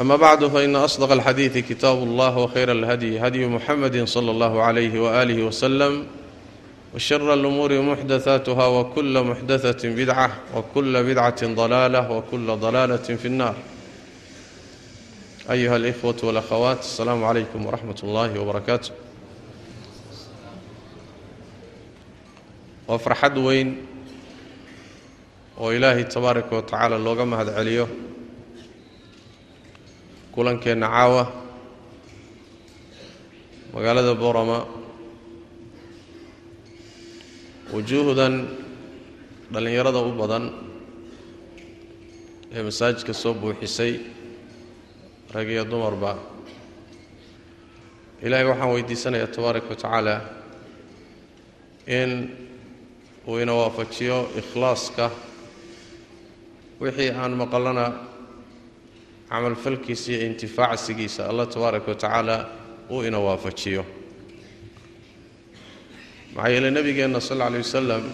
[0.00, 5.42] أما بعد فإن أصدق الحديث كتاب الله وخير الهدي هدي محمد صلى الله عليه وآله
[5.42, 6.06] وسلم
[6.94, 13.54] وشر الأمور محدثاتها وكل محدثة بدعة وكل بدعة ضلالة وكل ضلالة في النار
[15.50, 18.90] أيها الإخوة والأخوات السلام عليكم ورحمة الله وبركاته
[22.88, 23.86] وفرحد وين
[25.58, 27.86] وإلهي تبارك وتعالى اللغة مهد عليه
[30.36, 31.22] kulankeenna caawa
[33.72, 34.58] magaalada borama
[37.72, 38.34] wujuuhdan
[39.52, 40.44] dhallinyarada u badan
[42.56, 43.92] ee masaajidka soo buuxisay
[45.34, 46.12] rag iyo dumarba.
[48.24, 50.14] Ilaahay waxaan weydiisanayaa tabaaraka wa tacaala
[51.98, 52.10] in
[53.28, 55.06] uu ina waafajiyo ikhlaaska
[56.80, 57.86] wixii aan maqalana
[59.28, 62.36] camalfalkiisa iyo intifaacsigiisa allah tabaaraka wa tacaala
[62.90, 63.84] uu ina waafajiyo.
[66.34, 68.04] Maxaa yeele nebigeenna sal alla alay wasalam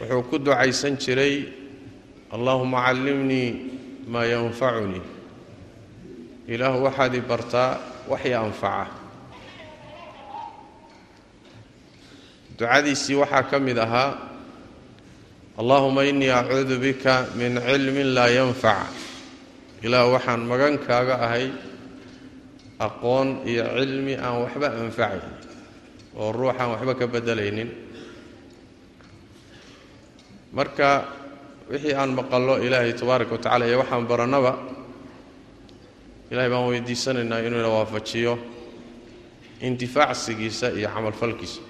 [0.00, 1.34] wuxuu ku ducaysan jiray
[2.32, 3.50] allahuma callimnii
[4.08, 5.02] maa yanfacunii.
[6.48, 7.70] Ilaahu waxaad i bartaa
[8.08, 8.86] waxi anfaca.
[12.58, 14.16] Ducadiisii waxaa ka mid ahaa
[15.58, 18.94] allahuma innii acuudu bika min cilmin laa yanfac
[19.82, 21.50] ilaah waxaan magan kaaga ahay
[22.78, 25.22] aqoon iyo cilmi aan waxba anfacayn
[26.14, 27.70] oo ruuxaan waxba ka beddelaynin
[30.54, 30.90] marka
[31.70, 34.52] wixii aan maqallo ilaahay tabaaraka wa tacala iyo waxaan barannaba
[36.30, 38.38] ilahay baan weydiisanaynaa inuu ina waafajiyo
[39.60, 41.60] intifaacsigiisa iyo camalfalkiisa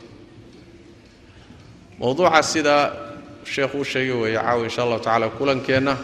[1.99, 3.07] mowduuca sidaa
[3.53, 5.94] sheekhu u sheegay weeye caawa insha allahu tacala kulankeenna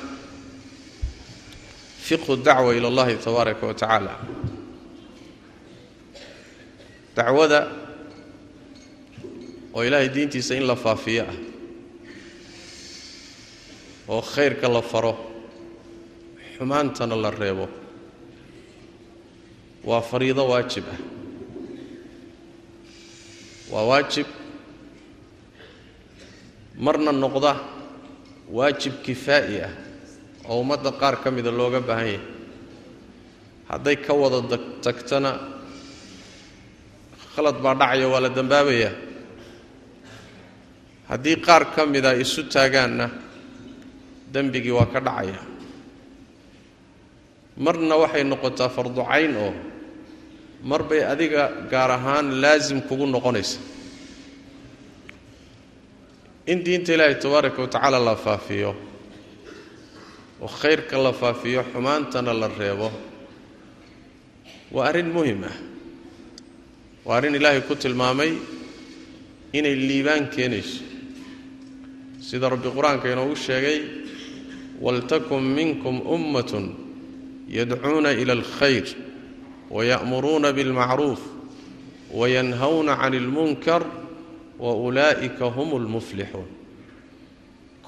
[2.06, 4.12] fiqhu dacwa ila allahi tabaaraka wa tacaala
[7.16, 7.60] dacwada
[9.75, 11.34] oo ilaahay diintiisa in la faafiyo ah
[14.09, 15.12] oo khayrka la faro
[16.59, 17.69] xumaantana la reebo
[19.84, 21.00] waa fariido waajib ah.
[23.72, 24.27] Waa waajib
[26.78, 27.52] marna noqda
[28.50, 29.72] waajib kifaa'i ah
[30.48, 32.20] oo ummadda qaar ka mida looga baahan yahay.
[33.70, 34.38] Hadday ka wada
[34.84, 35.30] tagtana
[37.34, 38.92] khalad baa dhacaya waa la dembaabayaa
[41.10, 43.06] haddii qaar ka mida isu taagaanna
[44.32, 45.41] dembigii waa ka dhacaya.
[47.56, 49.52] Marna waxay noqotaa farducayn oo
[50.64, 51.42] mar bay adiga
[51.72, 53.58] gaar ahaan laasim kugu noqonaysa
[56.47, 58.75] in diinta ilaahay tabaaraka wa tacaala la faafiyo
[60.43, 62.88] oo khayrka la faafiyo xumaantana la reebo
[64.72, 65.56] waa arrin muhiim ah.
[67.04, 68.33] Waa arrin ilaahay ku tilmaamay
[69.53, 70.83] inay liibaan keenayso.
[72.21, 73.78] Sida rabbi qur'aanka inoogu sheegay
[74.81, 76.66] waltakun minkum ummatun
[77.49, 78.87] yadcuuna ila alkhayr
[79.71, 81.21] waya'muruuna bilmacruuf
[82.10, 83.83] wayanhawna can ilmunkar
[84.59, 86.48] wa ulaa'ika hum lmuflixuun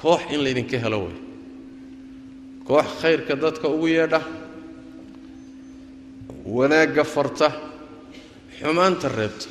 [0.00, 1.16] koox in laydinka helo wey
[2.66, 4.20] koox khayrka dadka ugu yeedha.
[6.46, 7.52] Wanaagga farta.
[8.58, 9.46] Xumaanta reebta.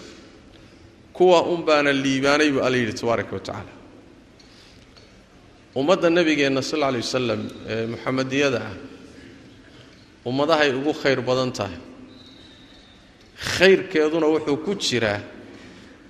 [1.14, 3.72] Kuwa un baana liibaanay buu alla yidhi tabaaraka wa tacaala.
[5.76, 8.74] Ummadda nebigeenna sal alla alay wasalam ee muxamadiyada ah
[10.26, 11.78] ummadahay ugu khayr badan tahay.
[13.36, 15.20] Khayrkeeduna wuxuu ku jiraa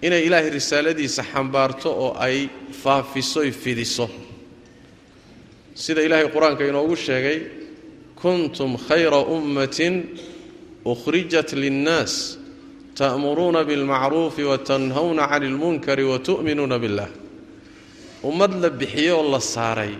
[0.02, 2.50] inay ilaahay risaaladiisa xambaarto oo ay
[2.84, 4.10] faafisoy fidiso.
[5.76, 7.40] Sida ilaahay qur'aanka inoogu sheegay
[8.16, 9.96] kuntum khayra ummatin
[10.86, 12.38] ukhrijat linnaas
[12.96, 17.10] ta'muruuna bilmacruufi wa tanhawna cani ilmunkari wa tu'minuuna billah.
[18.24, 19.94] Ummad la bixiyo oo la saaray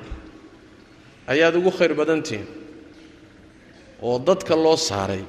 [1.28, 2.48] ayaad ugu khayr badantihiin
[4.02, 5.24] oo dadka loo saaray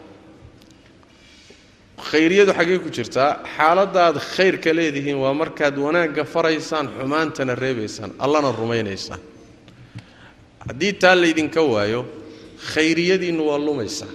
[1.96, 9.20] khayriyadu xaggee ku jirtaa xaaladaad khayrka leedihiin waa markaad wanaagga faraysaan xumaantana reebaysaan allana rumaynaysaan.
[10.68, 12.04] Haddii taa laydinka waayo
[12.74, 14.08] khayriyadiinnu waa lumaysaa.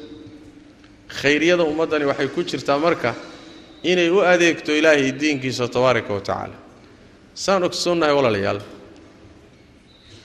[1.22, 3.16] Khayriyada ummaddani waxay ku jirtaa marka
[3.84, 6.58] inay u adeegto ilaahay diinkiisa tabaaraka wa tacaala.
[7.34, 8.60] Saan ogsoonnahay walaalayaal.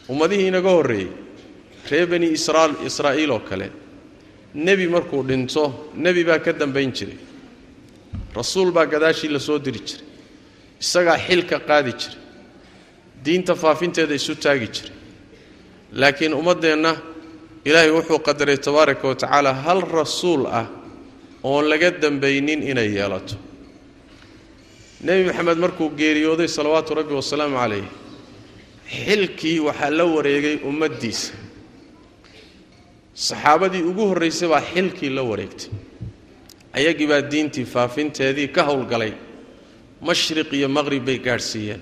[0.09, 1.09] Ummadihii inaga horreeyey
[1.91, 3.70] ree bani israa israa'iil oo kale
[4.55, 7.17] nebi markuu dhinto nebi baa ka dambayn jiray
[8.38, 10.05] rasuul baa gadaashii la soo diri jiray.
[10.83, 12.19] Isagaa xilka qaadi jiray.
[13.25, 14.93] Diinta faafinteeda isu taagi jiray.
[16.00, 16.93] Laakiin ummaddeenna
[17.69, 20.67] ilaahay wuxuu qadaray tabaaraka wa tacaala hal rasuul ah
[21.50, 23.35] oon laga dambaynin inay yeelato.
[25.05, 27.85] Nebi maxamed markuu geeriyooday salawaatu rabbi wasalaamu calayh
[29.05, 31.33] xilkii waxaa la wareegay ummaddiisa.
[33.27, 35.69] Saxaabadii ugu horraysay baa xilkii la wareegtay
[36.78, 39.12] ayagii baa diintii faafinteedii ka howlgalay.
[40.06, 41.81] Mashriq iyo maqrib bay gaadhsiiyeen.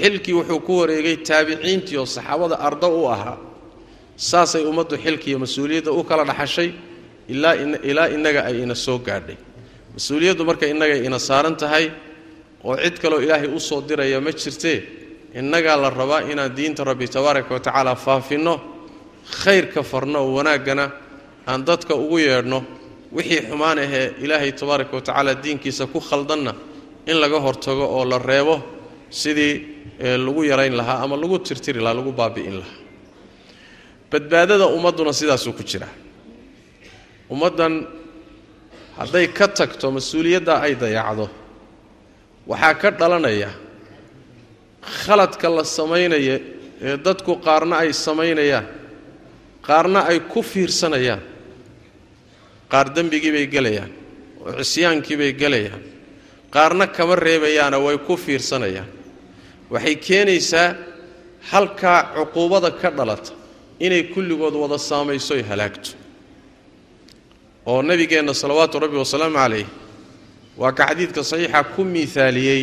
[0.00, 3.38] Xilkii wuxuu ku wareegay taabiciintii oo saxaabada ardo u ahaa.
[4.16, 6.70] Saasay ummaddu xilkiiyo mas'uuliyadda u kala dhaxashay
[7.88, 9.36] ilaa innaga ay ina soo gaadhay.
[9.94, 11.86] Mas'uuliyaddu marka innagay ina saaran tahay
[12.64, 14.78] oo cid kaloo ilaahay u soo diraya ma jirtee
[15.40, 18.54] innagaa la rabaa inaan diinta rabbi tabaaraka wa tacaala faafinno
[19.42, 20.84] khayrka farno oo wanaaggana
[21.50, 22.58] aan dadka ugu yeedhno
[23.16, 26.52] wixii xumaan ahee ilaahay tabaaraka wa tacaala diinkiisa ku khaldanna
[27.10, 28.54] in laga hortago oo la reebo
[29.20, 29.54] sidii
[30.24, 32.76] lagu yarayn lahaa ama lagu tirtiri lahaa lagu baabi'in lahaa.
[34.10, 35.88] Badbaadada ummadduna sidaasuu ku jira.
[37.32, 37.74] Ummaddan
[38.98, 41.26] hadday ka tagto mas'uuliyaddaa ay dayacdo
[42.50, 43.50] waxaa ka dhalanaya
[45.04, 46.36] khaladka la samaynaya
[46.88, 48.66] ee dadku qaarna ay samaynayaan
[49.68, 51.20] qaarna ay ku fiirsanayaan
[52.72, 53.90] qaar dembigii bay gelayaan
[54.46, 55.82] oo cisyaankii bay gelayaan
[56.54, 58.88] qaarna kama reebayaana way ku fiirsanayaan.
[59.72, 60.68] Waxay keenaysaa
[61.50, 63.32] halkaa cuquubada ka dhalata
[63.80, 65.90] inay kulligood wada saamaysoy halaagto.
[67.66, 69.66] Oo nebigeenna salawaatu rabbi wasalaamu calayh
[70.60, 72.62] waa ka xadiidka saxiixa ku miaaliyey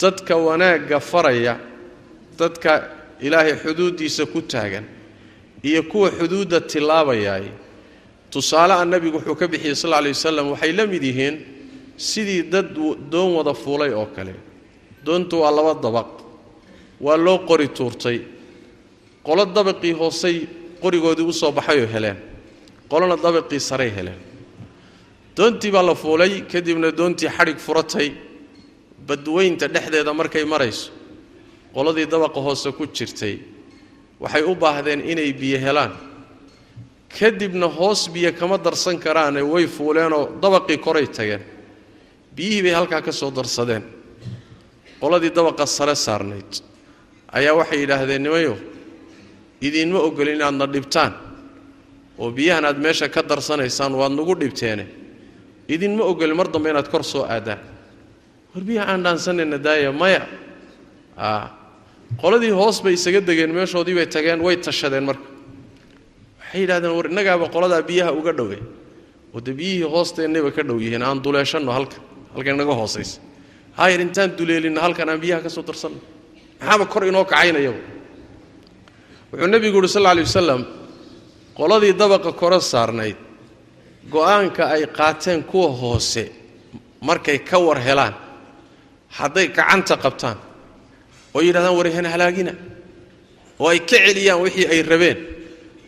[0.00, 1.54] dadka wanaagga faraya
[2.38, 2.72] dadka
[3.26, 4.84] ilaahay xuduuddiisa ku taagan
[5.62, 7.46] iyo kuwa xuduudda tilaabayaay
[8.36, 11.36] tusaaleha nebigu wuxuu ka bixiyey sal alay wasalam waxay la mid yihiin
[11.96, 12.68] sidii dad
[13.12, 14.34] doon wada fuulay oo kale.
[15.04, 16.08] Doontu waa laba dabaq.
[17.00, 18.18] Waa loo qori tuurtay.
[19.24, 20.36] Qolo dabaqii hoosay
[20.82, 22.16] qorigoodii u soo baxayoo heleen.
[22.90, 24.20] Qolona dabaqii saray heleen.
[25.36, 28.12] Doontii baa la fuulay kadibna doontii xadhig furatay.
[29.06, 30.90] Badweynta dhexdeeda markay marayso
[31.74, 33.38] qoladii dabaqa hoose ku jirtay.
[34.20, 35.92] Waxay u baahdeen inay biyo helaan
[37.18, 41.42] kadibna hoos biyo kama darsan karaane way fuuleenoo dabaqii koray tageen.
[42.36, 43.82] Biyihii bay halkaa ka soo darsadeen.
[45.00, 46.50] Qoladii dabaqa sare saarnayd.
[47.32, 48.54] Ayaa waxay yidhaahdeen nimayo
[49.60, 51.12] idiinma ogolin inaadna dhibtaan?
[52.18, 54.86] Oo biyahan aad meesha ka darsanaysaan waad nagu dhibteene.
[55.68, 57.58] Idinma ogolin mar dambe inaad kor soo aadaan.
[58.54, 60.22] War biyaha aan dhaansanayna daaya maya.
[62.20, 65.24] Qoladii hoos bay isaga degeen meeshoodii bay tageen way tashadeen marka
[66.46, 68.58] waxay yidhahdeen war innagaaba qoladaa biyaha uga dhowe
[69.34, 71.96] oo biyihii hoosteennayba ka dhow yihiin aan duleeshanno halka
[72.34, 73.20] halka inaga hoosaysa
[73.78, 76.00] hayar intaan duleelinno halkan aan biyaha ka soo darsanno
[76.60, 77.80] maxaaba kor inoo kacaynayaba
[79.32, 80.62] wuxuu nebigu yuhi sal alay wasalam
[81.58, 83.16] qoladii dabaqa kore saarnayd
[84.14, 86.24] go'aanka ay qaateen kuwa hoose
[87.08, 88.14] markay ka war helaan
[89.18, 90.38] hadday gacanta qabtaan
[91.34, 92.52] oo yidhahdaan warhan halaagina
[93.62, 95.18] oo ay ka celiyaan wixii ay rabeen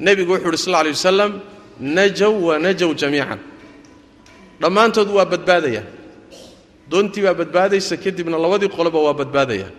[0.00, 1.32] nebigu wuxuu uhi sal lla wasalam
[1.80, 3.40] najow wa najow jamiican.
[4.60, 5.86] Dhammaantood waa badbaadayaan
[6.90, 9.74] doontii baa badbaadaysa kadibna labadii qoloba waa badbaadayaan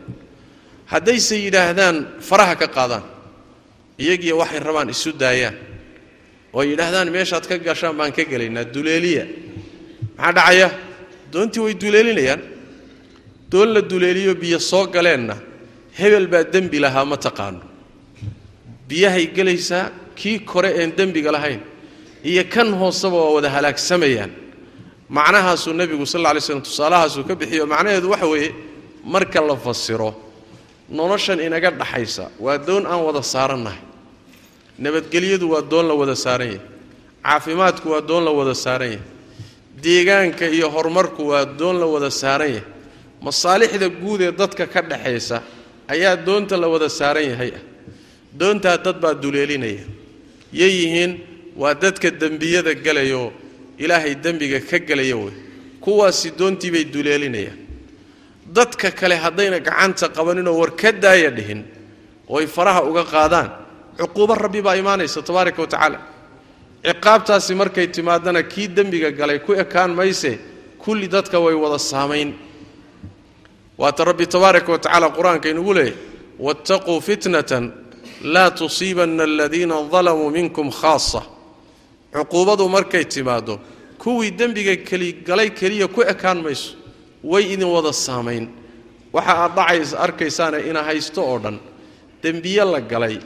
[0.91, 3.03] haddayse yidhaahdaan faraha ka qaadaan
[3.99, 5.55] iyagiiyo waxay rabaan isu daayaan.
[6.53, 9.25] Oo yidhaahdaan meeshaad ka gashaan baan ka gelaynaa duleeliya.
[10.17, 10.69] Maxaa dhacaya?
[11.33, 12.41] Doontii way duleelinayaan.
[13.51, 15.35] Doon la duleeliyo biyo soo galeenna
[15.99, 17.61] hebel baa dembi lahaa ma taqaano.
[18.87, 21.61] Biyahay gelaysaa kii kore een dembiga lahayn
[22.31, 24.31] iyo kan hooseba waa wada halaagsamayaan
[25.17, 28.49] macnahaasuu nebigu sal alla alay slam tusaalahaasuu ka bixiyo macnaheedu waxa weeye
[29.13, 30.09] marka la fasiro
[30.97, 33.81] noloshan inaga dhaxaysa waa doon aan wada saarannahay.
[34.83, 36.61] Nabadgelyadu waa doon la wada saaran yahay.
[37.23, 39.03] Caafimaadku waa doon la wada saaran yahay.
[39.83, 42.63] Deegaanka iyo horumarku waa doon la wada saaran yahay.
[43.21, 45.37] Masaalixda guud ee dadka ka dhaxaysa
[45.93, 47.51] ayaa doonta la wada saaran yahay.
[47.57, 47.63] Ah
[48.39, 49.83] doontaa dad baa duleelinaya
[50.53, 51.11] yay yihiin
[51.57, 53.31] waa dadka dembiyada gelayaoo
[53.77, 55.33] ilaahay dembiga ka gelaya wey
[55.81, 57.57] kuwaasi doontii bay duleelinayaan.
[58.53, 61.63] Dadka kale haddayna gacanta qabaninoo war ka daaya dhihin
[62.27, 63.49] oo ay faraha uga qaadaan
[63.97, 65.99] cuquubo rabbi baa imaanaysa tabaaraka wa tacaala.
[66.83, 70.39] Ciqaabtaasi markay timaadana kii dembiga galay ku ekaan mayse
[70.79, 72.33] kulli dadka way wada saamayn.
[73.77, 75.95] Waata rabbi tabaaraka wa tacaala qur'aanka inugu leeyahy
[76.39, 77.71] waataquu fitnatan
[78.23, 81.21] laa tusiibanna aladiina dalamuu minkum khaasa.
[82.13, 83.59] Cuquubadu markay timaaddo
[84.01, 86.75] kuwii dembiga keli galay keliya ku ekaan mayso
[87.23, 88.49] way idin wada saamayn.
[89.13, 91.57] Waxa aad dhacays arkaysaana ina haysto oo dhan
[92.23, 93.19] dembiye la galay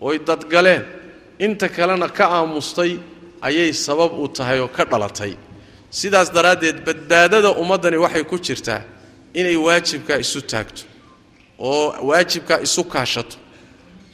[0.00, 0.84] oy dadgaleen.
[1.38, 2.98] Inta kalena ka aamustay
[3.40, 5.36] ayay sabab u tahay oo ka dhalatay.
[5.90, 8.82] Sidaas daraaddeed badbaadada ummaddani waxay ku jirtaa
[9.34, 10.82] inay waajibkaa isu taagto
[11.58, 13.36] oo waajibkaa isu kaashato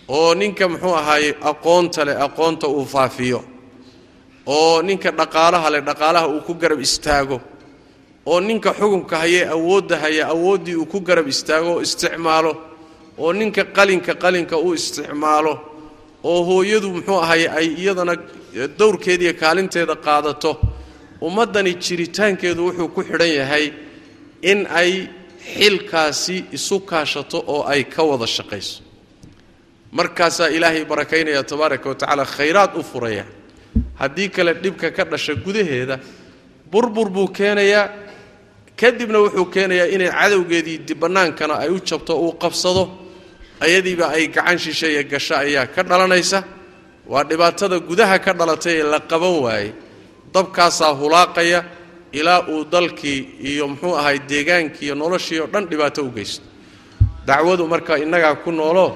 [0.08, 3.40] oo ninka muxuu ahaaye aqoonta leh aqoonta uu faafiyo
[4.46, 7.40] oo ninka dhaqaalaha leh dhaqaalaha uu ku garab istaago
[8.26, 12.52] oo ninka xukunka hayee awoodda haya awooddii uu ku garab istaago oo isticmaalo
[13.18, 15.52] oo ninka qalinka qalinka uu isticmaalo
[16.30, 18.14] oo hooyadu muxuu ahaye ay iyadana
[18.78, 20.50] dowrkeediiyo kaalinteeda qaadato
[21.26, 23.66] ummaddani jiritaankeedu wuxuu ku xidhan yahay
[24.50, 24.92] in ay
[25.54, 28.76] xilkaasi isu kaashato oo ay ka wada shaqayso
[29.98, 33.24] markaasaa ilaahay barakaynaya tabaaraka wa tacaala khayraad u furaya.
[34.00, 35.96] Haddii kale dhibka ka dhasha gudaheeda
[36.70, 37.86] burbur buu keenayaa
[38.80, 42.84] kadibna wuxuu keenayaa inay cadowgeedii dibannaankana ay u jabto uu qabsado
[43.64, 46.38] ayadiiba ay gacan shisheeye gasho ayaa ka dhalanaysa.
[47.06, 49.70] Waa dhibaatada gudaha ka dhalatay ee la qaban waayey.
[50.34, 51.60] Dabkaasaa hulaaqaya
[52.12, 53.20] ilaa uu dalkii
[53.50, 56.42] iyo muxuu ahay deegaankii iyo noloshii oo dhan dhibaato u geysto.
[57.26, 58.86] Dacwadu marka innagaa ku noolo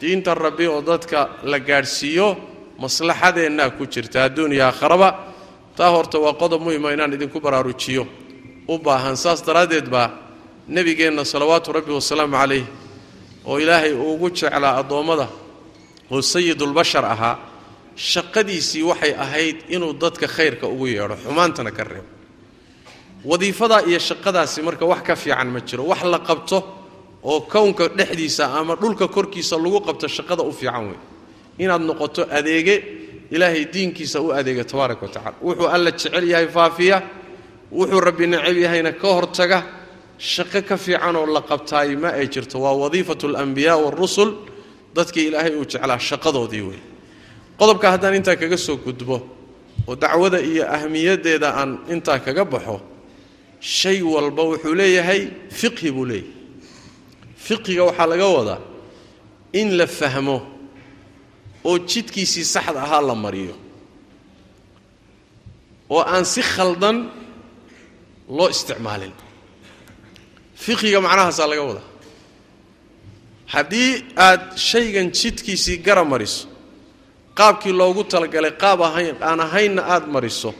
[0.00, 1.18] diinta rabbi oo dadka
[1.50, 2.28] la gaadhsiiyo
[2.82, 5.08] maslaxadeennaa ku jirta adduuniya aakharaba
[5.76, 8.06] taa horta waa qodob muhima inaan idinku baraarujiyo.
[8.68, 10.08] U baahan saas daraaddeed baa
[10.68, 12.64] nebigeenna salawaatu rabbi wasalaamu calayh
[13.46, 15.28] oo ilaahay ugu jeclaa addoommada
[16.10, 17.34] oo sayidulbashar ahaa
[17.96, 22.08] shaqadiisii waxay ahayd inuu dadka khayrka ugu yeedho xumaantana ka reebo.
[23.24, 26.58] Wadiifadaa iyo shaqadaasi marka wax ka fiican ma jiro wax la qabto
[27.30, 30.98] oo kownka dhexdiisa ama dhulka korkiisa lagu qabto shaqada u fiican wey
[31.62, 32.76] inaad noqoto adeege
[33.34, 36.96] ilaahay diinkiisa u adeega tabaaraka wa tacala wuxuu alla jecel yahay faafiya
[37.78, 39.58] wuxuu rabbi necab yahayna ka hortaga
[40.32, 42.56] shaqo ka fiican oo la qabtaay ma ay jirto.
[42.64, 44.30] Waa wadiifatu alambiyaa waarusul
[44.96, 46.80] dadkii ilaahay uu jeclaa shaqadoodii wey
[47.58, 49.16] qodobka haddaan intaa kaga soo gudbo
[49.88, 52.76] oo dacwada iyo ahmiyaddeeda aan intaa kaga baxo
[53.60, 55.20] shay walba wuxuu leeyahay
[55.60, 56.32] fiqhi buu leeyahay
[57.44, 58.60] fiqhiga waxaa laga wadaa
[59.52, 60.36] in la fahmo
[61.64, 63.54] oo jidkiisii saxda ahaa la mariyo.
[65.90, 67.10] Oo aan si khaldan
[68.28, 69.12] loo isticmaalin.
[70.64, 71.86] Fiqhiga macnahaasaa laga wadaa
[73.54, 76.48] haddii aad shaygan jidkiisii gara mariso
[77.38, 80.50] qaabkii loogu talagalay qaab ahayn aan ahaynna aada mariso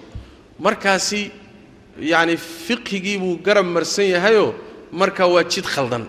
[0.65, 1.21] markaasi
[2.13, 4.55] yacni fiqhigii buu garab marsan yahayoo
[5.01, 6.05] markaa waa jid khaldan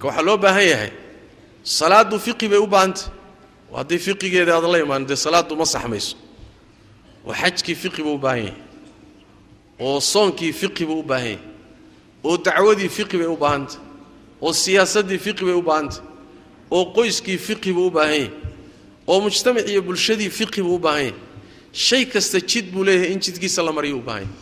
[0.00, 0.90] marka waxaa loo baahan yahay
[1.64, 3.04] salaaddu fiqhi bay u baahantay.
[3.74, 6.16] Haddii fiqigeeda aadan la imaan dee salaaddu ma saxmayso.
[7.26, 8.54] Oo xajkii fiqhi buu u baahan yahay
[9.80, 11.38] oo soonkii fiqhi buu u baahan yahay
[12.24, 13.78] oo dacwadii fiqhi bay u baahantay
[14.40, 16.00] oo siyaasaddii fiqhi bay u baahantay
[16.70, 18.30] oo qoyskii fiqhi buu u baahan yahay
[19.06, 21.14] oo mujtamac iyo bulshadii fiqhi buu u baahan yahay.
[21.72, 24.34] Shay kasta jid buu leeyahay in jidkiisa la mariyo u baahan yahay.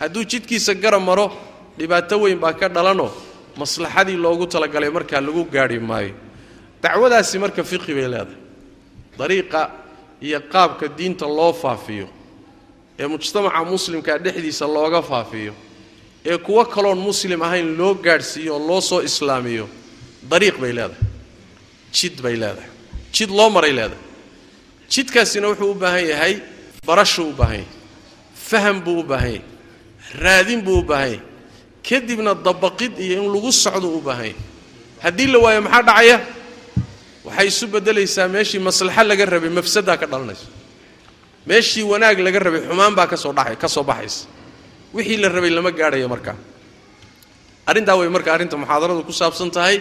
[0.00, 1.28] Hadduu jidkiisa garab maro
[1.78, 3.10] dhibaato weyn baa ka dhalanoo
[3.56, 6.14] maslaxadii loogu talagalay markaa lagu gaadhi maayo.
[6.82, 8.36] Dacwadaasi marka fiqhi bay leedahay.
[9.18, 9.70] Dariiqa
[10.22, 12.08] iyo qaabka diinta loo faafiyo
[12.98, 15.54] ee mujtamaca muslimkaa dhexdiisa looga faafiyo
[16.24, 19.68] ee kuwo kaloon muslim ahayn loo gaadhsiiyo oo loo soo islaamiyo
[20.30, 21.02] dariiq bay leedahay.
[21.92, 22.70] Jid bay leedahay.
[23.12, 24.04] Jid loo maray leedahay.
[24.92, 26.34] Jidkaasina wuxuu u baahan yahay
[26.86, 27.64] barashuu u baahan
[28.52, 29.42] yahay buu u baahan yahay
[30.22, 31.20] raadin buu u baahan yahay
[31.88, 34.34] kadibna dabaqid iyo in lagu socdo u baahan yahay
[35.04, 36.18] haddii la waayo maxaa dhacaya?
[37.26, 40.46] Waxay isu beddelaysaa meeshii maslaxo laga rabay mafsadaa ka dhalanaysa
[41.46, 44.26] meeshii wanaag laga rabay xumaan baa ka soo dha ka soo baxaysa.
[44.94, 46.36] Wixii la rabay lama gaadhayo markaa.
[47.66, 49.76] Arrintaa way marka arrinta muxaadaradu ku saabsan tahay.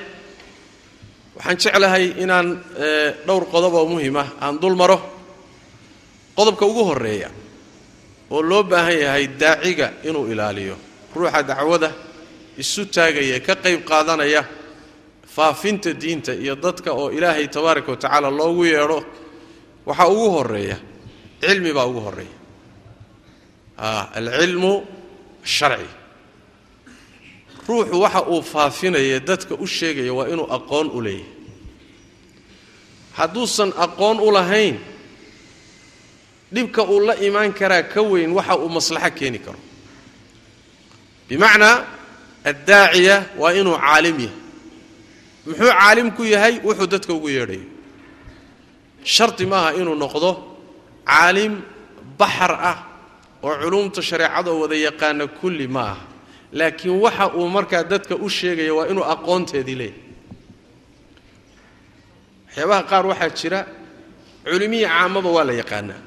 [1.37, 2.47] Waxaan jeclahay inaan
[3.27, 4.97] dhowr qodob oo muhiim ah aan dul maro.
[6.37, 7.29] Qodobka ugu horreeya
[8.31, 10.75] oo loo baahan yahay daaciga inuu ilaaliyo
[11.15, 11.89] ruuxa dacwada
[12.61, 14.41] isu taagaya ka qayb qaadanaya
[15.35, 18.99] faafinta diinta iyo dadka oo ilaahay tabaaraka wa tacaala loogu yeedho
[19.87, 20.77] waxaa ugu horreeya
[21.41, 22.35] cilmi baa ugu horreeya
[24.17, 24.73] alcilmu
[25.43, 25.89] asharci
[27.67, 31.39] ruuxu waxa uu faafinaya dadka u sheegaya waa inuu aqoon u leeyahay.
[33.17, 34.77] Hadduusan aqoon u lahayn
[36.53, 39.59] dhibka uu la imaan karaa ka weyn waxa uu maslaxo keeni karo
[41.31, 41.75] bimacnaa
[42.49, 44.35] addaaciya waa inuu caalim yahay.
[45.47, 46.53] Muxuu caalim ku yahay?
[46.65, 47.65] Wuxuu dadka ugu yeedhayo
[49.13, 50.31] shardi maaha inuu noqdo
[51.09, 51.53] caalim
[52.19, 52.77] baxar ah
[53.45, 56.03] oo culumta shareecada wada yaqaana kulli ma aha
[56.57, 59.99] laakiin waxa uu markaa dadka u sheegaya waa inuu aqoonteedii leeyahay.
[62.47, 63.59] Waxyaabaha qaar waxaa jira
[64.51, 66.01] culimihii caamaba waa la yaqaanaa.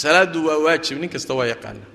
[0.00, 1.90] Salaaddu waa waajib nin kasta waa yaqaanaa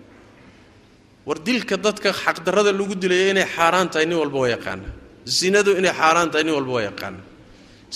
[1.29, 4.91] war dilka dadka xaqdarrada lagu dilaya inay xaaraan tahay nin walba waa yaqaanaa
[5.37, 7.25] zinadu inay xaaraan tahay nin walba waa yaqaanaa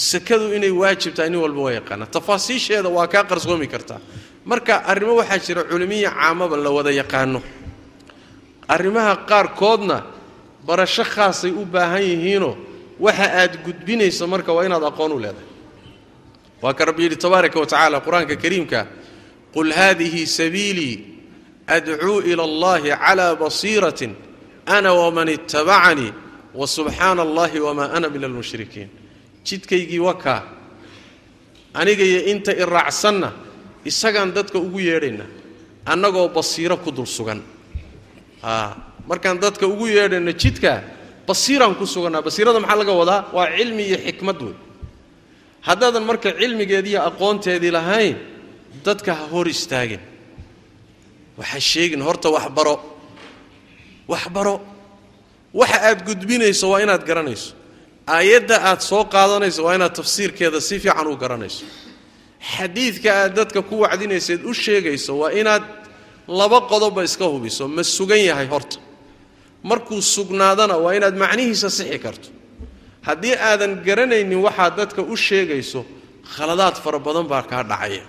[0.09, 3.99] sakadu inay waajib tahay nin walba waa yaqaanaa tafaasiisheeda waa kaa qarsoomi kartaa
[4.45, 7.39] marka arrimo waxaa jira culimihii caamaba la wada yaqaano.
[8.67, 9.97] Arrimaha qaarkoodna
[10.67, 12.55] barasho khaasay u baahan yihiinoo
[12.99, 15.47] waxa aad gudbinayso marka waa inaad aqoon u leedahay.
[16.61, 18.79] Waa ka rabbi yidhi tabaaraka wa tacala qur'aanka kariimka
[19.53, 20.95] qul haadihi sabiilii
[21.67, 24.15] adcuu ila allahi calaa basiiratin
[24.65, 26.11] ana waman ittabacanii
[26.55, 28.89] wa subxaana allahi wamaa ana min almushrikiin
[29.45, 30.43] jidkaygii wakaa
[31.73, 33.31] aniga iyo inta i raacsanna
[33.85, 35.27] isagaan dadka ugu yeedhaynaa
[35.85, 37.41] annagoo basiiro ku dul sugan
[39.07, 40.83] markaan dadka ugu yeedhayno jidka
[41.27, 44.55] basiiraan ku sugannaa basiirada maxaa laga wadaa waa cilmi iyo xikmad wey
[45.67, 48.15] haddaadan marka cilmigeediiyo aqoonteedii lahayn
[48.85, 49.99] dadka ha hor istaagin
[51.37, 52.75] waxa sheegin horta waxbaro
[54.11, 54.55] waxbaro
[55.59, 57.53] waxa aad gudbinayso waa inaad garanayso.
[58.07, 61.65] Aayadda aad soo qaadanayso waa inaad tafsiirkeeda si fiican u garanayso.
[62.53, 65.63] Xadiidka aad dadka ku wacdinayseed u sheegayso waa inaad
[66.27, 68.77] laba qodobba iska hubiso ma sugan yahay horta.
[69.63, 72.29] Markuu sugnaadana waa inaad macnihiisa sixi karto.
[73.07, 75.85] Haddii aadan garanaynin waxaad dadka u sheegayso
[76.35, 78.03] khaladaad fara badan baa kaa dhacaya.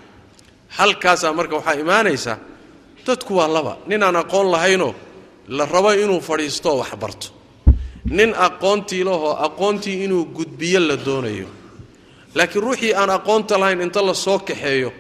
[0.76, 2.32] Halkaasaa marka waxaa imaanaysa
[3.06, 3.78] dadku waa laba.
[3.86, 4.94] Nin aan aqoon lahaynoo
[5.48, 7.26] la rabo inuu fadhiistooo wax barto.
[8.04, 11.48] Nin aqoontii lahoo aqoontii inuu gudbiyo la doonayo.
[12.34, 14.92] Laakiin ruuxii aan aqoonta lahayn inta la soo kaxeeyo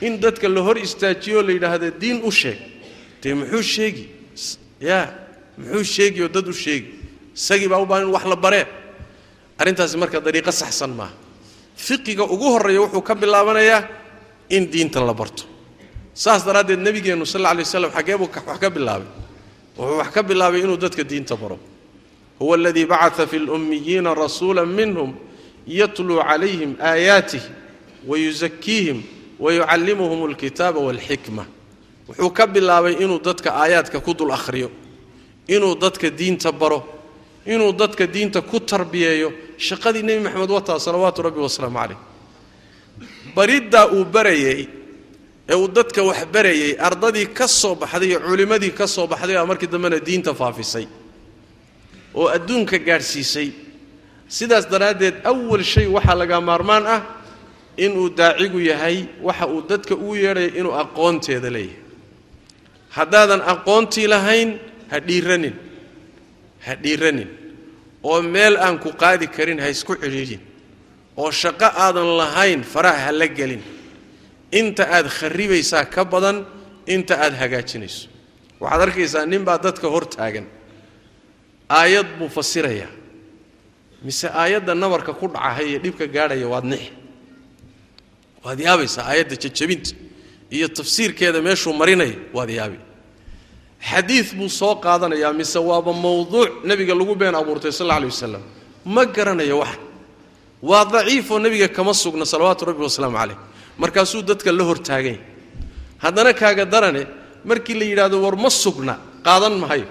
[0.00, 2.58] in dadka la hor istaajiyo la yidhaahda diin u sheeg.
[3.22, 4.04] Dee muxuu sheegi?
[4.80, 5.06] Yaa
[5.58, 6.90] muxuu sheegi oo dad u sheegi?
[7.36, 8.66] Isagii baa u baahan in wax la baree.
[9.58, 11.12] Arrintaasi marka dariiqo saxsan maaha.
[11.76, 13.82] Fiqiga ugu horreeya wuxuu ka bilaabanayaa
[14.50, 15.44] in diinta la barto
[16.14, 19.06] saas daraaddeed nebigeennu sal alay waslam xaggee buu wax ka bilaabay.
[19.78, 21.58] Wuxuu wax ka bilaabay inuu dadka diinta baro.
[22.38, 25.14] Huwa aladii bacata fi lummiyiina rasuula minhum
[25.66, 27.42] yatluu calayhim aayaatih
[28.06, 29.02] wayusakiihim
[29.38, 31.44] wayucallimuhum alkitaaba walxikma
[32.08, 34.70] wuxuu ka bilaabay inuu dadka aayaadka ku dul akhriyo
[35.48, 36.84] inuu dadka diinta baro
[37.46, 39.32] inuu dadka diinta ku tarbiyeeyo.
[39.60, 41.98] Shaqadii nebi maxamed wataa salawaatu rabbi wasalaamu calayh.
[43.36, 44.68] Bariddaa uu barayey
[45.50, 49.46] ee uu dadka wax barayey ardadii ka soo baxday iyo culimmadii ka soo baxday baa
[49.50, 50.86] markii dambena diinta faafisay
[52.14, 53.48] oo adduunka gaadhsiisay.
[54.36, 57.02] Sidaas daraaddeed awal shay waxaa laga maarmaan ah
[57.84, 61.78] inuu daacigu yahay waxa uu dadka ugu yeedhaya inuu aqoonteeda leeyahay.
[62.96, 64.50] Haddaadan aqoontii lahayn
[64.90, 65.54] ha dhiiranin
[66.66, 67.28] ha dhiiranin.
[68.02, 70.40] Oo meel aan ku qaadi karin ha isku cidhiidhin
[71.16, 73.62] oo shaqo aadan lahayn faraha ha la gelin
[74.52, 76.46] inta aad kharribaysaa ka badan
[76.86, 78.08] inta aad hagaajinayso.
[78.60, 80.46] Waxaad arkaysaa ninbaa dadka hor taagan.
[81.68, 82.90] Aayad buu fasirayaa
[84.02, 86.90] mise aayadda nabarka ku dhacahaya iyo dhibka gaadhaya waad nixi
[88.44, 89.90] waad yaabaysaa aayadda jajabinta
[90.56, 92.78] iyo tafsiirkeeda meeshuu marinaya waad yaabi.
[93.90, 98.42] Xadiid buu soo qaadanayaa mise waaba mawduuc nebiga lagu been abuurtay sal alla alay wasalam
[98.94, 99.76] ma garanayo wax.
[100.62, 103.38] Waa daciifoo nebiga kama sugna salawaatu rabbi wasalaamu calayh
[103.82, 105.22] markaasuu dadka la hortaaganya
[106.04, 107.02] haddana kaaga darane
[107.48, 108.94] markii la yidhaahdo war ma sugna
[109.26, 109.88] qaadan mahayo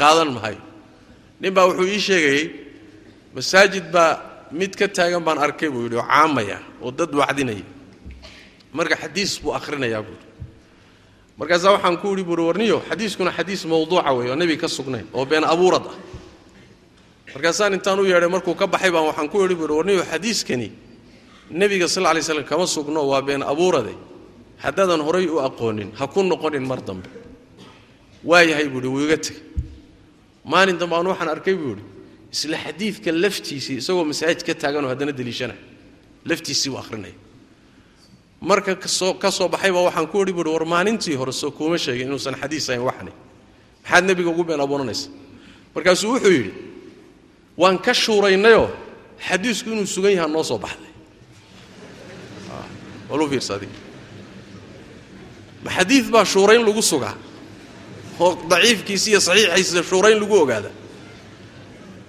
[0.00, 0.60] qaadan mahayo
[1.40, 2.44] nin baa wuxuu ii sheegayey
[3.34, 4.10] masaajid baa
[4.58, 7.64] mid ka taagan baan arkay buu yidhi oo caamaya oo dad wacdinaya.
[8.74, 10.26] Marka xadiis buu akhrinayaa buuhi
[11.38, 15.24] markaasaa waxaan ku yidhi buuhi warniyo xadiiskuna xadiis mawduuca wey oo nebiga ka sugnayn oo
[15.26, 15.96] been abuurad ah.
[17.34, 20.68] Markaasaan intaan u yeedhay markuu ka baxay baan waxaan ku yidhi buuhi warniyo xadiiskani
[21.50, 23.94] nebiga sal lay slam kama sugno waa been abuurade
[24.58, 27.08] haddaadan horay u aqoonin ha ku noqonin mar dambe.
[28.24, 29.42] Waayahay buu ihi wuu iga tegey.
[30.44, 31.82] Maalin dambe aan waxaan arkay buu idhi
[32.32, 35.56] isla xadiidka laftiisii isagoo masaajid ka taaganoo haddana deliishanay
[36.24, 37.14] laftiisii u akhrinaya.
[38.40, 42.06] Marka ka soo ka soo baxayba waxaan ku idhi buuhi war maalintii hore kuuma sheegin
[42.08, 43.12] inuusan xadiis ahayn waxani
[43.84, 45.08] maxaad nebiga ugu been abuuranaysa
[45.74, 46.52] markaasuu wuxuu yidhi
[47.56, 48.68] waan ka shuuraynayoo
[49.28, 50.92] xadiisku inuu sugan yahaa noo soo baxday
[53.10, 53.76] walu fiirsa adiga.
[55.64, 57.14] Ma xadiid baa shuurayn lagu sugaa?
[58.20, 60.70] Oo daciifkiisa iyo saxiixiisa shuurayn lagu ogaada?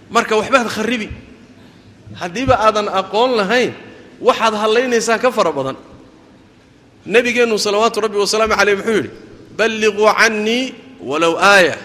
[0.10, 1.10] Marka waxbaad kharibi
[2.20, 3.74] haddiiba aadan aqoon lahayn
[4.22, 5.78] waxaad hallaynaysaa ka fara badan.
[7.06, 9.10] Nebigeennu salawaatu rabbi wasalaamu caleyh muxuu yidhi
[9.58, 10.64] balliquu cannii
[11.10, 11.78] walow aaya.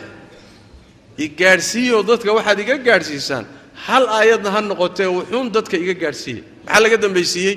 [1.19, 3.45] I gaadhsiiyoo dadka waxaad iga gaadhsiisaan
[3.87, 6.43] hal aayadna ha noqotee wuxuun dadka iga gaadhsiiyey.
[6.67, 7.55] Maxaa laga dambaysiiyey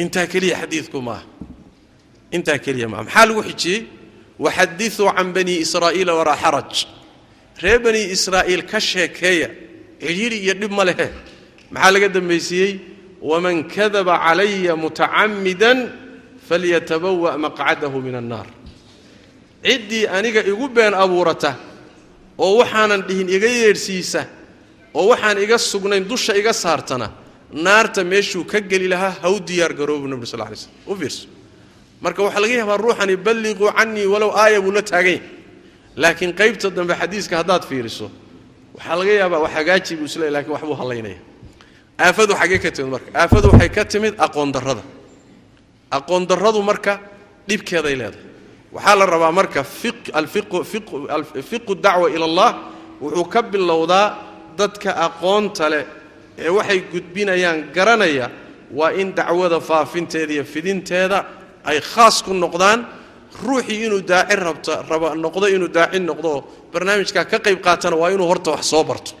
[0.00, 1.24] intaa keliya xadiidku maaha
[2.36, 3.80] intaa keliya maaha maxaa lagu xijiyey?
[4.44, 6.72] Waxadiثuu can bani israa'iila walaa xaraj
[7.62, 9.48] reer bani israa'iil ka sheekeeya
[10.00, 11.08] cidhiri iyo dhib ma lehe.
[11.70, 12.72] Maxaa laga dambaysiiyey
[13.30, 15.78] waman kadaba calaya mutacammidan
[16.48, 18.46] falyatabawa' maqcadahu min annaar.
[19.62, 21.54] Ciddii aniga igu been abuurata
[22.38, 24.22] oo waxaanan dhihin iga yeedhsiisa
[24.94, 27.08] oo waxaan iga sugnayn dusha iga saartana
[27.52, 31.26] naarta meeshuu ka geli lahaa haw diyaar garoobu nabig sal lay slm u fiirso.
[32.00, 35.20] Marka waxaa laga yaabaa ruuxani balliquu canii walow aaya buu la taagan yahay
[35.96, 38.10] laakiin qaybta dambe xadiiska haddaad fiiriso
[38.74, 41.18] waxaa laga yaabaa wax hagaaji buu isleey laakiin waxbuu hallaynaya
[41.98, 44.82] aafadu xaggee ka timid marka aafadu waxay ka timid aqoon darrada
[45.90, 47.00] aqoon darradu marka
[47.48, 48.24] dhibkeeday leedahay.
[48.72, 49.60] Waxaa la rabaa marka
[51.50, 52.50] fiqu dacwa ila allah
[53.00, 54.06] wuxuu ka bilowdaa
[54.56, 55.84] dadka aqoonta leh
[56.46, 58.26] ee waxay gudbinayaan garanaya
[58.78, 61.18] waa in dacwada faafinteeda iyo fidinteeda
[61.64, 62.80] ay khaas ku noqdaan.
[63.44, 66.40] Ruuxii inuu daaci rabta raba noqdo inuu daaci noqdo oo
[66.72, 69.12] barnaamijkaa ka qayb qaatana waa inuu horta wax soo barto.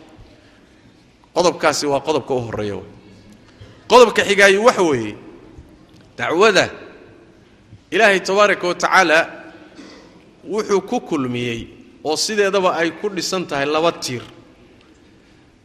[1.34, 2.76] Qodobkaasi waa qodobka u horreeya
[3.90, 5.14] qodobka xigaayi waxa weeye
[6.18, 6.64] dacwada
[7.90, 9.18] ilaahay tabaaraka wa tacaala
[10.52, 11.60] wuxuu ku kulmiyey
[12.04, 14.22] oo sideedaba ay ku dhisan tahay laba tiir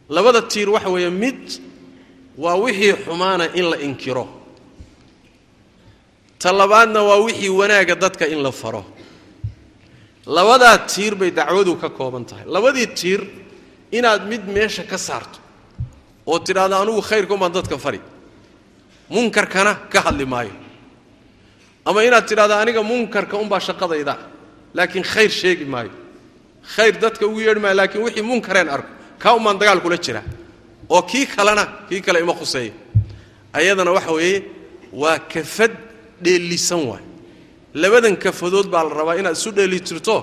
[0.08, 1.60] labada tiir waxa weeye mid
[2.36, 4.28] waa wixii xumaana in la inkiro.
[6.38, 8.84] Ta labaadna waa wixii wanaagga dadka in la faro.
[10.26, 12.44] Labadaa tiir bay dacwadu ka kooban tahay.
[12.46, 13.20] Labadii tiir
[13.92, 15.38] inaad mid meesha ka saarto
[16.26, 18.00] oo tidhaahdo anugu khayrkan baan dadka fari
[19.10, 20.52] munkarkana ka hadli maayo.
[21.86, 24.14] Ama inaad tidhahdo aniga munkarka unbaa shaqadayda
[24.74, 25.90] laakiin khayr sheegi maayo.
[26.76, 28.88] Khayr dadka ugu yeedhi maayo laakiin wixii munkareen arko
[29.22, 30.22] kaa umaan dagaal kula jira
[30.88, 32.72] oo kii kalena kii kale ima khuseeya
[33.52, 34.42] ayadana waxa weeye
[34.92, 35.72] waa kafad
[36.22, 37.02] dheellisan waay.
[37.74, 40.14] Labadan kafadood baa la rabaa inaad isu dheelitirto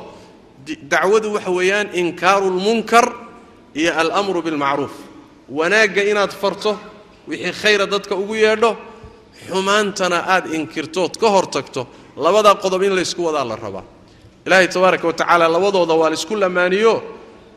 [0.92, 3.06] dacwadu waxa weeyaan inkaaru lmunkar
[3.76, 4.92] iyo alamru bilmacruuf.
[5.50, 6.72] Wanaagga inaad farto
[7.28, 8.72] wixii khayra dadka ugu yeedho
[9.48, 13.84] xumaantana aad inkirtood ka hor tagto labadaa qodob in laysku wadaa la rabaa.
[14.46, 16.94] Ilaahay tabaaraka wa tacaala labadooda waa laysku lamaaniyo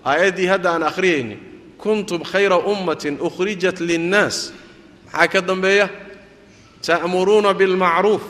[0.08, 1.36] aayaddii hadda aan akhriyayni
[1.82, 4.36] kuntum khayra ummatin ukhrijat linnaas.
[5.06, 5.86] Maxaa ka dambeeya?
[6.86, 8.22] Ta'muruuna bilmacruuf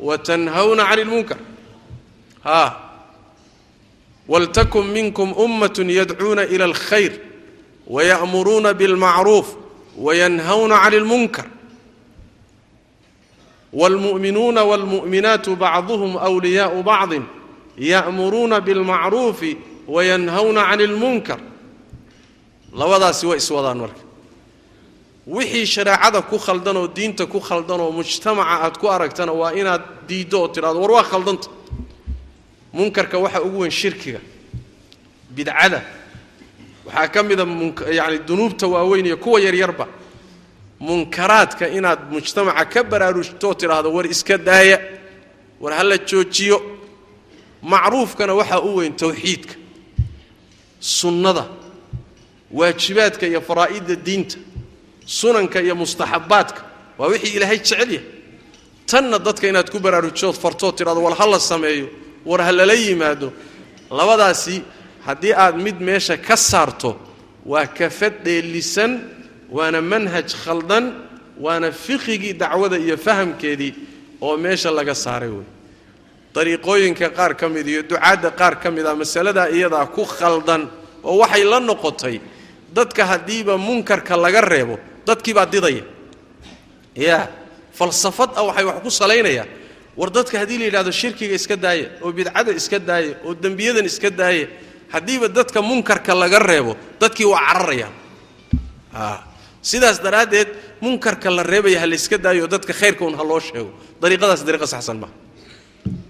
[0.00, 1.38] wa tanhawna cani ilmunkar
[2.44, 2.70] haa
[4.28, 7.12] waltakun minkum ummatun yadcuuna ila alkhayr
[7.86, 9.48] waya'muruuna bilmacruuf
[9.98, 11.46] wayanhawna cani ilmunkar
[13.72, 17.24] waalmu'minuuna waalmu'minaatu bacduhum wliyaau bacdin
[17.78, 19.58] ya'muruuna bilmacruufi
[19.94, 21.40] wayanhawna cani اlmunkar
[22.80, 24.02] labadaasi way iswadaan marka.
[25.34, 29.82] Wixii shareecada ku khaldan oo diinta ku khaldan oo mujtamaca aad ku aragtana waa inaad
[30.08, 31.48] diiddo oo tidhahdo war waa khaldanta.
[32.72, 34.20] Munkarka waxaa ugu weyn shirkiga
[35.36, 35.80] bidcada.
[36.86, 37.44] Waxaa ka mida
[37.98, 39.86] yani dunuubta waaweyn iyo kuwa yaryarba.
[40.80, 44.78] Munkaraadka inaad mujtamaca ka baraarujtoo tidhaahdo war iska daaya
[45.60, 46.58] war hala joojiyo.
[47.62, 49.54] Macruufkana waxaa u weyn tawxiidka
[50.80, 51.44] sunnada
[52.52, 54.36] waajibaadka iyo faraa'idda diinta
[55.06, 56.62] sunanka iyo mustaxabbaadka
[56.98, 58.00] waa wixii ilaahay jecel yahay.
[58.86, 61.88] Tanna dadka inaad ku baraarujood fartood tidhahdo war ha la sameeyo
[62.26, 63.32] war ha lala yimaado.
[63.90, 64.62] Labadaasi
[65.06, 66.96] haddii aad mid meesha ka saarto
[67.46, 69.00] waa kafad dheellisan
[69.50, 70.84] waana manhaj khaldan
[71.40, 73.74] waana fiqigii dacwada iyo fahamkeedii
[74.20, 75.46] oo meesha laga saaray wey
[76.34, 80.68] dariiqooyinka qaar ka mid iyo ducaadda qaar ka mid a masaladaa iyadaa ku khaldan
[81.04, 82.20] oo waxay la noqotay
[82.72, 85.82] dadka haddiiba munkarka laga reebo dadkiibaa didaya.
[86.94, 87.28] Ya
[87.74, 89.48] falsafad ah waxay wax ku salaynayaan
[89.96, 94.10] war dadka haddii la yidhahdo shirkiga iska daaya oo bidcada iska daaya oo dembiyadan iska
[94.10, 94.46] daaya
[94.94, 97.94] haddiiba dadka munkarka laga reebo dadkii waa cararayaan
[99.62, 100.48] sidaas daraaddeed
[100.80, 103.70] munkarka la reebaya ha layska daayo oo dadka khayrka un ha loo sheego.
[104.00, 105.12] Dariiqadaas dariiqa saxsan maaha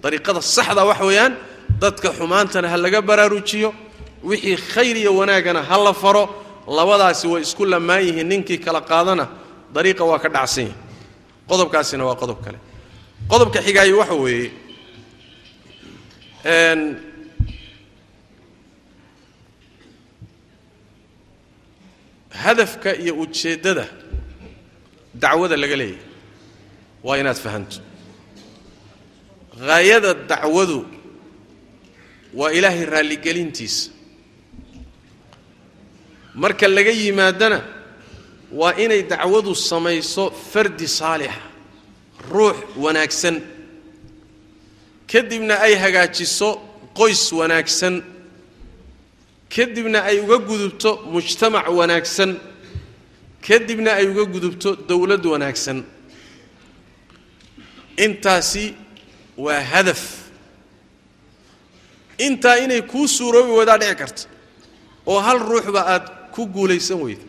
[0.03, 1.33] dariiqada saxda wax weeyaan
[1.83, 3.71] dadka xumaantana ha laga baraarujiyo.
[4.29, 6.25] Wixii khayr iyo wanaagana ha la faro.
[6.79, 9.25] Labadaasi way isku lamaan yihiin ninkii kala qaadana
[9.75, 10.75] dariiqa waa ka dhacsan yahi
[11.49, 12.59] qodobkaasina waa qodob kale.
[13.31, 14.51] Qodobka xigaayo waxa weeye
[22.31, 23.87] hadafka iyo ujeeddada
[25.15, 26.03] dacwada laga leeyahay.
[27.05, 27.77] Waa inaad fahanto
[29.61, 30.87] haayada dacwadu
[32.35, 33.91] waa ilaahay raalligelintiisa
[36.35, 37.59] marka laga yimaadana
[38.53, 41.43] waa inay dacwadu samayso fardi saalixa
[42.31, 43.41] ruux wanaagsan.
[45.07, 46.61] Kadibna ay hagaajiso
[46.95, 48.03] qoys wanaagsan.
[49.49, 52.39] Kadibna ay uga gudubto mujtamac wanaagsan.
[53.43, 55.85] Kadibna ay uga gudubto dowlad wanaagsan.
[57.97, 58.75] Intaasi
[59.45, 60.03] waa hadaf.
[62.27, 64.23] Intaa inay kuu suuroobi weydaa dhici karta
[65.07, 67.25] oo hal ruuxba aad ku guulaysan weyda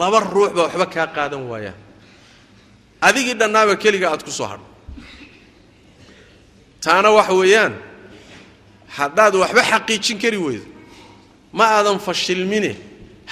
[0.00, 1.78] laba ruuxba waxba kaa qaadan waayaan
[3.06, 4.66] adigii dhannaaba keliga aad ku soo hadho.
[6.82, 7.74] Taana waxa weeyaan
[8.98, 10.66] haddaad waxba xaqiijin kari weydo
[11.52, 12.72] ma aadan fashilmine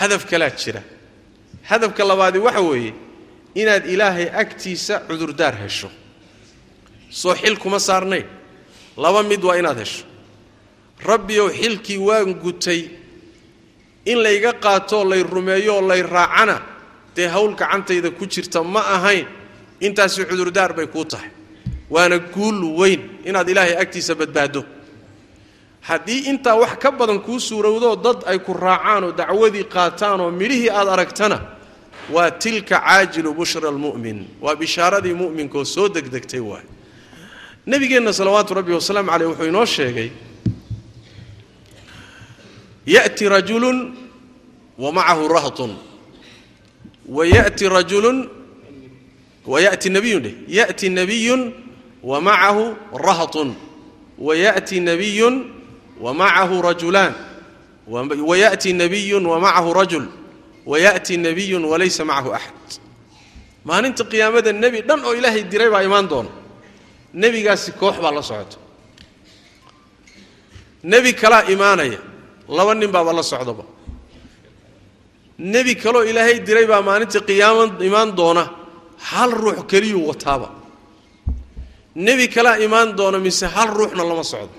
[0.01, 0.83] hadaf kalaa jira.
[1.71, 2.93] Hadafka labaadi waxa weeye
[3.55, 5.91] inaad ilaahay agtiisa cudurdaar hesho
[7.11, 8.25] soo xil kuma saarnayn
[8.97, 10.05] laba mid waa inaad hesho.
[11.05, 12.91] Rabbiyow xilkii waan gutay.
[14.07, 16.63] In layga qaatoo lay rumeeyo oo lay raacana
[17.15, 19.27] dee hawl gacantayda ku jirta ma ahayn.
[19.81, 21.31] Intaasi cudurdaar bay kuu tahay.
[21.91, 24.65] Waana guul weyn inaad ilaahay agtiisa badbaaddo.
[25.83, 30.31] Haddii intaa wax ka badan kuu suurowdoo dad ay ku raacaan oo dacwadii qaataan oo
[30.31, 31.39] midhihii aad aragtana
[32.11, 34.27] waa tilka caajilu bushra almu'min.
[34.41, 36.65] Waa bishaaradii mu'minkaoo soo degdegtay waay
[37.67, 40.11] nebigeenna salawaatu rabbi wasalaamu caleyh wuxuu inoo sheegay
[42.87, 43.79] ya'ti rajulun
[44.79, 45.73] wa macahu rahtun.
[47.09, 48.29] Wa ya'ti rajulun
[49.47, 51.53] wa ya'ti nabiyun dheh ya'ti nabiyun
[52.03, 53.55] wa macahu rahtun.
[54.19, 55.35] Wa ya'ti nabiyun
[56.01, 57.15] wa macahu rajulaan
[57.87, 60.05] wa ya'ti nabiyun wa macahu rajul.
[60.67, 62.83] Wa ya'ti nabiyun walaysa macahu axad
[63.67, 66.31] maalinta qiyaamada nebi dhan oo ilaahay diray baa imaan doona
[67.23, 68.57] nebigaasi koox baa la socota.
[70.93, 71.99] Nebi kalaa imaanaya
[72.57, 73.65] laba nin baaba la socdaba
[75.39, 78.45] nebi kaloo ilaahay diray baa maalinta qiyaama imaan doona
[79.09, 80.49] hal ruux keliyuu wataaba.
[82.07, 84.55] Nebi kalaa imaan doona mise hal ruuxna lama socdo.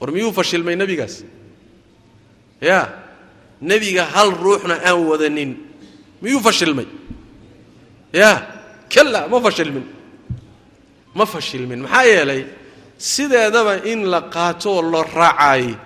[0.00, 1.14] War miyuu fashilmay nebigaas?
[2.60, 2.84] Yaa
[3.60, 5.50] nebiga hal ruuxna aan wadanin.
[6.22, 6.86] Miyuu fashilmay?
[8.12, 8.36] Yaa
[8.94, 9.84] kalla ma fashilmin
[11.14, 11.80] ma fashilmin.
[11.82, 12.44] Maxaa yeelay
[12.98, 15.76] sideedaba in la qaato oo la raacaayey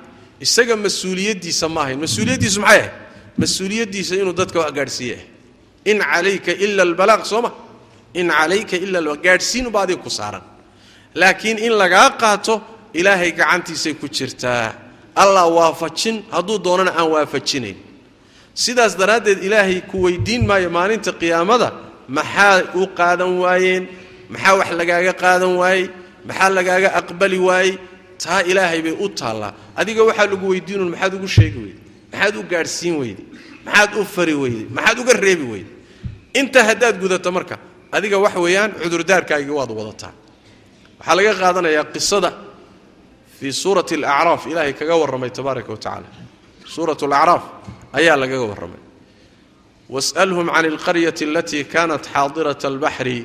[0.40, 1.98] isaga mas'uuliyaddiisa ma ahayn.
[2.00, 2.78] Mas'uuliyaddiisu maxay?
[2.78, 2.92] Ahayd
[3.38, 5.16] mas'uuliyaddiisa inuu dadka wax gaadhsiiye.
[5.16, 5.38] Ah
[5.90, 7.42] in calayka ila albalaaq soo
[8.14, 10.42] in calayka ila gaadhsiinuba adiga ku saaran.
[11.14, 12.60] Laakiin in lagaa qaato
[12.94, 14.74] ilaahay gacantiisay ku jirtaa.
[15.16, 16.24] Allah waafajin.
[16.30, 17.76] Hadduu doonana aan waafajinayn
[18.54, 21.72] sidaas daraaddeed ilaahay ku weydiin maayo maalinta qiyaamada.
[22.08, 23.88] Maxaa u qaadan waayeen
[24.32, 25.84] maxaa wax lagaaga qaadan waayey?
[26.28, 27.72] Maxaa lagaaga aqbali waayey?
[28.22, 29.52] Taa ilaahay bay u taallaa.
[29.80, 31.80] Adiga waxaa lagu weydiinun maxaad ugu sheegi weyday
[32.12, 33.24] maxaad u gaadhsiin weyday
[33.66, 35.74] maxaad u fari weyday maxaad uga reebi weyday
[36.40, 37.56] intaa haddaad gudato marka
[37.96, 40.12] adiga wax weeyaan cudurdaarkaagii waad wadataa.
[40.98, 42.30] Waxaa laga qaadanayaa qisada
[43.38, 46.08] fii suurati alacraaf ilaahay kaga warramay tabaaraka wa tacala
[46.74, 47.44] suurat alacraaf
[47.98, 48.82] ayaa lagaga warramay.
[49.94, 53.18] Was'alhum can alqaryati alatii kanat xaadirat albaxri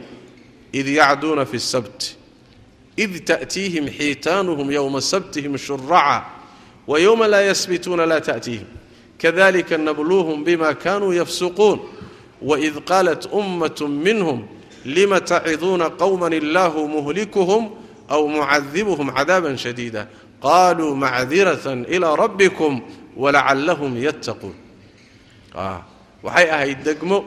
[0.74, 2.16] id yacduuna fi sabt
[2.98, 6.26] id ta'tiihim xiitaanuhum yowma sabtihim shuraca
[6.88, 8.68] wa yowma laa yasbituuna laa ta'tiihim
[9.22, 11.80] kadalika nabluuhum bima kanuu yafsuquun
[12.42, 14.44] waid qaalat ummat minhum
[14.86, 17.72] lima taciduuna qowman illahu muhlikuhum
[18.10, 20.08] aw mucadibuhum cadaaban shadiida
[20.44, 22.82] qaluu macdiratan ilaa rabbikum
[23.16, 24.54] walacallahum yattaquun
[26.24, 27.24] waxay ahayd degmo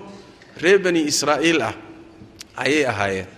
[0.61, 1.75] reer bani israa'iil ah
[2.61, 3.36] ayay ahaayeen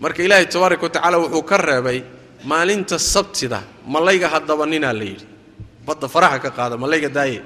[0.00, 1.98] marka ilaahay tabaaraka wa tacaala wuxuu ka reebay
[2.44, 5.26] maalinta sabtida malayga haddaba ninaa la yidhi.
[5.86, 7.42] Badda faraha ka qaada malayga daaye.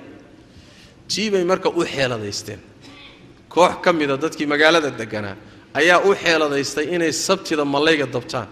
[1.09, 2.61] Tii bay marka u xeeladaysteen.
[3.49, 5.37] Koox ka mida dadkii magaalada deganaa
[5.75, 8.49] ayaa u xeeladaystay inay sabtida mallayga dabtaan.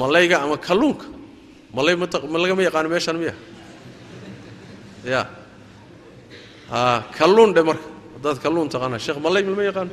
[0.00, 1.06] Mallayga ama kalluunka.
[1.74, 3.34] Mallay malagama yaqaano meeshaan miya?
[5.04, 5.26] Ya
[6.70, 7.84] a kalluun dhe marka.
[8.16, 9.90] Haddaad kalluun taqaana sheekh mallay malama yaqaano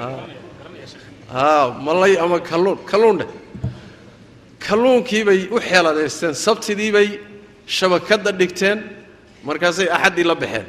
[0.00, 2.78] a mallay ama kalluun.
[2.86, 3.16] Kalluun
[5.04, 7.08] dheh u xeeladaysteen sabtidii bay
[7.66, 8.78] shabakadda dhigteen
[9.44, 10.66] markaasay axaddii la baxeen.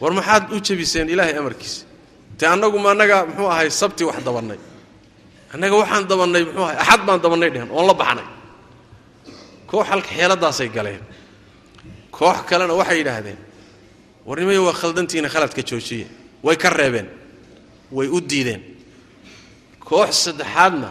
[0.00, 1.84] War maxaad u jebiseen ilaahay amarkiisa?
[2.38, 4.58] Te annagu ma annaga muxuu ahay sabti wax dabannay.
[5.54, 8.26] Annaga waxaan dabannay muxuu ahay axad baan dabannay dhehen oon la baxnay.
[9.70, 11.02] Koox halka xeeladaasay galeen.
[12.16, 13.38] Koox kalena waxay yidhaahdeen
[14.28, 16.06] warnimayo waa khaldantiina khaladka joojiye
[16.42, 17.08] way ka reebeen
[17.92, 18.62] way u diideen.
[19.80, 20.90] Koox saddexaadna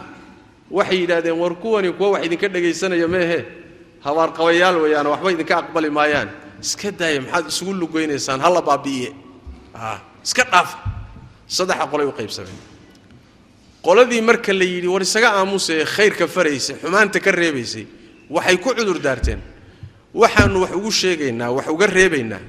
[0.70, 3.44] waxay yidhaahdeen war kuwani kuwa wax idinka dhegaysanaya meehe.
[4.04, 6.28] Habaarqabayaal weeyaane waxba idinka aqbali maayaan.
[6.62, 9.10] Iska daaya maxaad isugu lugaynaysaan halla baabi'iye.
[10.24, 10.78] Iska dhaafa
[11.46, 12.60] saddexa qolay u qaybsameen.
[13.82, 17.86] Qoladii marka la yidhi war isaga aamusee khayrka faraysay xumaanta ka reebaysay.
[18.30, 19.40] Waxay ku cudur daarteen.
[20.14, 22.40] Waxaanu wax ugu sheegaynaa wax uga reebaynaa.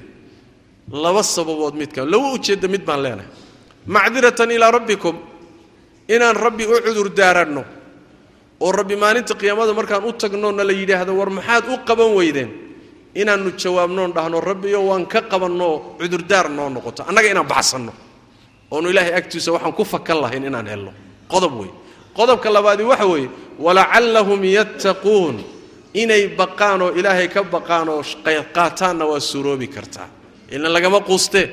[0.90, 3.28] Laba sababood midka laba ujeedda mid baan leenahay
[3.86, 5.16] macdiratan ilaa rabbikum
[6.08, 7.62] inaan rabbi u cudur daaranno
[8.60, 12.50] oo rabbi maalinta qiyaamada markaan u tagnoona la yidhaahdo war maxaad u qaban weydeen
[13.14, 15.68] inaannu jawaabnoon dhahno rabbiyo waan ka qabanno
[16.00, 17.92] cudurdaar noo noqoto annaga inaan baxsanno.
[18.70, 20.92] Oonu ilaahay agtiisa waxaan ku fakan lahayn inaan helno.
[21.32, 21.70] Qodob wey
[22.16, 25.36] qodobka labaadi waxa weeye walacallahum yattaquun
[26.02, 28.02] inay baqaan oo ilaahay ka baqaan oo
[28.56, 30.08] qaataanna waa suuroobi kartaa.
[30.52, 31.46] Ilan lagama quustee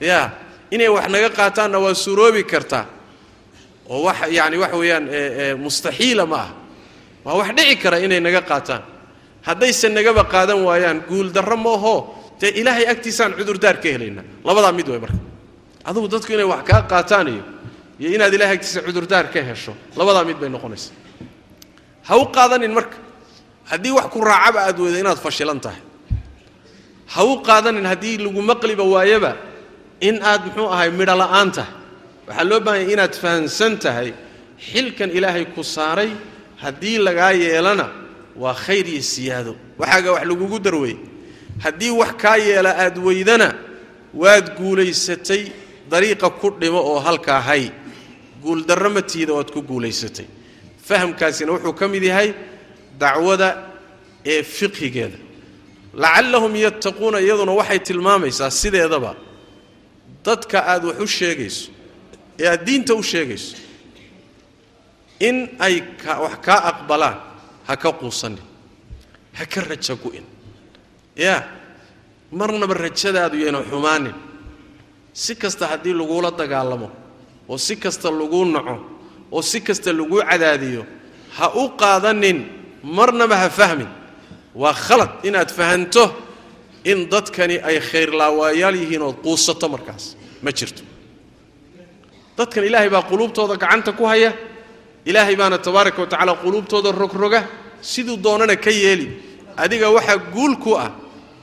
[0.00, 0.30] ya
[0.74, 2.84] inay wax naga qaataanna waa suuroobi kartaa
[3.90, 5.04] oo wax yani waxa weeyaan
[5.64, 6.50] mustaxiila ma ah.
[7.24, 8.82] Waa wax dhici kara inay naga qaataan.
[9.46, 11.98] Haddayse nagaba qaadan waayaan guuldarro ma ahoo
[12.40, 15.18] dee ilaahay agtiisaan cudurdaar ka helaynaa labadaa mid way marka.
[15.84, 17.42] Adugu dadku inay wax kaa qaataan iyo
[18.00, 20.90] iyo inaad ilahay agtiisa cudurdaar ka hesho labadaa mid bay noqonaysa.
[22.08, 22.96] Ha u qaadanin marka.
[23.70, 25.80] Haddii wax ku raacaba aad weydo inaad fashilan tahay.
[27.14, 29.36] Ha u qaadanin haddii lagu maqliba waayaba
[30.08, 31.72] in aad muxuu ahay midho la'aan tahay
[32.28, 34.08] waxaa loo baahanya inaad fahamsan tahay
[34.70, 36.10] xilkan ilaahay ku saaray
[36.62, 37.86] haddii lagaa yeelana
[38.42, 39.52] waa khayr iyo siyaado.
[39.78, 40.94] Waxaaga wax lagugu darwey
[41.64, 43.48] haddii wax kaa yeela aad weydana
[44.22, 45.42] waad guulaysatay
[45.90, 47.64] dariiqa ku dhimo oo halkaa hay.
[48.42, 50.26] Guuldarro ma tiida waad ku guulaysatay.
[50.88, 52.34] Fahamkaasina wuxuu ka mid yahay
[52.98, 53.48] dacwada
[54.24, 55.18] ee fiqhigeeda.
[55.94, 59.12] Lacallahum yattaquuna iyaduna waxay tilmaamaysaa sideedaba
[60.24, 61.70] dadka aad wax u sheegayso
[62.38, 63.56] ee aad diinta u sheegayso
[65.20, 65.82] in ay
[66.24, 67.16] wax kaa aqbalaan
[67.68, 68.42] ha ka quusanin
[69.36, 70.24] ha ka raja gu'in
[71.16, 71.42] yaa
[72.32, 74.14] marnaba rajadaadu yayna xumaanin.
[75.12, 76.88] Si kasta haddii lagula dagaalamo
[77.48, 78.76] oo si kasta laguu naco
[79.32, 80.82] oo si kasta laguu cadaadiyo
[81.36, 82.38] ha u qaadanin
[82.82, 83.88] marnaba ha fahmin.
[84.54, 86.04] Waa khalad inaad fahanto
[86.84, 90.16] in dadkani ay khayrlaawayaal yihiin ood quusato markaas.
[90.42, 90.82] Ma jirto.
[92.36, 94.32] Dadkan ilaahay baa quluubtooda gacanta ku haya.
[95.04, 97.44] Ilaahay baana tabaaraka wa tacaala quluubtooda rogroga.
[97.80, 99.08] Siduu doonana ka yeeli.
[99.56, 100.90] Adiga waxaa guul ku ah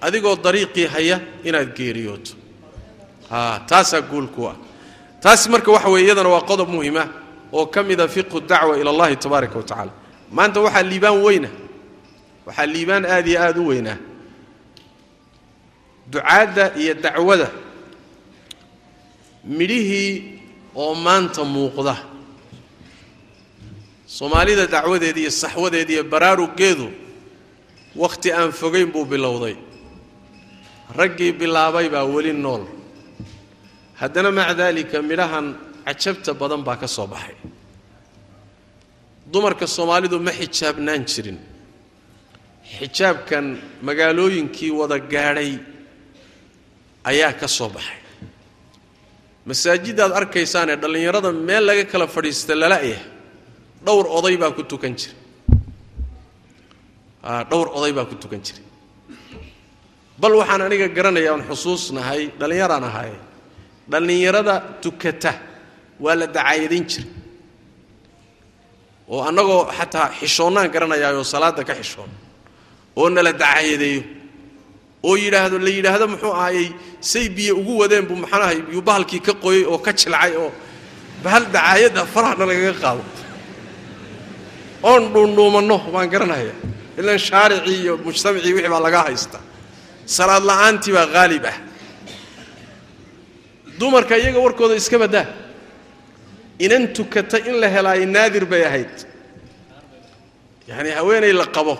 [0.01, 2.31] adigoo dariiqii haya inaad geeriyooto.
[3.69, 4.55] Taasaa guul ku ah.
[5.21, 7.09] Taas marka waxa weeye iyadana waa qodob muhima
[7.53, 9.91] oo ka mida fiqhu dacwa ila allahi tabaaraka wa tacaala.
[10.31, 11.49] Maanta waxaa liibaan weyna.
[12.45, 13.97] Waxaa liibaan aad iyo aada u weynaa
[16.11, 17.47] ducaadda iyo dacwada
[19.57, 20.13] midhihii
[20.75, 21.95] oo maanta muuqda.
[24.15, 26.87] Soomaalida dacwadeeda iyo saxwadeeda iyo baraarugeedu
[27.95, 29.55] wakhti aan fogayn buu bilowday.
[30.97, 32.63] Raggii bilaabay baa weli nool.
[33.99, 35.47] Haddana maca daalika midhahan
[35.85, 37.35] cajabta badan baa ka soo baxay.
[39.31, 41.39] Dumarka soomaalidu ma xijaabnaan jirin.
[42.79, 43.45] Xijaabkan
[43.87, 45.51] magaalooyinkii wada gaadhay
[47.09, 47.99] ayaa ka soo baxay.
[49.49, 53.01] Masaajiddaad arkaysaan ee dhallinyarada meel laga kala fadhiista lala'yah
[53.85, 55.13] dhowr oday baa ku tukan jira
[57.51, 58.63] dhowr oday baa ku tukan jiray
[60.21, 63.17] bal waxaan aniga garanaya aan xusuusnahay dhallinyaraan ahaaye
[63.91, 65.31] dhallinyarada tukata
[66.03, 67.09] waa la dacaayadayn jiray
[69.13, 72.11] oo annagoo xataa xishoonnaan garanayaayoo salaadda ka xishoon
[72.99, 74.01] oo nala dacaayadeeyo
[75.03, 76.67] oo yidhaahdo la yidhaahdo muxuu ahayey
[76.99, 80.51] say biyo ugu wadeen buu maxaanahay yuu bahalkii ka qoyey oo ka jilcay oo
[81.23, 83.03] bahal dacaayadda farahna lagaga qaado.
[84.83, 86.53] Oon dhuundhuumanno baan garanaya
[86.99, 89.39] ilan shaaricii iyo mujtamacii wixii baa laga haysta
[90.15, 91.57] salaad la'aantii baa haalib ah.
[93.79, 95.25] Dumarka iyaga warkooda iska baddaa.
[96.59, 98.95] Inan tukata in la helaayo naadir bay ahayd.
[100.67, 101.77] Yacni haweenay la qabo.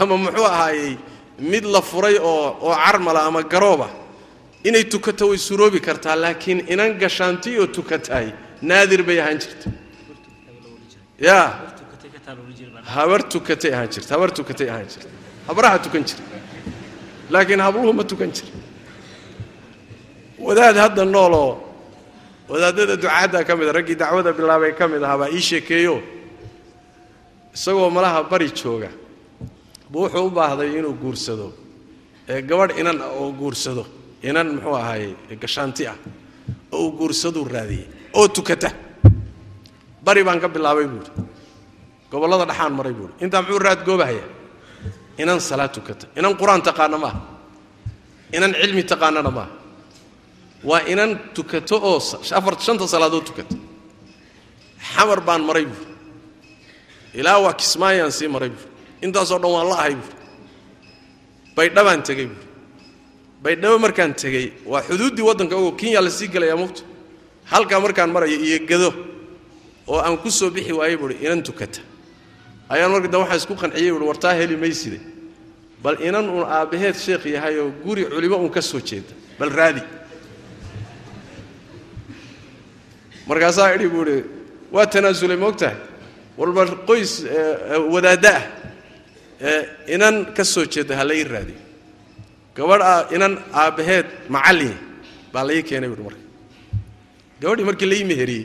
[0.00, 0.96] Ama muxuu ahaayey
[1.38, 3.88] mid la furay oo oo carmala ama garooba
[4.64, 8.28] inay tukato way suroobi kartaa laakiin inan gashaanti oo tukataay
[8.62, 9.70] naadir bay ahaan jirta.
[11.20, 11.74] Yaa
[12.94, 15.08] habar tukatay ahaan jirta habar tukatay ahaan jirta.
[15.48, 16.22] Habraha tukan jira
[17.30, 18.48] laakiin habluhu ma tukan jira
[20.38, 21.52] wadaad hadda nooloo
[22.48, 25.96] wadaadada ducaadda ka mid a raggii dacwada bilaabay ka mid ahaa baa ii sheekeeyo.
[27.54, 28.88] Isagoo malaha bari jooga
[29.94, 31.46] buu wuxuu u baahday inuu guursado
[32.32, 33.84] ee gabadh inan ah oo guursado.
[34.30, 35.04] Inan muxuu ahaay
[35.42, 35.96] gashaanti ah
[36.74, 37.86] oo uu guursaduu raadiyey
[38.18, 38.70] oo tukata.
[40.04, 41.10] Bari baan ka bilaabay buuhi
[42.10, 44.24] gobollada dhaxaan maray buuhi intaa muxuu raadgoobahaya
[45.22, 46.04] inan salaad tukata.
[46.18, 47.20] Inan qur'aan taqaana maaha
[48.36, 49.52] inan cilmi taqaanana maaha
[50.68, 51.98] waa inan tukato oo
[52.38, 53.56] afar shanta salaadood tukata.
[54.92, 55.92] Xamar baan maray buuri
[57.20, 58.68] ilaa waa kismaayaan sii maray buuri
[59.04, 60.16] intaasoo dhan waan la ahay buuri
[61.56, 62.26] baydhabaan tegey.
[62.26, 62.46] Buuri
[63.44, 64.46] baydhabo markaan tegey.
[64.66, 66.82] Waa xuduuddii waddanka ogo kenya la sii gelayaa mugta
[67.52, 68.90] halkaa markaan marayo iyo gado
[69.86, 71.80] oo aan ku soo bixi waayey buuhi inan tukata.
[72.68, 75.00] Ayaan marka dan waxaa isku qanciyey buui wartaa heli mayside
[75.82, 79.12] bal inan uun aabbaheed sheekh yahay oo guri culimo uun ka soo jeeda.
[79.38, 79.82] Bal raadi.
[83.26, 84.04] Markaasaa idhi buu
[84.72, 85.76] waa tanaasulay ma og tahay
[86.38, 87.22] walba qoys
[87.92, 88.42] wadaadda ah
[89.94, 91.60] inan ka soo jeeda ha lai raadiyo
[92.56, 93.32] gabadh inan
[93.62, 94.74] aabbaheed macallin
[95.32, 96.22] baa lai keenay buuhi marka
[97.40, 98.44] gabadhii markii lai meheriyey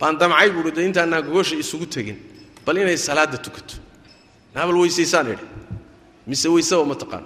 [0.00, 2.18] baan damcay buuhi de intaanaan gogosha isugu tegin
[2.66, 3.74] bal inay salaadda tukato.
[4.54, 5.44] Naabal weysaysaan idhi.
[6.26, 7.24] Mise weysaba ma taqaan.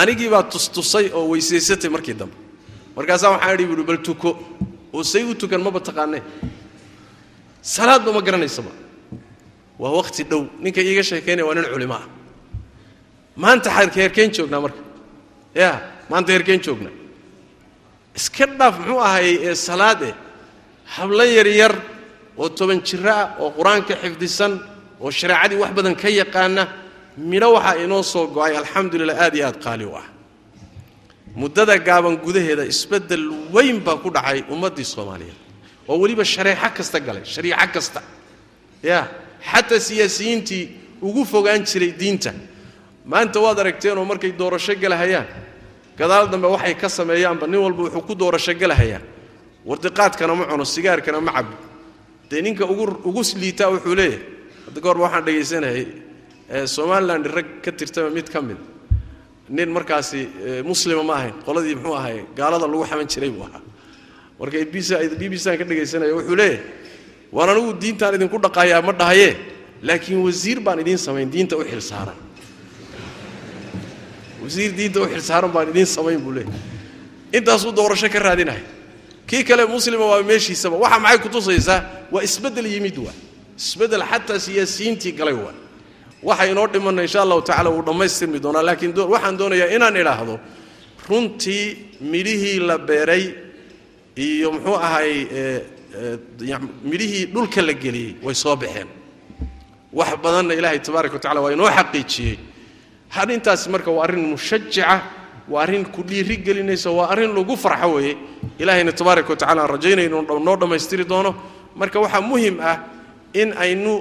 [0.00, 2.36] Anigii baa tustusay oo weysaysatay markii dambe.
[2.96, 4.30] Markaasaa waxaan idhi buuhi bal tuko.
[4.92, 6.22] Oo say u tukan maba taqaanee.
[7.62, 8.70] Salaadba ma garanaysaba
[9.78, 10.42] waa wakhti dhow.
[10.62, 12.06] Ninka iiga sheekaynaya waa nin culimo ah
[13.36, 14.80] maanta heerkeen joognaa marka.
[15.54, 15.70] Ya
[16.10, 16.94] maanta heerkeen joognaa
[18.18, 20.10] iska dhaaf muxuu ahaayey ee salaade?
[20.94, 21.74] Hablo yaryar
[22.38, 24.52] oo toban jiro ah oo qur'aanka xifdisan
[25.02, 26.62] oo shareecadii wax badan ka yaqaana
[27.30, 30.06] midho waxaa inoo soo go'ay alxamdulilah aad iyo aad qaali u ah.
[31.40, 35.38] Muddada gaaban gudaheeda isbeddel weyn baa ku dhacay ummaddii soomaaliyeed.
[35.88, 38.00] Oo weliba shareeco kasta galay shariico kasta.
[38.82, 39.08] Ya
[39.50, 40.64] xataa siyaasiyiintii
[41.02, 42.32] ugu fogaan jiray diinta.
[43.04, 45.26] Maanta waad aragteenoo markay doorasho galahayaan.
[45.98, 49.00] Gadaal dambe waxay ka sameeyaanba nin walba wuxuu ku doorasho galahayaa
[49.66, 51.54] wardiqaadkana ma cuno sigaarkana ma cabo
[52.30, 54.20] dee ninka ugu liitaa wuxuu leeyahay
[54.66, 55.84] hadda goorba waxaan dhegaysanayay
[56.66, 58.56] somaliland rag ka tirtaba mid ka mid.
[59.48, 60.20] Nin markaasi
[60.64, 63.60] muslima ma ahayn qoladii muxuu ahay gaalada lagu xaman jiray buu ahaa.
[64.40, 64.72] Marka b
[65.30, 66.60] b c aan ka dhegaysanaya wuxuu leeyahay
[67.32, 69.36] waan anigu diintaan idinku dhaqaayaa ma dhahaye
[69.82, 72.16] laakiin wasiir baan idiin samayn diinta u xilsaaran
[74.42, 76.60] wasiir diinta u xilsaaran baan idiin samayn buu leeyahay.
[77.36, 78.62] Intaasuu doorasho ka raadinaya
[79.26, 81.80] kii kale muslima waa meeshiisaba waxa maxay kutusaysaa
[82.12, 83.14] waa isbeddel yimid waa.
[83.58, 85.54] Isbeddel xataa siyaasiyiintii galay waa.
[86.22, 90.34] Waxa inoo dhimanna insha allahu tacala wuu dhammaystirmi doonaa laakiin waxaan doonayaa inaan idhaahdo
[91.08, 91.64] runtii
[92.00, 93.24] midhihii la beeray
[94.16, 95.10] iyo muxuu ahay
[96.84, 98.88] midhihii dhulka la geliyey way soo baxeen.
[99.92, 102.38] Wax badanna ilaahay tabaaraka wa tacala waa inoo xaqiijiyey.
[103.20, 105.02] Arrintaasi marka waa arrin mushajica
[105.48, 108.16] waa arrin ku dhiiri gelinaysa waa arrin lagu farxo weeye.
[108.58, 111.34] Ilaahayna tabaaraka wa tacala aan rajaynayno noo dhammaystiri doono.
[111.76, 112.78] Marka waxaa muhiim ah
[113.34, 113.92] in aynu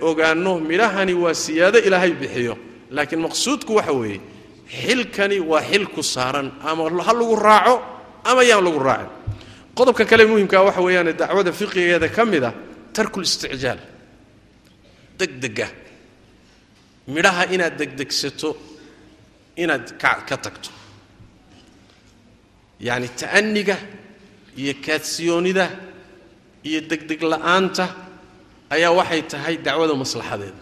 [0.00, 2.54] ogaanno midhahani waa siyaado ilaahay bixiyo.
[2.90, 4.20] Laakiin maqsuudku waxa weeye
[4.66, 7.82] xilkani waa xil ku saaran ama ha lagu raaco
[8.24, 9.10] ama yaan lagu raacin
[9.76, 12.54] qodobka kale muhimkaa waxa weeyaan dacwada fiqigeeda ka mid ah
[12.96, 13.80] tarkulisticjaal
[15.18, 15.68] degdega.
[17.14, 18.50] Midhaha inaad degdegsato
[19.62, 20.70] inaad ka tagto.
[22.80, 23.76] Yacni ta'aniga
[24.60, 25.64] iyo kaadsiyoonida
[26.68, 27.84] iyo degdeg la'aanta
[28.74, 30.60] ayaa waxay tahay dacwada maslaxadeeda.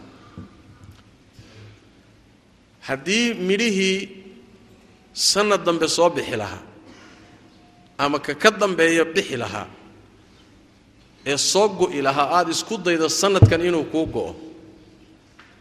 [2.89, 3.99] Haddii midhihii
[5.15, 6.63] sanad dambe soo bixi lahaa
[7.99, 9.67] ama ka ka dambeeya bixi lahaa
[11.27, 14.35] ee soo go'i lahaa aada isku daydo sanadkan inuu kuu go'o.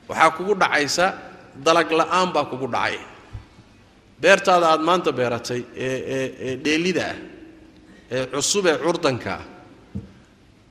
[0.10, 1.06] Waxaa kugu dhacaysa
[1.66, 3.00] dalag la'aan baa kugu dhacay.
[4.22, 7.18] Beertaada aada maanta beeratay ee ee ee dheellida ah
[8.16, 9.44] ee cusub ee curdanka ah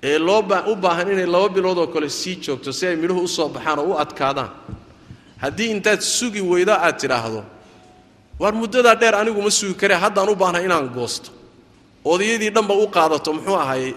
[0.09, 0.41] ee loo
[0.71, 3.79] u baahan inay laba bilood oo kale sii joogto si ay midhuhu u soo baxaan
[3.79, 4.51] oo u adkaadaan.
[5.43, 7.43] Haddii intaad sugi weydo aad tidhaahdo
[8.41, 11.31] waar muddadaa dheer anigu ma sugi kare haddaan u baahnahay inaan goosto
[12.05, 13.91] odayadii dhanba u qaadato muxuu ahaye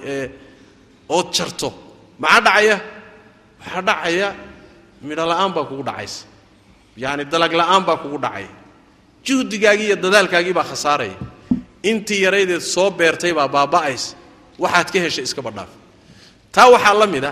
[1.10, 1.70] ood jarto.
[2.20, 2.78] Maxaa dhacaya?
[3.62, 4.30] Waxaa dhacaya?
[5.06, 6.26] Midho la'aan baa kugu dhacaysa.
[7.01, 8.49] Yacani dalag la'aan baa kugu dhacaya
[9.26, 11.18] juhdigaagii iyo dadaalkaagii baa khasaaraya.
[11.89, 14.16] Intii yaraydeed soo beertay baa baaba'aysa.
[14.64, 15.70] Waxaad ka heshay iska badhaaf.
[16.53, 17.32] Taa waxaa la mid a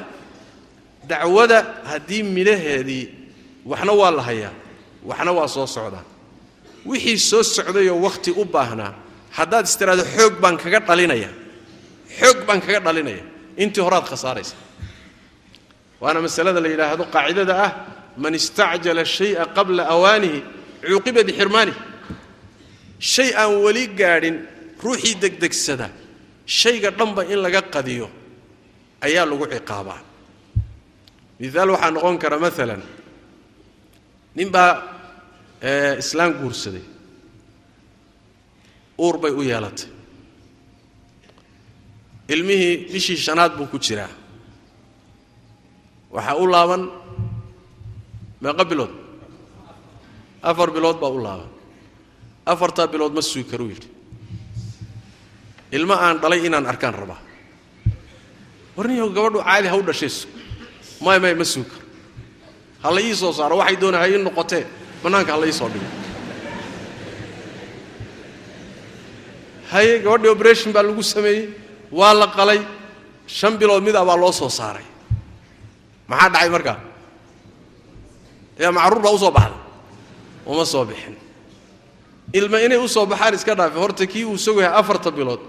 [1.10, 1.58] dacwada
[1.90, 3.06] haddii midhaheedii
[3.70, 4.54] waxna waa la hayaa
[5.10, 6.04] waxna waa soo socdaa.
[6.90, 8.94] Wixii soo socdayoo wakhti u baahnaa
[9.38, 11.30] haddaad istiraado xoog baan kaga dhalinaya.
[12.20, 13.24] Xoog baan kaga dhalinaya.
[13.64, 14.56] Intii horaad khasaaraysa.
[16.02, 17.72] Waana masalada la yidhaahdo qaacidada ah
[18.24, 20.40] man istacjala shay'a qabla awaanihi
[20.88, 21.80] cuuqiba bixirmaanihi
[23.14, 24.36] shay aan weli gaadhin
[24.84, 25.88] ruuxii degdegsada
[26.60, 28.08] shayga dhanba in laga qadiyo
[29.06, 30.02] ayaa lagu ciqaabaa.
[31.40, 32.82] Miaal waxaa noqon kara maalan
[34.38, 34.72] nin baa
[36.02, 36.84] islaan guursaday
[39.06, 39.88] uur bay u yeelatay.
[42.34, 44.10] Ilmihii bishii shanaad buu ku jiraa.
[46.16, 46.84] Waxaa u laaban
[48.42, 48.94] meeqo bilood.
[50.50, 51.50] Afar bilood baa u laaban.
[52.52, 53.88] Afartaa bilood ma sugi karuu yidhi.
[55.78, 57.20] Ilmo aan dhalay inaan arkaan rabaa.
[58.78, 60.28] Warniyo gabadhu caadi ha u dhashayso.
[61.06, 61.84] May may ma sugi karo
[62.84, 63.56] ha la ii soo saaro.
[63.62, 64.64] Waxay doona ha ii noqotee.
[65.04, 66.03] Bannaanka ha la ii soo dhigo
[69.74, 71.44] haye gabadhii operation baa lagu sameeyey
[72.00, 72.60] waa la qalay.
[73.38, 74.86] Shan bilood mid baa loo soo saaray.
[76.10, 76.78] Maxaa dhacay markaa
[78.62, 79.60] yaa macruur baa u soo baxday.
[80.52, 81.16] Uma soo bixin.
[82.34, 85.40] Ilma inay u soo baxaan iska dhaafe horta kii uu sugayaa afarta bilood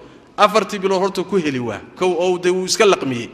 [0.45, 1.81] afartii bilood horta ku heli waa.
[1.99, 3.29] Kow oo dee wuu iska laqmiyey.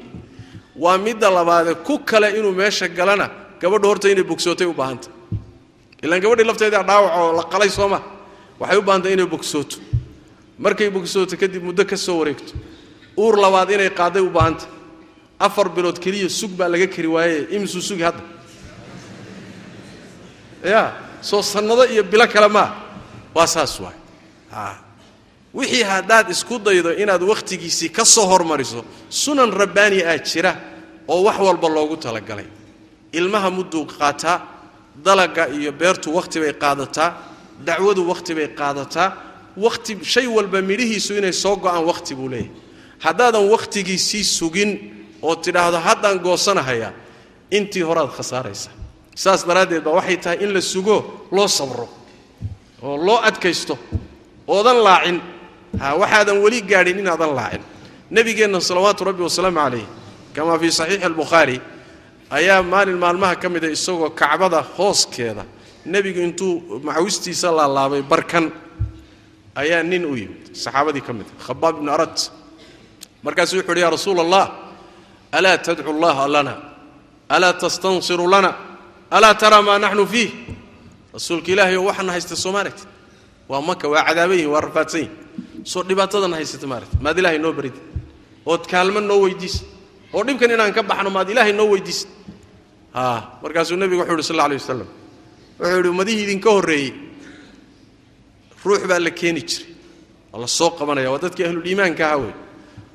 [0.76, 3.26] Waa midda labaade ku kale inuu meesha galana
[3.61, 5.09] gabadhu horta inay bogsootay u baahanta
[6.03, 7.99] ilaan gabadhii lafteeda dhaawac oo la qalay sooma
[8.61, 9.76] waxay u baahantay inay bogsooto
[10.64, 12.52] markay bogsooto kadib muddo ka soo wareegto.
[13.22, 14.66] Uur labaad inay qaaday u baahanta
[15.46, 18.22] afar bilood keliya sug baa laga kari waaye imisuu sugi hadda.
[20.64, 20.82] Ya
[21.22, 22.70] soo sannado iyo bilo kale maa
[23.34, 23.96] waa saas waay.
[25.54, 30.52] Wixii haddaad isku daydo inaad wakhtigiisii ka soo hormariso sunan rabbaani ah jira
[31.08, 32.46] oo wax walba loogu talagalay.
[33.12, 34.38] Ilmaha mudduu qaataa
[35.04, 37.11] dalaga iyo beertu wakhti bay qaadataa
[37.66, 39.08] dacwadu wakhti bay qaadataa
[39.64, 42.50] wakhti shay walba midhihiisu inay soo go'aan wakhti buu leeyahay.
[43.04, 44.70] Haddaadan wakhtigiisii sugin
[45.22, 46.92] oo tidhaahdo haddaan goosanahayaa
[47.56, 48.70] intii horaad khasaaraysa
[49.22, 50.96] saas daraaddeed baa waxay tahay in la sugo
[51.36, 51.86] loo sabro
[52.82, 53.74] oo loo adkaysto
[54.48, 55.18] oodan laacin.
[56.00, 57.62] Waxaadan weli gaadhin inaadan laacin.
[58.11, 59.86] Nebigeenna salawaatu rabbi wasalaamu calayh
[60.34, 61.56] kamaa fii saxiixi albukhaari
[62.38, 65.44] ayaa maalin maalmaha ka mida isagoo kacbada hooskeeda.
[65.92, 66.52] Nebigu intuu
[66.86, 68.44] macawistiisa laalaabay barkan
[69.55, 70.55] ayaa nin u yimid.
[70.55, 72.16] Saxaabadii ka mida khabaab ibnu arad.
[73.24, 74.44] Markaasuu wuxu uhi yaa rasuula allah
[75.32, 76.55] alaa tadcu allaha lana?
[77.28, 78.51] Alaa tastansiru lana?
[79.11, 80.30] Alaa taraa maa naxnu fiih
[81.14, 82.84] rasuulka ilaahay oo waxaana haysta soo maaragti
[83.51, 87.53] waa maka waa cadaaban yihiin waa rafaadsan yihiin soo dhibaatadana haysata maaragti maad ilaahay noo
[87.53, 87.74] barid
[88.46, 89.62] ood kaalmo noo weydiisa
[90.14, 92.07] oo dhibkan inaan ka baxno maad ilaahay noo weydiisa
[93.42, 94.88] markaasuu nebigu wuxu uhi sal alla alay wasalam
[95.59, 96.90] wuxuu yidhi ummadihii idinka horreeyey
[98.64, 99.66] ruux baa la keeni jiray.
[100.32, 102.32] Waa la soo qabanaya waa dadkii ahluliimaanka aha wey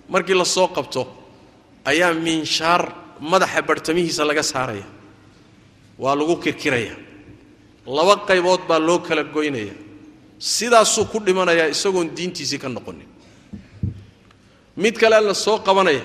[0.10, 1.02] markii la soo qabto
[1.86, 2.82] ayaa miinshaar
[3.32, 4.86] madaxa barhtamihiisa laga saaraya.
[6.00, 6.96] Waa lagu kirkiraya.
[7.88, 9.74] Laba qaybood baa loo kala goynaya.
[10.40, 13.08] Sidaasuu ku dhimanayaa isagoon diintiisii ka noqonin.
[14.78, 16.04] Mid kale la soo qabanaya.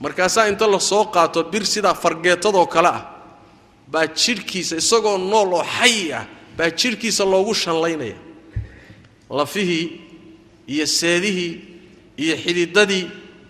[0.00, 3.02] Markaasaa inta la soo qaato bir sidaa fargeetadoo kale ah
[3.92, 6.24] baa jidhkiisa isagoo nool oo xay ah
[6.56, 8.14] baa jidhkiisa loogu shanlaynaya
[9.30, 10.00] lafihii
[10.68, 11.52] iyo seedihii
[12.16, 13.04] iyo xididadii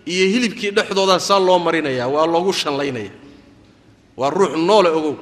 [0.05, 3.11] iyo hilibkii dhexdoodaa saa loo marinaya waa loogu shanlaynaya.
[4.17, 5.15] Waa ruux noole ogow.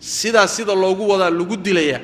[0.00, 2.00] Sidaa sida loogu wadaa lagu dilayaa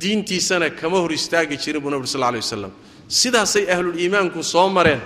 [0.00, 2.70] diintiisana kama hor istaagi jirin buu nabig sal alay wasalam
[3.08, 5.00] sidaasay ahluliimaanku soo mareen.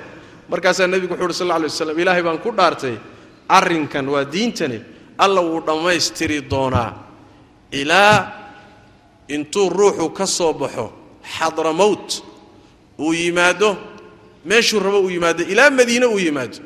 [0.51, 2.97] Markaasaa nebigu wuxu uhi sal lla alay waslam ilaahay baan ku dhaartay
[3.49, 4.79] arrinkan waa diintani.
[5.19, 6.91] Alla wuu dhammaystiri doonaa.
[7.73, 8.17] Ilaa
[9.29, 10.87] intuu ruuxu ka soo baxo
[11.37, 12.23] xadramowt
[12.99, 13.77] uu yimaado
[14.45, 16.59] meeshuu rabo uu yimaado ilaa madiine uu yimaado.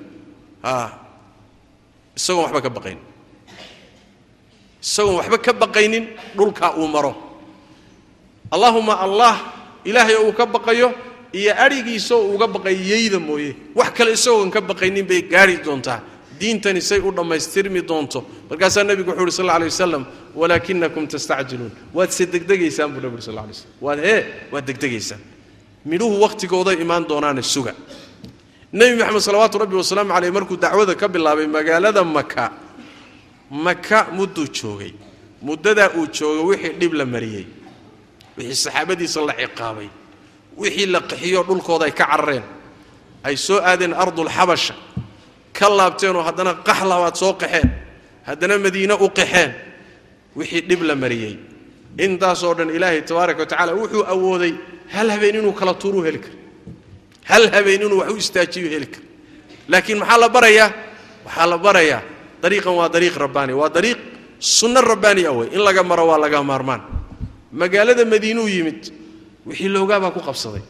[2.17, 2.99] Isagoon waxba ka baqayn
[4.83, 6.05] isagoon waxba ka baqaynin
[6.37, 7.13] dhulkaa uu maro.
[8.51, 9.35] Allaahuma allah
[9.85, 10.89] ilaahay uu ka baqayo
[11.33, 13.57] iyo adhigiisoo uuga baqayo yeyda mooye.
[13.75, 16.01] Wax kale isagoon ka baqaynin bay gaari doontaa
[16.41, 18.25] diintani say u dhammaystirmi doonto.
[18.51, 23.15] Markaasaa nebigu wuxuu uhi sal alla alay wasalam walaakinakum tastacjiluun waad se degdegaysaan buu nebi
[23.17, 24.21] uri sal lla alay slam waad hee
[24.53, 25.21] waad degdegaysaan.
[25.85, 27.75] Midhuhu wakhtigooday imaan doonaane suga.
[28.73, 32.53] Nebi maxamed salawaatu rabbi wasalaamu caleyh markuu dacwada ka bilaabay magaalada maka
[33.51, 34.93] maka mudduu joogay.
[35.43, 37.47] Muddadaa uu jooga wixii dhib la mariyey
[38.37, 39.89] wixii saxaabadiisa la ciqaabay
[40.57, 42.43] wixii la qaxiyo dhulkooda ay ka carareen
[43.25, 44.75] ay soo aadeen ardulxabasha
[45.59, 47.71] ka laabteenoo haddana qax labaad soo qaxeen
[48.29, 49.53] haddana madiine u qaxeen
[50.37, 51.37] wixii dhib la mariyey.
[51.99, 54.55] Intaasoo dhan ilaahay tabaaraka wa tacala wuxuu awooday
[54.93, 56.37] hal habeen inuu kala tuuruu heli kara
[57.25, 59.05] hal habeen inuu wax u istaajiyo heli kara
[59.69, 60.71] laakiin maxaa la barayaa
[61.25, 62.03] waxaa la barayaa
[62.43, 63.99] dariiqan waa dariiq rabbaani waa dariiq
[64.39, 65.49] sunno rabbaani ah wey.
[65.53, 66.83] In laga maro waa laga maarmaan.
[67.53, 68.93] Magaalada madiinuu yimid
[69.47, 70.63] wixii loogaabaa ku qabsaday.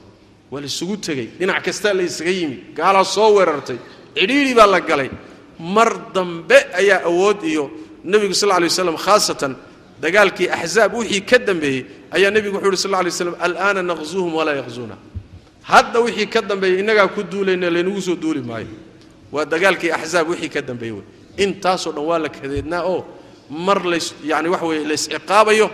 [0.51, 2.31] Waa la tegey dhinac kastaa la isaga
[2.75, 3.79] gaalaa soo weerartay
[4.17, 5.11] cidhiidhi baa la galay.
[5.59, 7.65] Mar dambe ayaa awood iyo
[8.05, 9.53] nebigu sal lla lay khaasatan
[10.03, 11.81] dagaalkii axzaab wixii ka dambeeyey
[12.17, 13.13] ayaa nebigu wuxu uhi sal lla lay
[13.47, 14.97] alaana naqzuuhum walaa yaqzuuna
[15.71, 18.67] hadda wixii ka dambeeyey innagaa ku duulayna laynagu soo duuli maayo.
[19.33, 21.05] Waa dagaalkii axzaab wixii ka dambeeyey wey.
[21.45, 23.01] Intaasoo dhan waa la kadeednaa oo
[23.51, 25.71] mar lays yani waxa weeye lays ciqaabayo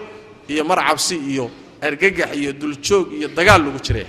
[0.48, 4.06] iyo mar cabsi iyo argagax iyo duljoog iyo dagaal lagu jiraya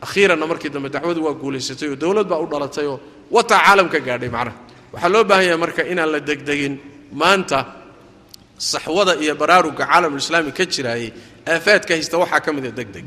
[0.00, 3.00] akhiiranna markii dambe dacwadu waa guulaysatay oo dowlad baa u dhalatay oo
[3.34, 4.56] wataa caalam ka gaadhay macnaha.
[4.92, 6.74] Waxaa loo baahan yahay marka inaan la degdegin
[7.20, 7.58] maanta
[8.70, 11.10] saxwada iyo baraaruga caalamulislaami ka jiraayey
[11.52, 13.06] aafaadka haysta waxaa ka mida degdeg.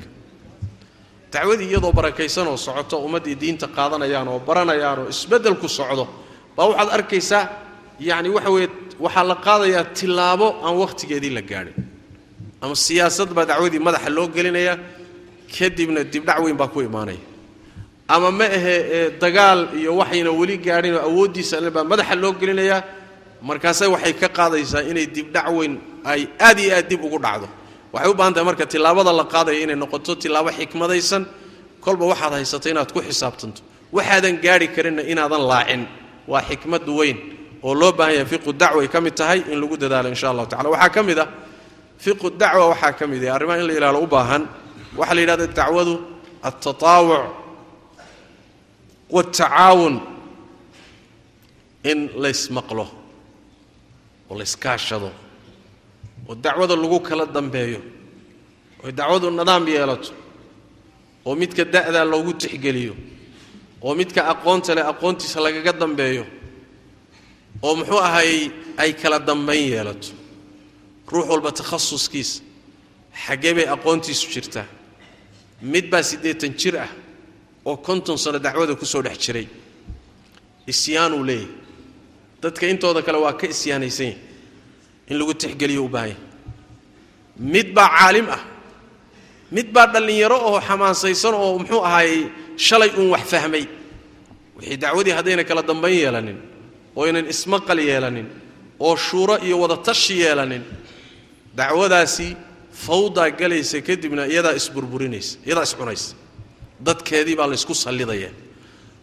[1.34, 6.05] Dacwadii iyadoo barakaysan oo socoto ummaddii diinta qaadanayaan oo baranayaan oo isbeddel ku socdo
[6.55, 7.43] baa waxaad arkaysaa
[8.07, 8.69] yacni waxa weeye
[9.05, 11.76] waxaa la qaadayaa tillaabo aan wakhtigeedii la gaadhin.
[12.63, 14.78] Ama siyaasad baa dacwadii madaxa loo gelinayaa
[15.55, 17.19] kadibna dibdhac weyn baa ku imaanaya
[18.16, 22.32] ama ma ahe ee dagaal iyo waxayna weli gaadhin oo awooddiisa alle baa madaxa loo
[22.41, 22.82] gelinayaa
[23.49, 25.74] markaase waxay ka qaadaysaa inay dibdhac weyn
[26.12, 27.47] ay aad iyo aad dib ugu dhacdo.
[27.93, 31.24] Waxay u baahan tahay marka tillaabada la qaadaya inay noqoto tillaabo xikmadaysan.
[31.84, 33.62] Kolba waxaad haysato inaad ku xisaabtanto.
[33.95, 35.82] Waxaadan gaadhi karinna inaadan laacin.
[36.32, 37.18] Waa xikmad weyn
[37.66, 38.28] oo loo baahan yahay.
[38.34, 41.20] Fiqu dacwa ay ka mid tahay in lagu dadaalo insha allahu tacala waxaa ka mid
[41.24, 41.28] ah
[42.03, 43.34] fiqu dacwa waxaa ka mid ah.
[43.36, 44.43] Arrimaha in la ilaalo u baahan.
[44.99, 45.93] Waxaa la yidhahda dacwadu
[46.47, 47.24] altatawuc
[49.16, 49.95] waaltacaawun
[51.91, 52.86] in laysmaqlo
[54.30, 55.09] oo layskaashado
[56.30, 57.82] oo dacwada lagu kala dambeeyo
[58.84, 60.12] oo dacwadu nidaam yeelato
[61.26, 62.95] oo midka da'daa loogu tixgeliyo
[63.86, 66.26] oo midka aqoonta leh aqoontiisa lagaga dambeeyo
[67.66, 70.09] oo muxuu ahayey ay kala dambayn yeelato.
[71.12, 72.41] Ruux walba takhasuskiisa
[73.26, 74.66] xaggee bay aqoontiisu jirtaa.
[75.62, 76.88] Mid baa siddeetan jir ah
[77.66, 79.47] oo konton sano dacwada ku soo dhex jiray.
[80.68, 81.47] Isyaanuu leeyahay.
[82.41, 84.18] Dadka intooda kale waa ka isyaanaysan yahay
[85.09, 86.18] in lagu tixgeliyo u baahan yahay.
[87.53, 88.41] Mid baa caalim ah.
[89.51, 92.22] Mid baa dhallinyaro oo xamaasaysan oo muxuu ahaayey
[92.66, 93.66] shalay uun wax fahmay.
[94.57, 96.38] Wixii dacwadii haddayna kala dambayn yeelanin
[96.95, 98.28] oo aynan ismaqal yeelanin
[98.86, 100.64] oo shuuro iyo wadatashi yeelanin
[101.59, 102.28] dacwadaasi
[102.86, 106.16] fawdaa galaysa kadibna iyadaa isburburinaysa iyadaa iscunaysa
[106.88, 108.29] dadkeedii baa laysku sallidaya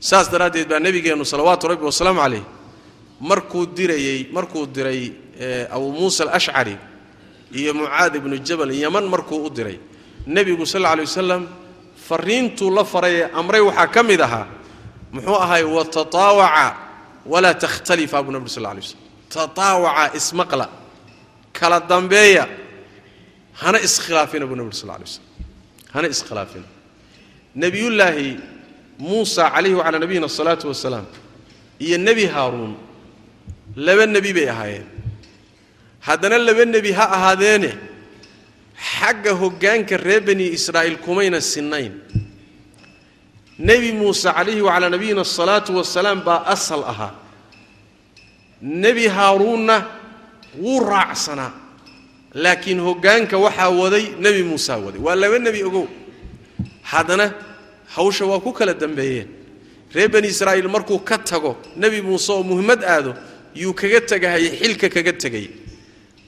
[0.08, 2.44] saas daraaddeed baa nebigeennu salawaatu rabbi wasalaamu calayh
[3.30, 5.02] markuu dirayey markuu diray
[5.74, 6.76] abuu muusa alashcari
[7.58, 9.78] iyo mucaad ibnu jabal yaman markuu u diray
[10.34, 11.42] nebigu sal alla alay wasalam
[12.08, 14.46] fariintuu la faray ee amray waxaa ka mid ahaa
[15.14, 16.66] muxuu ahay watataawaca
[17.32, 19.02] walaa takhtalifa buu nabig sal lla alay waslam
[19.34, 20.66] tataawaca ismaqla
[21.58, 22.44] kala dambeeya
[23.62, 25.26] hana iskhilaafina buu nabig sal lla alay waslam
[25.94, 26.66] hana iskhilaafina
[27.54, 28.36] nebiyullaahi
[28.98, 31.06] muusa calayhi wacalaa nabiyina asalaatu wasalaam
[31.78, 32.74] iyo nebi haaruun
[33.76, 34.86] laba nebi bay ahaayeen.
[36.06, 37.70] Haddana laba nebi ha ahaadeene
[38.90, 41.92] xagga hoggaanka reer bani israa'iil kumayna sinnayn.
[43.58, 47.12] Nebi muuse calayhi wacalaa nabiyina asalaatu wasalaam baa asal ahaa.
[48.62, 49.76] Nebi haaruunna
[50.62, 51.52] wuu raacsanaa
[52.34, 55.00] laakiin hoggaanka waxaa waday nebi muusaa waday.
[55.06, 55.86] Waa laba nebi ogow
[56.92, 57.26] haddana
[57.94, 59.28] hawsha waa ku kala dambeeyeen.
[59.94, 63.12] Reer bani israa'iil markuu ka tago nebi muuse oo muhimmad aado
[63.54, 65.46] yuu kaga tegahayay xilka kaga tegay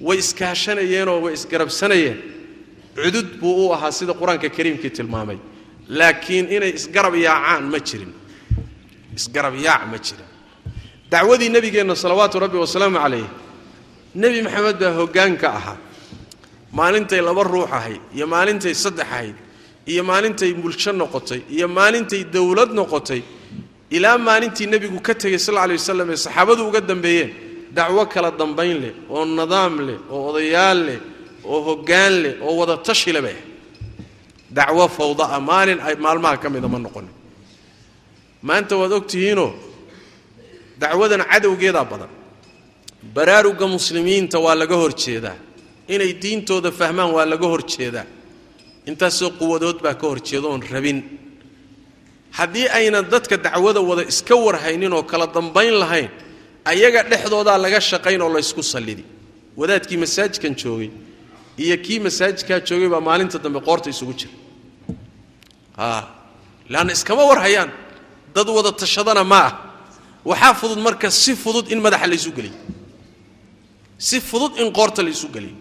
[0.07, 2.19] way iskaashanayeenoo way isgarabsanayeen.
[2.97, 5.39] Cudud buu u ahaa sida qur'aanka kariimkii tilmaamay.
[5.99, 8.13] Laakiin inay isgarab yaacaan ma jirin.
[9.19, 10.27] Isgarab yaac ma jirin.
[11.11, 13.27] Dacwadii nebigeenna salawaatu rabbi wasalaamu calayh
[14.21, 15.77] nebi maxamed baa hoggaan ka ahaa.
[16.79, 19.35] Maalintay laba ruux ahayd iyo maalintay saddex ahayd
[19.93, 23.23] iyo maalintay bulsho noqotay iyo maalintay dowlad noqotay
[23.97, 27.31] ilaa maalintii nebigu ka tegey sal alay wasalam ee saxaabadu uga dambeeyeen
[27.77, 30.99] dacwo kala dambayn leh oo nidaam leh oo odayaal leh
[31.53, 33.23] oo hoggaan leh oo wada tashi leh.
[33.27, 33.49] Bay ahayd
[34.57, 37.15] dacwo fawda ah maalin ay maalmaha ka mida ma noqonin.
[38.49, 39.51] Maanta waad og tihiinoo
[40.83, 42.11] dacwadan cadowgeedaa badan.
[43.15, 45.37] Baraarugga muslimiinta waa laga hor jeedaa.
[45.95, 48.07] Inay diintooda fahmaan waa laga hor jeedaa
[48.91, 50.21] intaasoo quwadood baa ka hor
[50.75, 50.99] rabin.
[52.39, 56.11] Haddii aynan dadka dacwada wada iska warhaynin oo kala dambayn lahayn
[56.65, 59.05] ayaga dhexdoodaa laga shaqayn oo laysku sallidi.
[59.57, 60.91] Wadaadkii masaajidkan joogay
[61.59, 64.33] iyo kii masaajidkaa joogay baa maalinta dambe qoorta isugu jira.
[66.69, 67.71] Leanna iskama warhayaan.
[68.35, 69.53] Dad wada tashadana ma ah.
[70.25, 72.55] Waxaa fudud marka si fudud in madaxa laysu geliyo.
[73.99, 75.57] Si fudud in qoorta laysu geliyo.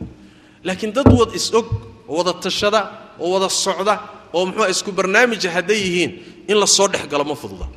[0.63, 1.65] Laakiin dad wad is-og
[2.07, 3.95] oo wada tashada oo wada socda
[4.33, 6.11] oo muxuua isku barnaamija hadday yihiin
[6.47, 7.67] in la soo dhex galo ma fududa.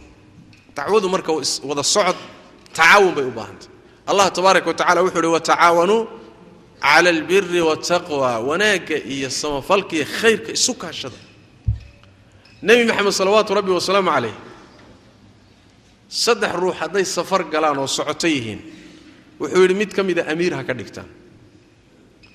[0.76, 1.32] Dacwadu marka
[1.68, 2.16] wada socod
[2.72, 3.68] tacaawun bay u baahantay.
[4.06, 6.08] Allah tabaaraka wa wuxuu uhi watacaawanuu
[6.80, 11.16] cala albiri waataqwa wanaagga iyo samafalka iyo khayrka isu kaashada.
[12.62, 14.34] Nebi maxamed salawaatu rabbi wasalaamu calayh
[16.08, 18.60] saddex ruux hadday safar galaan oo socoto yihiin
[19.40, 21.06] wuxuu yidhi mid ka mida amiir ha ka dhigtaan.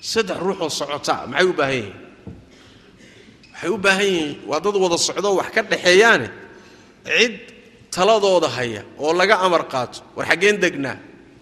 [0.00, 2.07] Saddex ruux oo socotaa maxay u baahan yihiin
[3.58, 6.28] waxay u baahan yihiin waa dad wada socdoo wax ka dhaxeeyaane.
[7.04, 7.34] Cid
[7.90, 10.96] taladooda haya oo laga amar qaato war xaggeen degnaa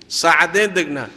[0.08, 1.08] saacaddeen degnaa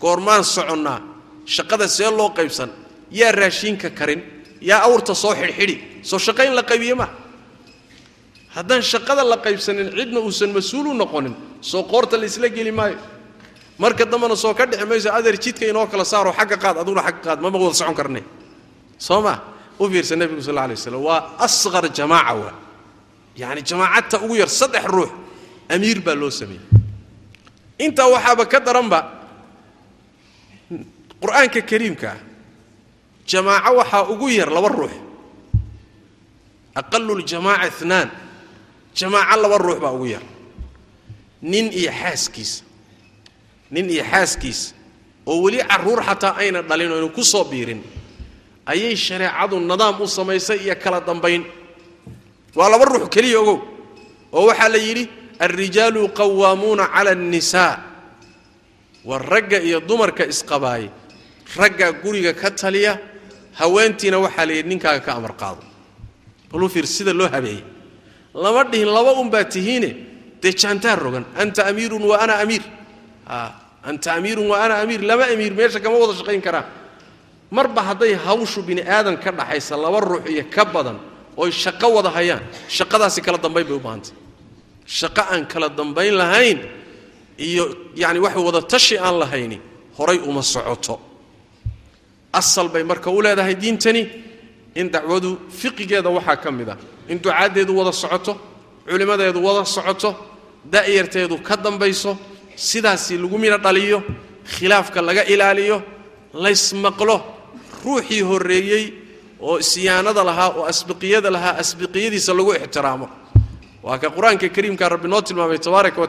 [0.00, 1.00] goormaan soconnaa
[1.46, 2.70] shaqada see loo qaybsan
[3.10, 4.22] yaa raashiinka karin
[4.60, 7.10] yaa awrta soo xidhxidhi soo shaqo in la qaybiye maa
[8.56, 12.98] haddaan shaqada la qaybsanin cidna uusan mas'uul u noqonin soo qoorta la geli maayo.
[13.78, 17.20] Marka dambena soo ka dhexi mayso adeer jidka inoo kala saaro xagga qaad aduguna xagga
[17.24, 18.20] qaad mama wada socon karne
[18.98, 19.34] soo ma
[19.80, 22.54] u fiirsa nebigu sal alay waslam waa asqar jamaaca waa
[23.40, 25.10] yacani jamaacadta ugu yar saddex ruux
[25.74, 26.64] amiir baa loo sameeyey.
[27.84, 28.98] Intaa waxaaba ka daranba
[31.22, 32.18] qur'aanka kariimka ah
[33.30, 34.94] jamaaco waxaa ugu yar laba ruux.
[36.80, 38.08] Aqalu ljamaaca inaan
[38.98, 40.22] jamaaco laba ruux baa ugu yar.
[41.42, 42.62] Nin iyo xaaskiisa
[43.72, 44.74] nin iyo xaaskiisa
[45.26, 47.80] oo weli carruur xataa ayna dhalin aynu ku soo biirin
[48.66, 51.44] ayay shareecadu nidaam u samaysay iyo kala dambayn.
[52.54, 53.58] Waa laba ruux keliya ogow
[54.32, 55.08] oo waxaa la yidhi
[55.38, 57.78] alrijaalu qawaamuuna cala annisaa.
[59.04, 60.90] War ragga iyo dumarka isqabaay
[61.56, 62.98] raggaa guriga ka taliya
[63.58, 65.62] haweentiina waxaa la yidhi ninkaaga ka amar qaado.
[66.50, 67.62] Balu fiir sida loo habeeyey.
[68.34, 69.90] Lama dhihin laba unbaa tihiine
[70.42, 72.62] dee jaantaar rogan anta amiirun wa ana amiir.
[73.82, 75.00] Anta amiirun wa ana amiir.
[75.02, 76.66] Laba amiir meesha kama wada shaqayn karaan
[77.50, 80.98] marba hadday hawshu bini aadan ka dhaxaysa laba ruux iyo ka badan
[81.36, 84.14] oy shaqo wada hayaan shaqadaasi kala dambayn bay u baahantay.
[84.86, 86.58] Shaqo aan kala dambayn lahayn
[87.38, 87.64] iyo
[87.96, 89.60] yani wax wada tashi aan lahayni
[89.98, 91.00] horay uma socoto.
[92.32, 94.08] Asal bay marka u leedahay diintani
[94.74, 96.76] in dacwadu fiqigeeda waxaa ka mid ah
[97.08, 98.38] in ducaaddeedu wada socoto
[98.86, 100.14] culimmadeedu wada socoto
[100.64, 102.16] da'yarteedu ka dambayso
[102.54, 104.02] sidaasi lagu midho dhaliyo
[104.46, 105.82] khilaafka laga ilaaliyo
[106.34, 107.39] laysmaqlo
[107.84, 108.84] ruuxii horreeyey
[109.40, 113.08] oo isyaanada lahaa oo asbiqiyada lahaa asbiqiyadiisa lagu ixtiraamo.
[113.82, 116.08] Waa ka qur'aanka kariimka rabbi noo tilmaamay tabaaraka wa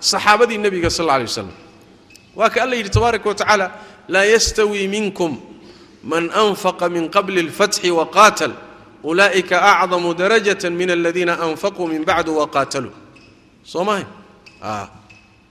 [0.00, 1.52] saxaabadii nebiga sal alay waslam
[2.36, 3.70] waa ka alla yidhi tabaaraka wa
[4.08, 5.36] laa yastawii minkum
[6.02, 8.52] man anfaqa min qabli اlfatxi waqaatal
[9.04, 12.92] ulaa'ika acdamu darajata min aladiina anfaquu min bacdu waqaataluu
[13.64, 14.04] soo mahay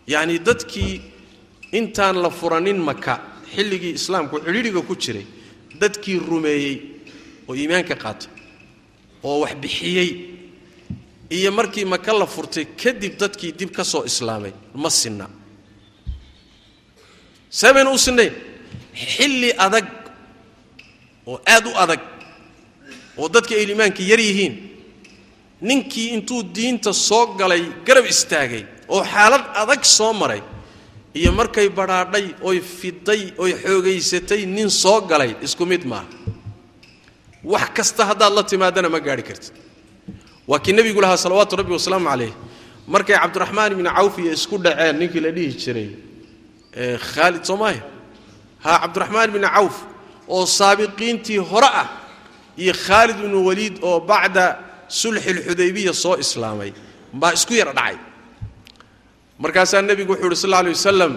[0.07, 1.01] yacni dadkii
[1.71, 3.19] intaan la furanin maka
[3.55, 5.25] xilligii islaamku cidhidhiga ku jiray
[5.81, 6.75] dadkii rumeeyey
[7.47, 8.29] oo iimaanka qaatay
[9.27, 10.09] oo wax bixiyey
[11.37, 14.53] iyo markii maka la furtay kadib dadkii dib ka soo islaamay.
[14.83, 15.25] Ma sinna.
[17.57, 18.33] See baynu u sinnayn?
[19.13, 19.85] Xilli adag
[21.29, 22.01] oo aad u adag
[23.17, 24.55] oo dadka ay iimaanka yar yihiin
[25.61, 28.63] ninkii intuu diinta soo galay garab istaagay
[28.93, 30.41] oo xaalad adag soo maray
[31.19, 36.07] iyo markay badhaadhay oy fiday oy xoogaysatay nin soo galay isku mid maaha
[37.53, 39.53] wax kasta haddaad la timaadana ma gaadhi kartid.
[40.49, 42.33] Waa kii nebigu lahaa salawaatu rabbi wasalaamu calayh.
[42.93, 45.89] Markay cabdiraxmaan ibni cawf iyo isku dhaceen ninkii la dhihi jiray
[47.13, 47.83] khaalid soomaalia
[48.63, 49.75] ha cabdiraxmaan ibni cawf
[50.35, 51.87] oo saabiqiintii hore ah
[52.63, 54.45] iyo khaalid ibnu waliid oo bacda
[54.99, 56.71] sulxi lxudaybiya soo islaamay
[57.19, 57.97] baa isku yara dhacay
[59.43, 61.13] markaasaa nebigu wuxuu uhi sal alla alay wasalam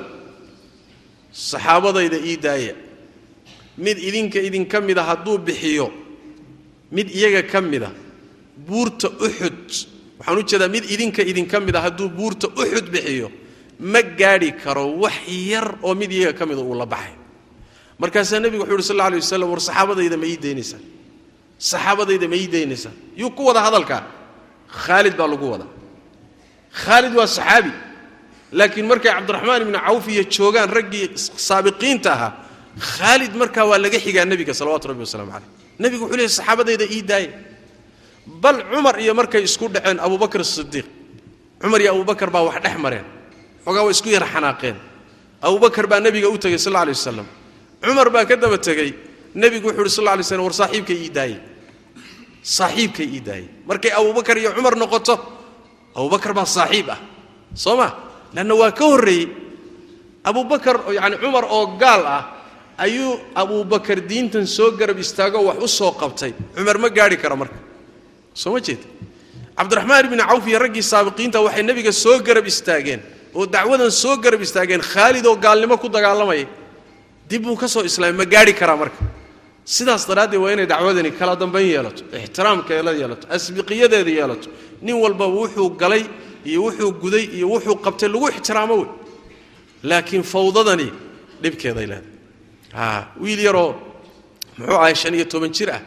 [1.32, 2.74] saxaabadayda ii daaya.
[3.84, 5.86] Mid idinka idinka mida hadduu bixiyo
[6.96, 7.90] mid iyaga ka mida
[8.66, 9.58] buurta uxud
[10.18, 13.28] waxaan u jeedaa mid idinka idinka mid a hadduu buurta uxud bixiyo
[13.92, 15.16] ma gaadhi karo wax
[15.50, 17.14] yar oo mid iyaga ka mida uu la baxay.
[18.00, 20.80] Markaasaa nebigu wuxuu yidhi sal alla alay wasalam war saxaabadayda ma ii daynaysaa.
[21.70, 22.94] Saxaabadayda ma ii daynaysaa.
[23.20, 24.02] Yuu ku wada hadalkaa?
[24.82, 25.70] Khaalid baa lagu wadaa.
[26.82, 27.70] Khaalid waa saxaabi
[28.58, 31.06] laakiin markay cabdiraxmaan ibni cawf iyo joogaan raggii
[31.48, 32.30] saabiqiinta ahaa
[32.96, 35.50] khaalid markaa waa laga xigaa nebiga salawatu rabbi wasalamu caleyh
[35.82, 37.30] nebigu wuxuu leeyay saxaabadayda ii daaya
[38.42, 40.86] bal cumar iyo markay isku dhaceen abubakr sidiiq
[41.62, 43.06] cumar iyo abubakar baa wax dhex mareen.
[43.64, 44.76] Xoogaa waa isku yara xanaaqeen.
[45.40, 47.26] Abubakar baa nebiga u tegey sal alay wasalam
[47.82, 48.90] cumar baa ka daba tegey
[49.34, 51.38] nebigu wuxu uhi sal lla slam war saaxiibkay ii daayey
[52.42, 55.14] saaxiibkay ii daayey markay abubakar iyo cumar noqoto
[55.96, 57.00] abubakar baa saaxiib ah.
[57.54, 57.88] Soo ma
[58.34, 59.26] leanna waa ka horreeyey
[60.24, 62.22] abubakar yani cumar oo gaal ah
[62.78, 66.32] ayuu abubakar diintan soo garab istaagoo wax u soo qabtay.
[66.56, 67.54] Cumar ma gaadhi karo marka.
[68.34, 68.82] Soo ma jeeda
[69.58, 73.00] cabdiraxmaan ibni cawf iyo raggii saabiqiinta waxay nebiga soo garab istaageen
[73.36, 74.80] oo dacwadan soo garab istaageen.
[74.92, 76.46] Khaalid oo gaalnimo ku dagaalamaya
[77.28, 78.98] dib buu ka soo islaamay ma gaadhi karaa marka.
[79.64, 84.48] Sidaas daraaddeed waa inay dacwadani kala dambayn yeelato ixtiraamkeeda yeelato asbiqiyadeeda yeelato.
[84.82, 86.02] Nin walba wuxuu galay
[86.50, 88.88] iyo wuxuu guday iyo wuxuu qabtay lagu ixtiraamo wey.
[89.88, 90.88] Laakiin fawdadani
[91.42, 93.04] dhibkeeday leedahay.
[93.22, 93.70] Wiil yaroo
[94.58, 95.82] muxuu ahay shan iyo toban jir ah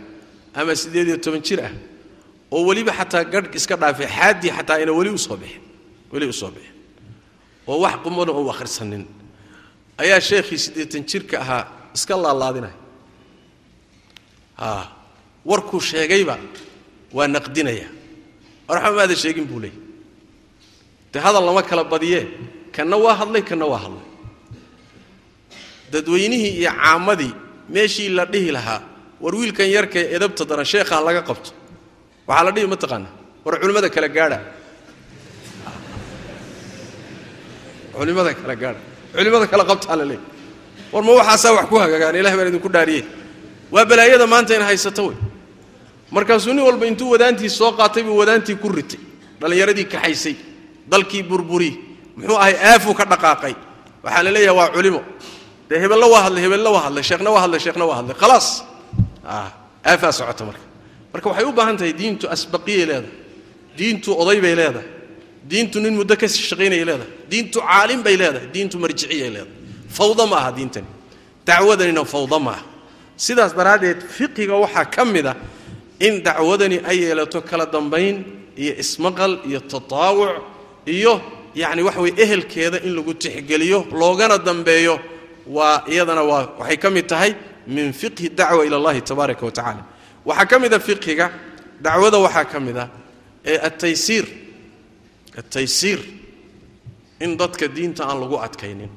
[0.60, 1.72] ama siddeed iyo toban jir ah
[2.52, 5.62] oo weliba xataa garh iska dhaafay xaaddii xataa ayna weli u soo bixin
[6.12, 6.74] weli u soo bixin.
[7.68, 9.04] Oo wax qumana ou akhrisanin
[9.98, 11.64] ayaa sheekhii siddeetan jirka ahaa
[11.96, 12.76] iska laalaadinaya
[15.46, 16.38] warkuu sheegayba
[17.14, 17.88] waa naqdinaya.
[18.68, 19.80] Warxba maada sheegin buu leeyay
[21.14, 22.24] dee hadal lama kala badiyee
[22.76, 24.06] kanna waa hadlay kanna waa hadlay.
[25.92, 27.34] Dadweynihii iyo caamadii
[27.74, 28.82] meeshii la dhihi lahaa
[29.22, 31.52] war wiilkan yarkae edabta daran sheekhaan laga qabto.
[32.28, 33.08] Waxaa la dhihi mataqaana
[33.46, 34.40] war culimmada kala gaadha.
[37.94, 38.80] Culimada kala gaadha.
[39.14, 40.20] Culimada kala qabtaa la leey
[40.94, 43.04] war ma waxaasaa wax ku hagaagaan ilahay baan idinku dhaariyey.
[43.72, 45.18] Waa balaayada maanta in haysato wey.
[46.12, 49.00] Markaasuu nin walba intuu wadaantii soo qaatay buu wadaantii ku ritay.
[49.42, 50.36] Dhallinyaradii kaxaysay
[50.92, 51.72] dalkii burburi.
[52.18, 53.54] Muxuu ahay aafuu ka dhaqaaqay.
[54.04, 55.02] Waxaa la leeyaha waa culimo.
[55.70, 58.16] Dee hebello waa hadlay hebello waa hadlay sheekhna waa hadlay sheekhna waa hadlay.
[58.22, 58.48] Khalaas.
[59.86, 60.64] Aafaa socota marka.
[61.14, 63.12] Marka waxay u baahan tahay diintu asbaqiyay leedahay.
[63.78, 64.88] Diintu oday bay leedahay.
[65.52, 67.12] Diintu nin muddo ka shaqaynayay leedahay.
[67.32, 68.48] Diintu caalim bay leedahay.
[68.56, 69.54] Diintu marjiciyay leedahay.
[69.98, 70.88] Fawda ma aha diintani.
[71.46, 72.64] Dacwadanina fawda ma aha.
[73.18, 75.36] Sidaas daraaddeed fiqiga waxaa ka mid a
[76.00, 78.24] in dacwadani ay yeelato kala dambayn
[78.56, 80.34] iyo ismaqal iyo tataawuc
[80.96, 81.14] iyo
[81.62, 84.96] yacni waxa weye ehelkeeda in lagu tixgeliyo loogana dambeeyo
[85.58, 87.32] waa iyadana waa waxay ka mid tahay
[87.76, 89.84] min fiqhi dacwa ila allahi tabaaraka wa tacala
[90.26, 91.26] waxaa ka mid a fiqhiga
[91.86, 92.86] dacwada waxaa ka mid a
[93.52, 94.26] ee ataysiir
[95.40, 96.00] ataysiir
[97.24, 98.90] in dadka diinta aan lagu adkaynin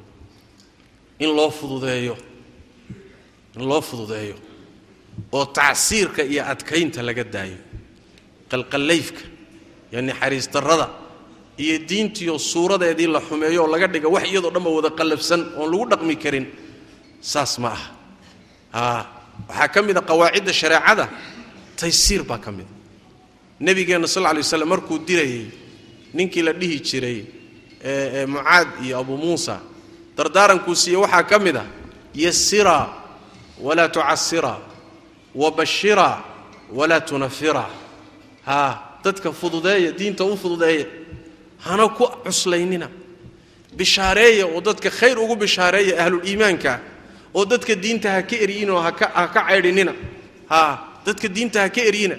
[1.25, 2.17] in loo fududeeyo
[3.57, 4.35] in loo fududeeyo
[5.33, 7.59] oo tacsiirka iyo adkaynta laga daayo
[8.51, 9.21] qalqallayfka
[9.93, 10.87] iyo naxariis darrada
[11.65, 15.85] iyo diintiiyo suuradeedii la xumeeyo oo laga dhiga wax iyadoo dhanba wada qallafsan oon lagu
[15.93, 16.47] dhaqmi karin
[17.31, 17.87] saas ma aha.
[18.73, 19.07] A
[19.49, 21.05] waxaa ka mid a qawaacidda shareecada
[21.81, 22.71] taysiir baa ka mida
[23.67, 25.45] nebigeenna sal lla lay waslam markuu dirayey
[26.17, 27.19] ninkii la dhihi jiray
[28.33, 29.55] mucaad iyo abu muusa
[30.17, 31.65] dardaarankuu siiye waxaa ka mid a
[32.25, 32.77] yasira
[33.67, 34.53] walaa tucasira
[35.35, 36.09] wabashira
[36.73, 37.67] walaa tunafira.
[38.47, 38.73] Haa
[39.05, 40.87] dadka fududeeya diinta u fududeeya
[41.65, 42.89] hana ku cuslaynina.
[43.77, 46.81] Bishaareeya oo dadka khayr ugu bishaareeya ahluliimaanka
[47.35, 49.93] oo dadka diinta ha ka eryinoo haka ha ka caydhinina
[50.49, 52.17] haa dadka diinta ha ka eryina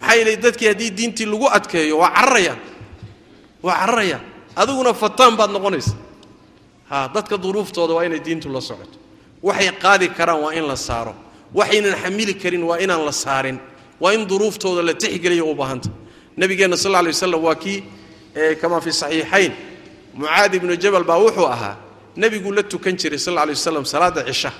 [0.00, 2.58] maxaa yeelay dadkii haddii diintii lagu adkeeyo waa cararayaan
[3.62, 4.22] waa cararayaan
[4.56, 5.94] adiguna fataan baad noqonaysa.
[6.90, 8.98] Haa dadka duruuftooda waa inay diintu la socoto.
[9.42, 11.14] Waxay qaadi karaan waa in la saaro.
[11.54, 13.58] Waxaynan xamili karin waa inaan la saarin.
[14.00, 15.88] Waa in duruuftooda la tixgeliya u baahanta.
[16.36, 17.78] Nabigeenna sal lla lay waslam waa kii
[18.60, 19.52] kamaa fi saxiixayn.
[20.14, 21.76] Mucaadi ibnu jabal baa wuxuu ahaa
[22.16, 24.52] nebiguu la tukan jiray sal lla lay waslam salaadda cisha.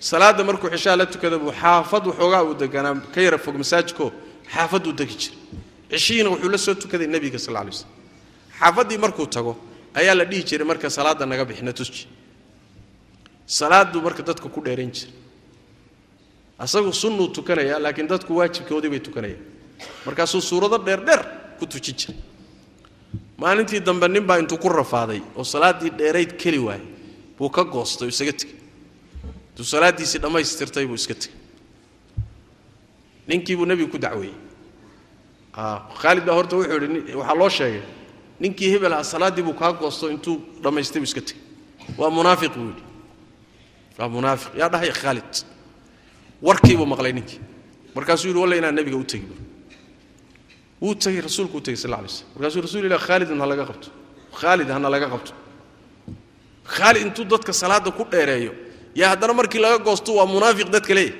[0.00, 4.12] Salaadda markuu cishaha la tukada xaafad waxoogaa uu deganaa ka yara fog masaajidko
[4.54, 5.38] xaafaduu degi jiray.
[5.90, 7.90] Cishihiina wuxuu la soo tukaday nebiga sal lla lay waslam
[8.60, 9.56] xaafaddii markuu tago
[9.94, 12.06] ayaa la dhihi jiray marka salaadda naga bixina tusji
[13.46, 15.12] salaaduu marka dadka ku dheerayn jiray.
[16.58, 19.42] Asagu sunnuu tukanaya laakiin dadku waajibkoodii bay tukanayaan.
[20.06, 21.22] Markaasuu suurado dheerdheer
[21.58, 22.16] ku tujin jiray
[23.38, 26.86] maalintii dambe nin baa intuu ku rafaaday oo salaaddii dheerayd keli waayey
[27.38, 28.54] buu ka goostay oo isaga tegey
[29.50, 31.34] intuu salaaddiisii dhammaystirtay buu iska tegey
[33.28, 34.34] ninkii buu nebigu ku dacweeyey.
[36.00, 37.82] Khaalid baa horta wuxuu yidhi waxaa loo sheegay
[38.40, 41.42] ninkii hebel ah salaaddii buu kaa goosto intuu dhammaystay buu iska tegey
[41.98, 42.82] waa munaafiq buu yidhi.
[43.98, 44.52] Waa munaafiq.
[44.60, 45.32] Yaa dhahay khaalid
[46.42, 47.40] warkii buu maqlay ninkii.
[47.94, 49.26] Markaasuu yidhi walla inaan nebiga u tegi
[50.82, 53.88] wuu tegey rasuulku u tegey sal lay slam markaasuu rasul ilah khaalidin ha laga qabto.
[54.40, 55.32] Khaalid hana laga qabto.
[56.74, 58.52] Khaalid intuu dadka salaadda ku dheereeyo
[59.00, 61.14] yaa haddana markii laga goosto waa munaafiq dadka leeyahy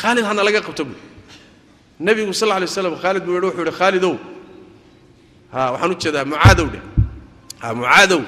[0.00, 0.98] khaalid hana laga qabto buu.
[2.04, 4.14] Nebigu sal lay slam khaalid buu wuxuu yidhi khaalidow
[5.52, 6.82] ha waxaan u jeedaa mucaadow dheh
[7.62, 8.22] ha mucaadow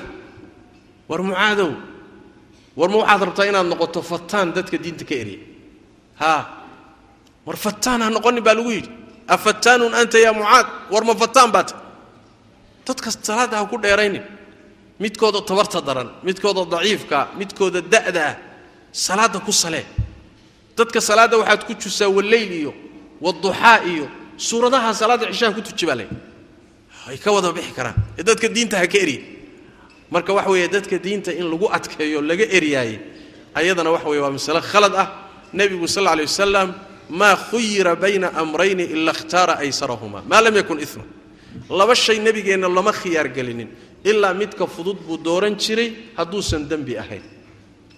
[1.08, 1.70] war mucaadow
[2.78, 5.40] war ma waxaad rabtaa inaad noqoto fataan dadka diinta ka eriya
[6.20, 6.32] ha
[7.46, 8.90] war fataan ha noqonin baa lagu yidhi
[9.28, 11.74] afataanun anta yaa mucaad war ma fataan baa ta
[12.86, 14.22] dadka salaadda ha ku dheeraynin.
[15.00, 18.36] Midkooda tabarta daran midkooda daciifka midkooda da'da ah
[18.92, 19.84] salaadda ku salee
[20.76, 22.72] dadka salaadda waxaad ku jusaa waleyl iyo
[23.20, 24.06] waduxaa iyo
[24.36, 26.08] suuradaha salaadda cishaha ku tuji baa lay
[27.08, 27.96] ay ka wada bixi karaan.
[28.18, 29.22] Ee dadka diinta ha ka eriya
[30.10, 32.98] marka waxa weeye dadka diinta in lagu adkeeyo laga eryaayey
[33.54, 35.08] ayadana waxa weye waa masale khalad ah.
[35.54, 36.68] Nebigu sal alla lay wasalam
[37.10, 40.22] maa khuyira bayna amrayni ila ikhtaara aysarahuma.
[40.26, 41.04] Maa lam yakun ima
[41.70, 43.68] laba shay nebigeenna lama khiyaar gelinin.
[44.04, 47.22] Ilaa midka fudud buu dooran jiray hadduusan dembi ahayn.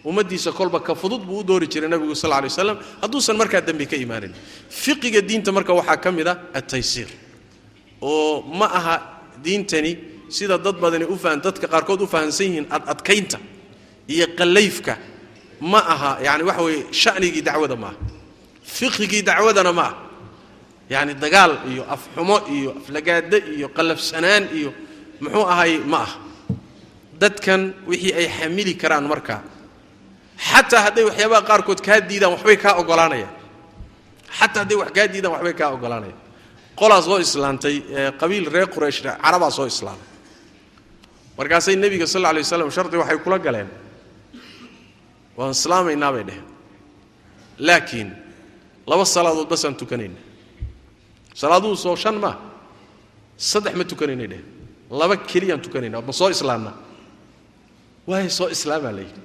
[0.04, 3.86] Ummaddiisa kolba ka fudud buu u doori jiray nebigu sal lay waslam hadduusan markaa dembi
[3.86, 4.32] ka imaanin.
[4.68, 7.09] Fiqiga diinta marka waxaa ka mid a ataysiir
[8.00, 8.96] oo ma aha
[9.42, 9.98] diintani
[10.28, 13.38] sida dad badani u dadka qaarkood u fahamsan yihiin adadkaynta
[14.09, 14.96] iyo qallayfka.
[15.61, 18.16] Ma aha yani waxa weeye shanigii dacwada ma aha
[18.79, 19.89] fiqigii dacwadana ma
[20.91, 24.70] yani dagaal iyo afxumo iyo aflagaado iyo qallafsanaan iyo
[25.22, 26.16] muxuu ahay ma aha.
[27.20, 29.41] Dadkan wixii ay xamili karaan markaa
[30.49, 33.33] xataa hadday waxyaabaha qaarkood kaa diidaan waxbay kaa ogolaanayaan.
[34.39, 36.20] Xataa hadday wax kaa diidaan waxbay kaa ogolaanayaan.
[36.81, 37.77] Qolaa soo islaantay
[38.20, 40.07] qabiil reer quraysh carabaa soo islaamay.
[41.39, 43.68] Markaasay nebiga sal alay waslam shardi waxay kula galeen.
[45.37, 46.45] Waan islaamaynaa bay dheheen
[47.66, 48.09] laakiin
[48.87, 50.18] laba salaadood basaan tukanayna
[51.34, 52.37] salaaduhu soo shan maa
[53.37, 54.47] saddex ma tukanaynay dheheen
[55.01, 56.74] laba keliyaan tukanayna ma soo islaamnaa
[58.07, 59.22] waay soo islaamaa la yidhi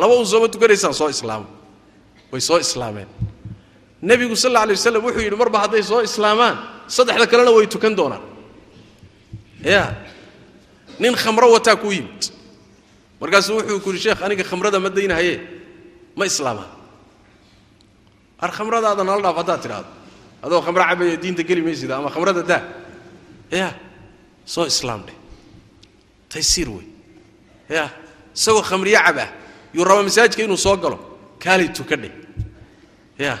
[0.00, 1.46] laba un sooma tukanaysaan soo islaamo
[2.32, 3.08] way soo islaameen.
[4.02, 6.56] Nebigu sal alla alay waslam wuxuu yidhi marba hadday soo islaamaan
[6.96, 8.22] saddexda kalena way tukan doonaan.
[9.64, 9.82] Ya
[11.00, 12.22] nin khamro wataa kuu yimid.
[13.20, 15.34] Markaasuu wuxuu ku yidhi sheekh aniga khamrada ma daynahaye
[16.18, 16.68] ma islaamaa
[18.40, 19.90] ar khamradaada nala dhaaf haddaad tidhaahdo
[20.42, 22.62] adoo khamro cabaya diinta geli maysida ama khamrada daa.
[23.50, 23.74] Ya
[24.44, 25.16] soo islaam dheh.
[26.28, 26.86] Taysiir wey.
[27.68, 27.90] Ya
[28.34, 29.18] isagoo khamriyo cab
[29.74, 30.98] yuu raba masaajidka inuu soo galo
[31.40, 32.12] kaalay tuka dheh.
[33.18, 33.38] Ya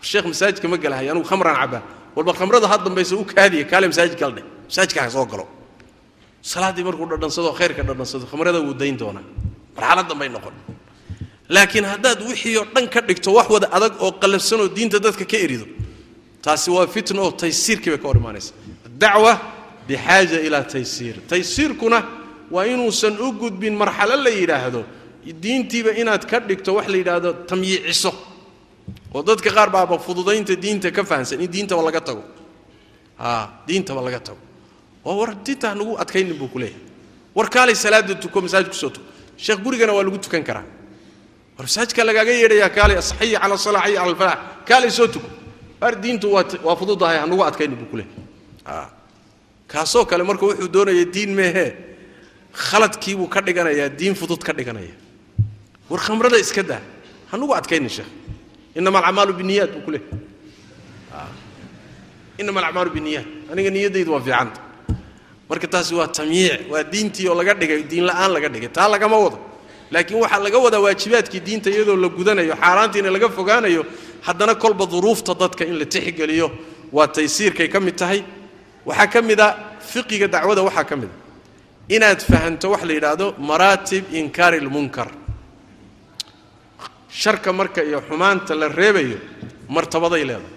[0.00, 1.82] sheekh masaajidka ma galahay anugu khamraan cabaa.
[2.16, 4.44] Walba khamrada ha dambaysa u kaadiya kaale masaajid gal dheh.
[4.68, 5.48] Masaajidka soo galo.
[6.42, 9.24] Salaaddii markuu dhadhansado khayrka dhadhansado khamrada wuu dayn doonaa.
[9.76, 10.54] Marxalad dambay noqon
[11.48, 15.36] laakiin haddaad wixii oo dhan ka dhigto wax wada adag oo qallafsanoo diinta dadka ka
[15.36, 15.66] erido
[16.42, 18.52] taasi waa fitna oo taysiirkii bay ka hor imaanaysa.
[18.98, 19.32] Dacwa
[19.88, 21.16] bixaaja ilaa taysiir.
[21.28, 21.98] Taysiirkuna
[22.50, 24.84] waa inuusan u gudbin marxalo la yidhaahdo
[25.42, 28.12] diintiiba inaad ka dhigto wax la yidhaahdo tamyiiciso
[29.14, 32.22] oo dadka qaar baaba fududaynta diinta ka fahamsan in diintaba laga tago.
[33.18, 34.38] A diintaba laga tago.
[35.04, 36.80] Oo war diinta hanagu adkaynin buu ku leeyahay.
[37.34, 39.06] War kaalay salaada tuko masaajid ku soo tuko.
[39.36, 40.64] Sheekh gurigana waa lagu tukan karaa
[41.58, 44.38] war masaajidka lagaaga yeedhayaa kaalay asxayi cala asala xayi cala alfalax
[44.68, 45.28] kaalay soo tuko.
[45.80, 48.88] War diintu waa fududahay hanagu adkaynin buu ku leeyahay.
[49.68, 51.70] Kaasoo kale marka wuxuu doonaya diin meehee
[52.52, 54.94] khaladkiibuu ka dhiganayaa diin fudud ka dhiganaya.
[55.90, 56.80] War khamrada iska daa.
[57.30, 58.10] Hanugu adkaynin sheekh.
[58.78, 60.18] Inama alacmaalu biniyaat buu ku leehay
[62.38, 64.60] inama alacmaalu biniyaat aniga niyaddaydu waa fiicanta
[65.50, 68.68] marka taasi waa tamyiic waa diintii oo laga dhigay diin la'aan laga dhigay.
[68.70, 69.38] Taa lagama wado
[69.92, 73.82] laakiin waxaa laga wadaa waajibaadkii diinta iyadoo la gudanayo xaaraantiina laga fogaanayo
[74.26, 76.50] haddana kolba duruufta dadka in la tixgeliyo.
[76.92, 78.20] Waa taysiirkay ka mid tahay.
[78.86, 79.48] Waxaa ka mid a
[79.90, 81.16] fiqiga dacwada waxaa ka mid a.
[81.94, 85.08] Inaad fahanto wax la yidhaahdo maraatib inkaari lmunkar
[87.10, 89.18] sharka marka iyo xumaanta la reebayo
[89.68, 90.54] martabaday leedahay.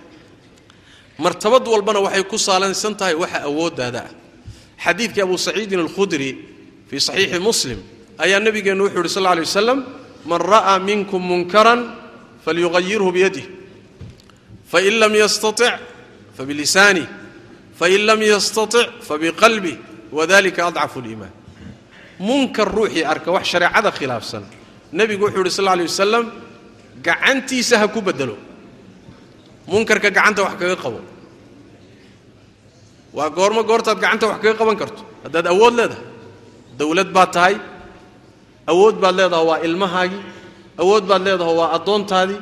[1.20, 4.12] Martabad walbana waxay ku saalansan tahay waxa awooddaada ah
[4.84, 6.30] xadiidkii abu saciidin alkhudri
[6.90, 7.80] fii saxiixi muslim
[8.24, 9.80] ayaa nebigeennu wuxuu yidhi sal lla alay wasalam
[10.30, 11.80] man ra'aa minkum munkaran
[12.46, 13.46] falyuqayirhu biyadih
[14.72, 15.74] fain lam yastatic
[16.38, 17.08] fabilisanih
[17.80, 19.76] fain lam yastatic fabiqalbih
[20.18, 21.34] wadalika adcafu liimaan
[22.28, 24.44] munkar ruuxii arka wax shareecada khilaafsan.
[24.94, 26.26] Nebigu wuxuu yidhi sal lla alay wasalam
[27.06, 28.36] gacantiisa ha ku bedelo
[29.72, 31.00] munkarka gacanta wax kaga qabo.
[33.18, 35.02] Waa goormo goortaad gacanta wax kaga qaban karto.
[35.26, 36.04] Haddaad awood leedahay
[36.78, 37.56] dawlad baad tahay
[38.72, 40.22] awood baad leedahay waa ilmahaagii
[40.82, 42.40] awood baad leedahay waa addoontaadii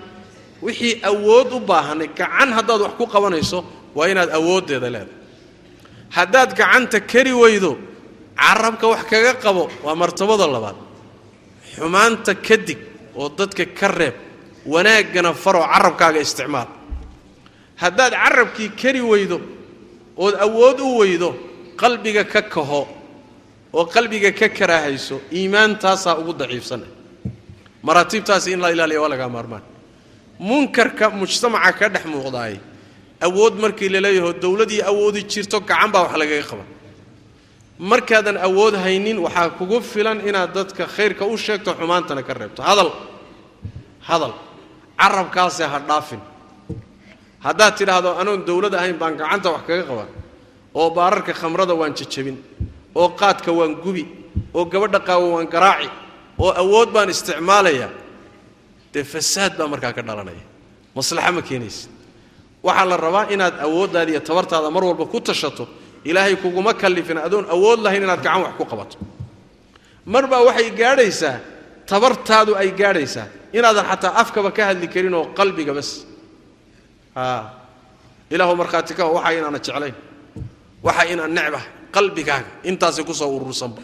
[0.65, 3.59] wixii awood u baahanay gacan haddaad wax ku qabanayso
[3.97, 5.17] waa inaad awooddeeda leedahay.
[6.17, 7.71] Haddaad gacanta kari weydo
[8.41, 10.77] carabka wax kaga qabo waa martabada labaad.
[11.75, 12.79] Xumaanta ka dig
[13.19, 14.15] oo dadka ka reeb
[14.73, 16.69] wanaaggana faroo carabkaaga isticmaal.
[17.81, 19.37] Haddaad carabkii kari weydo
[20.23, 21.29] ood awood u weydo
[21.81, 22.81] qalbiga ka kaho
[23.73, 26.85] oo qalbiga ka karaahayso iimaantaasaa ugu daciifsana
[27.87, 29.63] maraatiibtaasi in la ilaaliya waa lagaa maarmaan.
[30.39, 32.55] Munkarka mujtamaca ka dhex muuqdaay
[33.27, 36.67] awood markii la leeyaho dowladii awoodi jirto gacan baa wax lagaga qaban
[37.91, 42.61] markaadan awood haynin waxaa kugu filan inaad dadka khayrka u sheegto xumaantana ka reebto.
[42.69, 42.91] Hadal
[44.09, 44.33] hadal.
[44.99, 46.19] Carabkaase ha dhaafin.
[47.45, 50.09] Haddaad tidhaahdo anoon dowlad ahayn baan gacanta wax kaga qaban
[50.79, 52.37] oo baararka khamrada waan jajabin
[53.01, 54.03] oo qaadka waan gubi
[54.57, 55.89] oo gabadha qaawo waan garaaci
[56.43, 57.89] oo awood baan isticmaalayaa
[58.93, 60.43] dee fasaad baa markaa ka dhalanaya.
[60.97, 61.89] Maslaxa ma keenaysid.
[62.65, 65.63] Waxaa la rabaa inaad awooddaada iyo tabartaada mar walba ku tashato
[66.09, 68.95] ilaahay kuguma kallifin adoon awood lahayn inaad gacan wax ku qabato.
[70.13, 71.35] Mar baa waxay gaadhaysaa
[71.89, 73.27] tabartaadu ay gaadhaysaa
[73.57, 75.89] inaadan xataa afkaba ka hadli karin oo qalbiga bas.
[78.33, 79.95] Ilaahu markhaati ka waxa inaana jeclayn.
[80.85, 82.47] Waxa inaan necbahay qalbigaaga.
[82.63, 83.81] Intaasay ku soo urursanba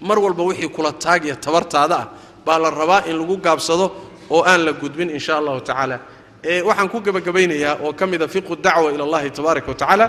[0.00, 2.08] mar walba wixii kula taagiya tabartaada ah
[2.46, 3.86] baa la rabaa in lagu gaabsado
[4.30, 6.00] oo aan la gudbin in sha allahu tacaala.
[6.42, 10.06] Waxaan ku gebagabaynayaa oo ka mida fiqu dacwa ila allahi tabaaraka wa tacaala.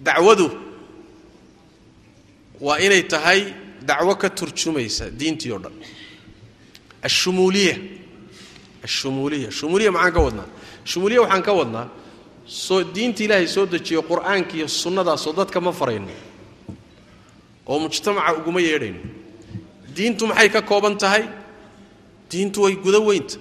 [0.00, 0.50] Dacwadu
[2.60, 3.52] waa inay tahay
[3.82, 5.72] dacwo ka turjumaysa diintii o dhan.
[7.02, 7.76] Ashumuuliya
[8.84, 10.48] ashumuuliya shumuuliya maxaan ka wadnaa?
[10.84, 11.86] Shumuuliya waxaan ka wadnaa
[12.48, 16.08] soo diinta ilaahay soo dejiyo qur'aanka iyo sunnadaasoo dadka ma farayno.
[17.68, 19.00] Oo mujtamaca uguma yeedhayno
[19.96, 21.24] diintu maxay ka kooban tahay?
[22.30, 23.36] Diintu way guda weynta.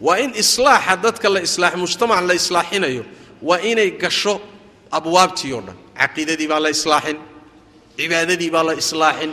[0.00, 3.04] Waa in islaaxa dadka la islaax mujtamac la islaaxinayo
[3.42, 4.40] waa inay gasho
[4.90, 5.76] abwaabtii oo dhan.
[5.98, 7.18] Caqiidadii baa la islaaxin
[7.96, 9.32] cibaadadii baa la islaaxin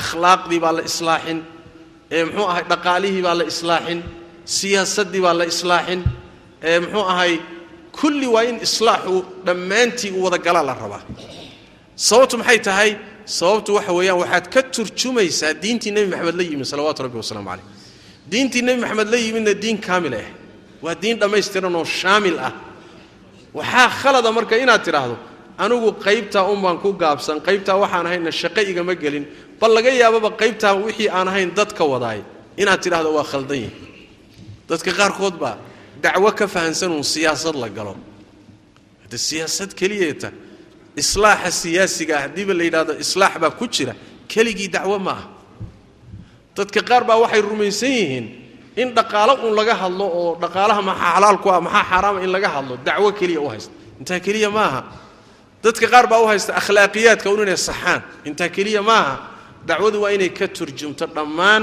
[0.00, 1.38] akhlaaqdii baa la islaaxin
[2.10, 4.00] ee muxuu ahay dhaqaalihii baa la islaaxin
[4.56, 6.00] siyaasaddii baa la islaaxin
[6.70, 7.32] ee muxuu ahay
[8.00, 11.02] kulli waa in islaaxu dhammaantii u wada galaa la rabaa.
[11.96, 12.90] Sababtu maxay tahay?
[13.38, 17.66] Sababtu waxa weeyaan waxaad ka turjumaysaa diintii nebi maxamed la yimid salawaatu rabbi wasalaamu caleyh
[18.32, 20.28] diintii nebi maxamed la yimidna diin kaamil ah
[20.84, 22.52] waa diin dhammaystiran oo shaamil ah.
[23.58, 25.16] Waxaa khalada marka inaad tidhaahdo
[25.64, 29.24] anigu qaybtaa unbaan ku gaabsan qaybtaa waxaan ahayna shaqo igama gelin
[29.60, 32.20] bal laga yaababa qaybtaa wixii aan ahayn dadka wadaay.
[32.62, 33.70] Inaad tidhaahdo waa khaldan yihi
[34.70, 35.56] dadka qaarkood baa
[36.02, 37.94] dacwo ka fahansanuun siyaasad la galo.
[39.04, 40.30] Hade siyaasad keliyeeta
[40.96, 43.94] islaaxa siyaasiga ah haddiiba la yidhahdo islaax baa ku jira
[44.32, 45.24] keligii dacwo ma ah
[46.56, 48.26] dadka qaar baa waxay rumaysan yihiin
[48.76, 52.48] in dhaqaalo uun laga hadlo oo dhaqaalaha maxaa xalaal ku ah maxaa xaaraama in laga
[52.54, 53.72] hadlo dacwo keliya u haysta.
[54.00, 54.80] Intaa keliya maaha
[55.62, 58.00] dadka qaar baa u haysta akhlaaqiyaadka un inay saxaan.
[58.28, 59.14] Intaa keliya maaha
[59.68, 61.62] dacwadu waa inay ka turjumto dhammaan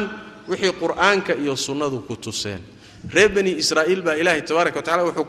[0.50, 2.62] wixii qur'aanka iyo sunnadu ku tuseen
[3.14, 5.26] reer bani israa'iil baa ilaahay tabaaraka wa tacala wuxuu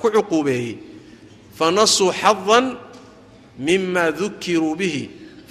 [0.00, 0.76] ku cuquubeeyey
[1.58, 2.76] fanasuu xadan
[3.58, 5.02] mima dukiruu bihi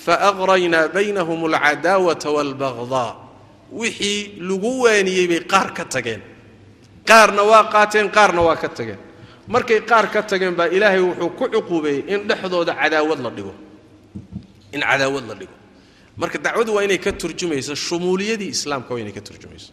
[0.05, 3.11] faaqraynaa baynahum alcadaawata waalbagdaa.
[3.71, 6.21] Wixii lagu waaniyey bay qaar ka tageen.
[7.09, 8.99] Qaarna waa qaateen qaarna waa ka tageen.
[9.47, 13.53] Markay qaar ka tageen baa ilaahay wuxuu ku cuquubeeyey in dhexdooda cadaawad la dhigo.
[14.73, 15.55] In cadaawad la dhigo.
[16.17, 19.71] Marka dacwadu waa inay ka turjumayso shumuuliyadii islaamka waa inay ka turjumayso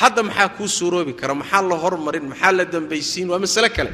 [0.00, 1.34] hadda maxaa kuu suuroobi kara?
[1.40, 2.24] Maxaa la hormarin?
[2.32, 3.26] Maxaa la dambaysiin?
[3.32, 3.92] Waa masale kale.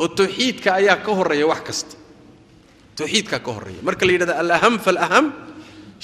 [0.00, 1.94] Oo tawxiidka ayaa ka horreeya wax kasta.
[2.98, 3.80] Tawxiidkaa ka horreeya.
[3.86, 5.26] Marka la yidhahda alaham falaham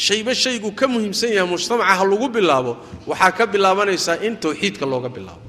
[0.07, 2.73] shayba shaygu ka muhiimsan yahay mujtamaca ha lagu bilaabo
[3.11, 5.43] waxaa ka bilaabanaysaa in tawxiidka looga bilaabo.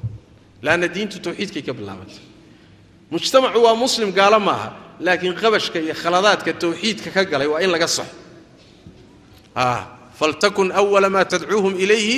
[0.66, 2.22] Laanna diintu tawxiidkay ka bilaabantay.
[3.12, 4.70] Mujtamacu waa muslim gaalo ma aha
[5.06, 8.14] laakiin qabashka iyo khaladaadka tawxiidka ka galay waa in laga saxo.
[10.20, 12.18] Faltakun awala ma tadcuuhum ilayhi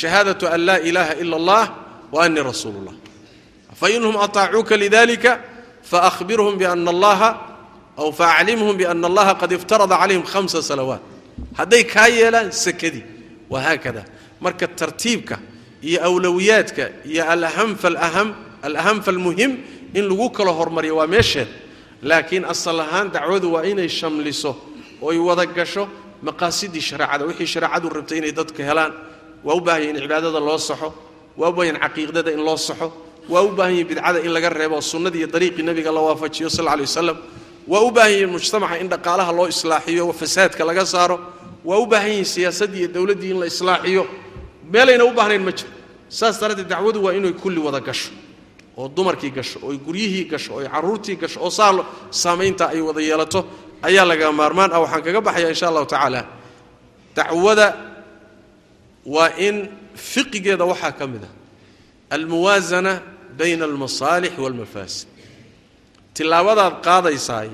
[0.00, 1.64] shahaadatu an laa ilaaha ila allah
[2.12, 2.96] wa anii rasuulu llah
[3.80, 5.32] fainhum ataacuuka lidalika
[5.90, 7.30] faahbirhum biana allaha
[8.02, 11.02] aw faaclimhum biana allaha qad iftarada calayhim hamsa salawaat
[11.58, 13.04] hadday kaa yeelaan sakadii
[13.52, 14.02] wahaakada
[14.40, 15.36] marka tartiibka
[15.88, 18.28] iyo awlowiyaadka iyo alaham falaham
[18.62, 19.50] alaham falmuhim
[19.94, 21.48] in lagu kala hormariyo waa meesheed
[22.02, 24.56] laakiin asal ahaan dacwadu waa inay shamliso
[25.02, 25.84] oy wada gasho
[26.22, 28.92] maqaasidii shareecada wixii shareecadu rabtay inay dadka helaan
[29.44, 30.92] waa u baahaya in cibaadada loo saxo.
[31.36, 32.92] Waa u baahan caqiidada in loo saxo.
[33.28, 36.66] Waa u baahan yihiin bidcada in laga reebo sunnadii iyo dariiqii nebiga la waafajiyo sal
[36.68, 37.16] alla alay wasalam
[37.68, 41.16] waa u baahan yihiin mujtamaca in dhaqaalaha loo islaaxiyo fasaadka laga saaro.
[41.64, 44.02] Waa u baahan yihiin siyaasaddii iyo dowladdii in la islaaxiyo.
[44.72, 45.70] Meelayna u baahnayn ma jiro.
[46.08, 48.10] Saas daraaddeed dacwadu waa inay kulli wada gasho.
[48.76, 51.72] Oo dumarkii gasho oo guryihii gasho oo carruurtii gasho oo saa
[52.10, 53.40] saamaynta ay wada yeelato
[53.82, 54.70] ayaa laga maarmaan.
[54.72, 56.20] Ah waxaan kaga baxaya insha allahu tacaala
[57.16, 57.66] dacwada
[59.06, 61.32] waa in fiqigeeda waxaa ka mid ah
[62.14, 62.92] almuwaasana
[63.38, 65.08] bayna almasaalix waalmafaasid
[66.14, 67.50] tillaabadaad qaadaysaay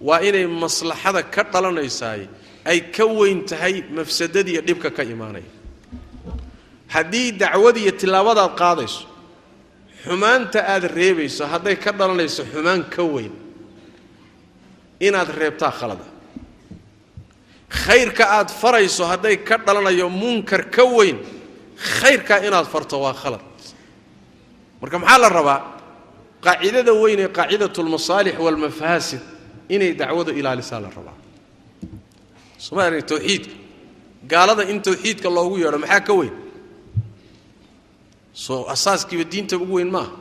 [0.00, 2.22] waa inay maslaxada ka dhalanaysaay
[2.70, 5.50] ay ka weyn tahay mafsadadiiyo dhibka ka imaanaya.
[6.94, 9.02] Haddii dacwadiiyo tillaabadaad qaadayso
[10.04, 13.32] xumaanta aad reebayso hadday ka dhalanayso xumaan ka weyn
[15.06, 16.04] inaad reebtaa khalada
[17.82, 21.18] khayrka aad farayso hadday ka dhalanayo munkar ka weyn
[22.00, 23.40] khayrkaa inaad farto waa khalad.
[24.80, 25.60] Marka maxaa la rabaa?
[26.44, 29.20] Qaacidada weyn ee qaacidatulmasaalix waalmafaasid
[29.74, 31.16] inay dacwadu ilaalisaa la rabaa.
[32.58, 33.54] Somaali tawxiidka
[34.32, 36.32] gaalada in tawxiidka loogu yeedho maxaa ka weyn?
[38.32, 40.12] Soo asaaskiiba diinta ugu weyn maaha.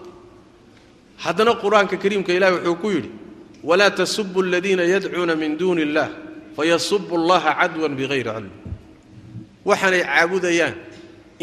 [1.23, 3.09] Haddana qur'aanka kariimka ilahi wuxuu ku yidhi
[3.63, 6.09] walaa tasubu aladiina yadcuuna min duuni illah
[6.57, 8.49] fayasubu allaha cadwan bigayri cilm
[9.69, 10.75] waxaanay caabudayaan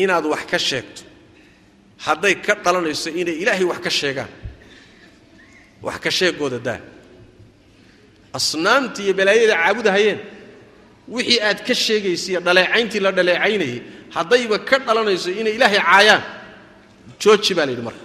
[0.02, 1.02] inaad wax ka sheegto
[2.06, 4.30] hadday ka dhalanayso inay ilaahay wax ka sheegaan
[5.86, 6.80] wax ka sheegooda daa
[8.38, 10.18] asnaamtii iyo balaayada caabudahayeen
[11.14, 13.80] wixii aad ka sheegaysiiyo dhaleecayntii la dhaleecaynayay
[14.16, 16.22] haddayba ka dhalanayso inay ilaahay caayaan
[17.22, 18.04] jooji baa la yidhi marka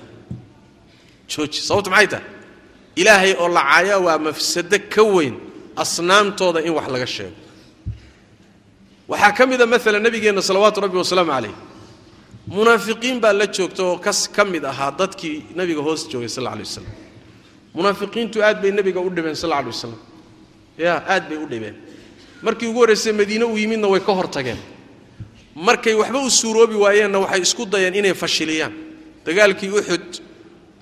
[1.32, 2.26] jooji sababta maxay tahay
[3.02, 5.36] ilaahay oo la caayaa waa mafsado ka weyn
[5.84, 7.36] asnaamtooda in wax laga sheego.
[9.08, 11.56] Waxaa ka mida maalan nabigeenna salawaatu rabbi wasalaamu calayh.
[12.48, 16.62] Munaafiqiin baa la joogta oo kas ka mid ahaa dadkii nabiga hoos joogay sal alay
[16.66, 16.86] waslam
[17.76, 19.98] munaafiqiintu aad bay nebiga u dhibeen sal alay waslam
[20.78, 21.76] ya aad bay u dhibeen.
[22.42, 24.58] Markii ugu horraysay madiine uu yimidna way ka hor tageen.
[25.56, 28.74] Markay waxba u suuroobi waayeenna waxay isku dayeen inay fashiliyaan.
[29.26, 30.22] Dagaalkii uxud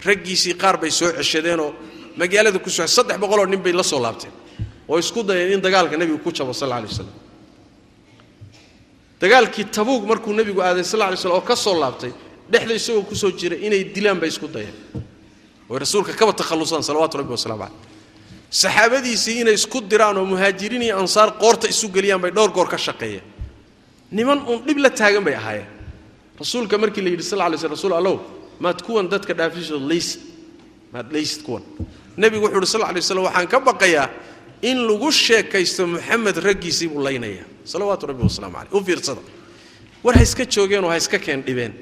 [0.06, 1.74] raggiisii qaar bay soo ceshadeenoo
[2.18, 4.32] magaalada ku so saddex boqoloo nin bay la soo laabteen
[4.89, 7.10] oo isku dayeen in dagaalka nebigu ku jabo sal alay waslam
[9.22, 12.11] dagaalkii tabuug markuu nebigu aaday sal lay slm oo ka soo laabtay
[12.51, 14.76] dhexda isagoo ku soo jira inay dilaan bay isku dayeen.
[15.69, 17.72] Oy rasuulka kaba takhallusaan salawatu rabbi waslamu caleyh
[18.51, 22.77] saxaabadiisii inay isku diraan oo muhaajiriin iyo ansaar qoorta isu geliyaan bay dhowr goor ka
[22.77, 23.23] shaqeeyeen.
[24.11, 25.68] Niman uun dhib la taagan bay ahaayeen.
[26.39, 28.19] Rasuulka markii la yidhi sal lay sl rsul allow
[28.60, 30.22] maad kuwan dadka dhaafishood laysid
[30.93, 31.64] maad laysid kuwan.
[32.18, 34.10] Nebigu wuxu uhi sal lay slam waxaan ka baqayaa
[34.69, 37.44] in lagu sheekaysto moxamed raggiisii buu laynaya.
[37.72, 39.22] Salawaatu rabbi wasalaamu caleyh u fiirsada.
[40.03, 41.73] War ha iska joogeenoo ha iska keen dhibeen.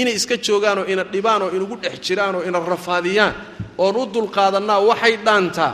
[0.00, 3.34] Inay iska joogaanoo ina dhibaanoo inugu dhex jiraanoo ina rafaadiyaan
[3.78, 5.72] oon u dulqaadannaa waxay dhaantaa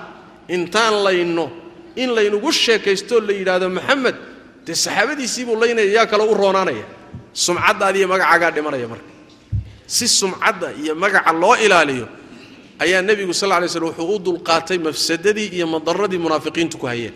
[0.57, 1.47] intaan layno
[2.03, 4.17] in laynugu sheekaystoo la yidhaahdo maxamed
[4.67, 6.85] dee saxaabadiisii buu laynaya yaa kale u roonaanaya.
[7.45, 9.05] Sumcaddaadi iyo magacaagaa dhimanaya marka.
[9.87, 12.07] Si sumcadda iyo magaca loo ilaaliyo
[12.83, 17.15] ayaa nebigu sal lay slm wuxuu u dulqaatay mafsadadii iyo madaradii munaafiqiintu ku hayeen.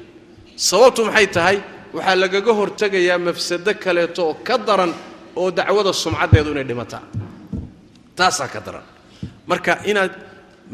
[0.57, 1.57] Sababtu maxay tahay?
[1.97, 4.93] Waxaa lagaga hortegayaa mafsado kaleeto oo ka daran
[5.41, 7.03] oo dacwada sumcaddeedu inay dhimataa.
[8.19, 8.85] Taasaa ka daran.
[9.51, 10.13] Marka inaad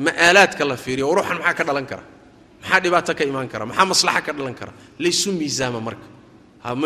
[0.04, 2.02] ma'aalaadka la fiiriyo ruuxan maxaa ka dhalan kara?
[2.62, 3.64] Maxaa dhibaato ka imaan kara?
[3.70, 4.72] Maxaa maslaxa ka dhalan kara?
[5.02, 6.06] Laysu miisaama marka.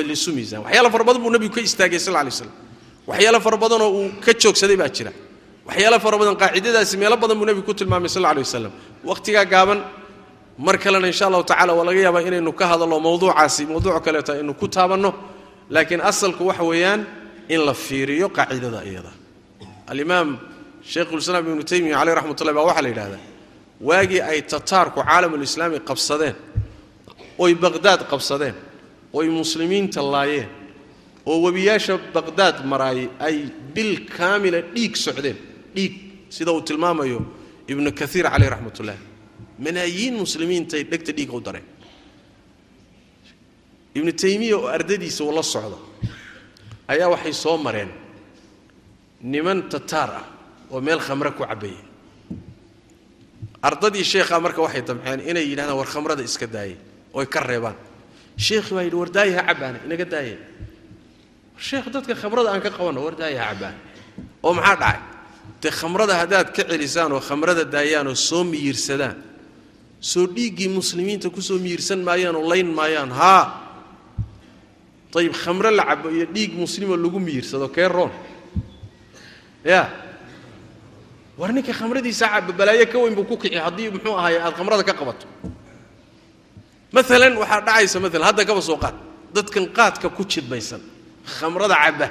[0.08, 0.64] Laysu miisaama.
[0.66, 2.52] Waxyaala fara badan buu nebigu ka istaagay sal lay slam
[3.08, 5.12] waxyaalo fara badanoo uu ka joogsaday baa jira
[5.68, 8.72] waxyaalo fara badan qaacidadaasi meelo badan buu nebigu ku tilmaamay sal lay wasalam
[9.08, 9.80] wakhtigaa gaaban
[10.66, 14.52] mar kalena insha allahu tacala waa laga yaabaa inaynu ka hadalno mawduucaasi mawduuc kaleeto aynu
[14.60, 15.10] ku taabanno.
[15.74, 17.00] Laakiin asalku waxa weeyaan
[17.54, 19.12] in la fiiriyo qaacidada iyada.
[19.92, 20.28] Alimaam
[20.92, 23.20] shaykhulislaam ibnu taymiya caleyh raxmat ullahi baa waxaa la yidhahdaa
[23.88, 26.34] waagii ay tataarku caalamulislaami qabsadeen
[27.44, 28.54] oy baqhdaad qabsadeen
[29.18, 30.48] oy muslimiinta laayeen
[31.30, 33.36] oo webiyaasha baqhdaad maraayay ay
[33.74, 35.36] bil kaamila dhiig socdeen
[35.78, 35.94] dhiig
[36.36, 37.20] sida uu tilmaamayo
[37.70, 38.78] ibnu kaiir caleyh raxmat
[39.64, 41.66] malaayiin muslimiintay dhegta dhiiga u dareen.
[43.94, 45.78] Ibnu taymiya oo ardadiisa uu la socdo
[46.88, 47.90] ayaa waxay soo mareen
[49.22, 50.26] niman tataar ah
[50.70, 51.82] oo meel khamre ku cabbeeyey
[53.62, 56.76] ardadii sheekhaa marka waxay damceen inay yidhahdaan war khamrada iska daayay
[57.18, 57.76] oy ka reebaan.
[58.38, 60.36] Sheekhi baa yidhi war daaya ha cabbaana inaga daaya
[61.58, 63.74] sheekh dadka khamrada aan ka qabanno war daaya ha cabbaan
[64.46, 65.00] oo maxaa dhacay
[65.62, 69.16] dee khamrada haddaad ka celisaan oo khamrada daayaan oo soo miyirsadaan
[70.00, 73.44] soo dhiiggii muslimiinta ku soo miyirsan maayaan oo layn maayaan haa.
[75.18, 78.12] Ayib khamre la cabo iyo dhiig muslimo lagu miyirsado kee roon?
[79.64, 79.90] Ya
[81.38, 84.84] war ninka khamradiisa caba balaayo ka weyn buu ku kici haddii muxuu ahaay aad khamrada
[84.86, 85.26] ka qabato.
[86.94, 88.94] Maalan waxaa dhacaysa maalan hadda kaba soo qaad.
[89.34, 90.80] Dadkan qaadka ku jidbaysan
[91.26, 92.06] khamrada cabba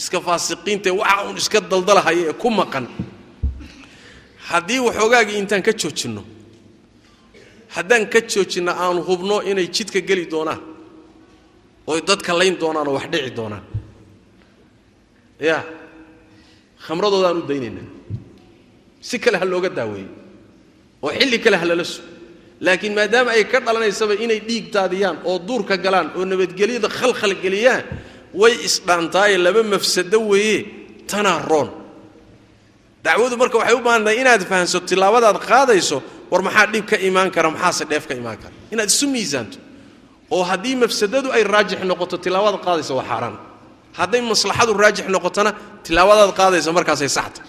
[0.00, 2.86] iska faasiqiintae waxa uun iska daldalahaya ee ku maqan.
[4.50, 6.22] Haddii waxoogaagii intaan ka joojinno
[7.74, 10.60] haddaan ka joojinno aanu hubno inay jidka geli doonaan
[11.90, 13.64] oy dadka layn doonaan oo wax dhici doonaan.
[15.48, 15.58] Ya
[16.86, 17.88] khamradoodaan u daynaynaa
[19.08, 20.08] si kale ha looga daaweeyo
[21.02, 22.08] oo xilli kale ha lala sugo
[22.64, 27.84] laakiin maadaama ay ka dhalanaysaba inay dhiig daadiyaan oo duurka galaan oo nabadgelyada khalkhal geliyaan
[28.34, 30.58] way isdhaantaaye laba mafsado weeye
[31.10, 31.68] tanaa roon.
[33.04, 37.48] Dacwadu marka waxay u baahantahay inaad fahanso tilaabadaad qaadayso war maxaa dhib ka imaan kara
[37.50, 38.52] maxaase dheef ka imaan kara?
[38.72, 39.58] Inaad isu miisaanto.
[40.30, 43.36] Oo haddii mafsadadu ay raajix noqoto tilaabadaad qaadaysa waa xaaraan.
[43.98, 45.50] Hadday maslaxadu raajix noqotona
[45.86, 47.40] tilaabadaad qaadaysa markaasay saxta.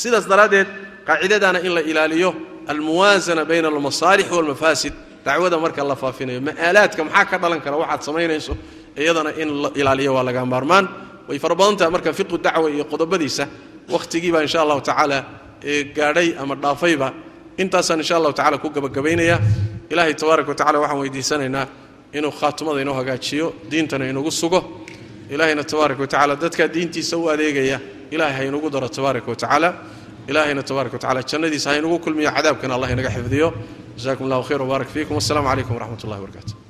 [0.00, 0.66] Sidaas daraaddeed
[1.08, 2.30] qaacidadaana in la ilaaliyo
[2.70, 4.92] almuwaasana bayna almasaalix walmafaasid
[5.24, 8.52] dacwada marka la faafinayo ma'aalaadka maxaa ka dhalan kara waxaad samaynayso
[8.96, 10.88] iyadana in la ilaaliyo waa laga maarmaan.
[11.28, 13.44] Way fara badan tahay marka fiqu dacwa iyo qodobadiisa
[13.92, 15.18] wakhtigiibaa insha allahu tacaala
[15.96, 17.08] gaadhay ama dhaafayba
[17.62, 19.36] intaasaan insha allahu tacala ku gabagabaynaya.
[19.90, 21.66] Ilaahay tabaaraka wa tacala waxaan weydiisanaynaa
[22.12, 24.60] inuu khaatumada inoo hagaajiyo diintana inagu sugo.
[25.30, 29.68] Ilaahayna tabaaraka wa tacala dadkaa diintiisa u adeegaya ilahay ha inugu daro tabaaraka wa tacaala.
[30.28, 33.48] Ilaahayna tabaaraka wa tacala jannadiisa ha inugu kulmiyo cadaabkana allah inaga xifdiyo.
[33.96, 35.14] Jazakum allahu khayr wbaarak fiikum.
[35.18, 36.65] Wasalaamu calaykum waraxmat ullahi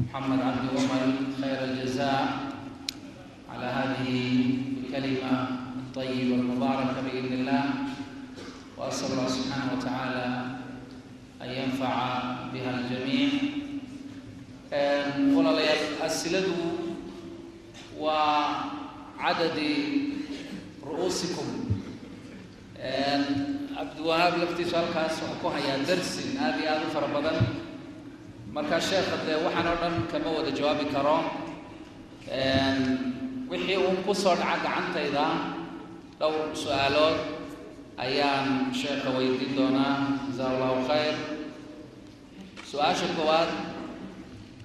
[0.00, 1.02] محمد عبد عمر
[1.40, 2.22] خير الجزاء
[3.52, 4.10] على هذه
[4.84, 7.64] الكلمة الطيبة المباركة بإذن الله
[8.78, 10.26] وأسأل الله سبحانه وتعالى
[11.42, 11.94] أن ينفع
[12.52, 13.28] بها الجميع
[15.36, 16.50] walaalayaal asiladu
[17.94, 18.74] waa
[19.22, 20.18] cadadi
[20.82, 21.46] ru'uusikum
[23.74, 26.74] cabdiwahaab laftiisu halkaas wuxuu ku hayaa darsin aad iyo
[28.55, 31.17] markaa sheekha dee waxaan oo dhan kama wada jawaabi karo
[33.51, 35.25] wixii uun ku soo dhaca gacantayda
[36.19, 37.17] dhowr su'aalood
[38.05, 38.47] ayaan
[38.79, 39.95] sheekha weydiin doonaa
[40.27, 41.15] jasaa allahu khayr.
[42.69, 43.49] Su'aasha koowaad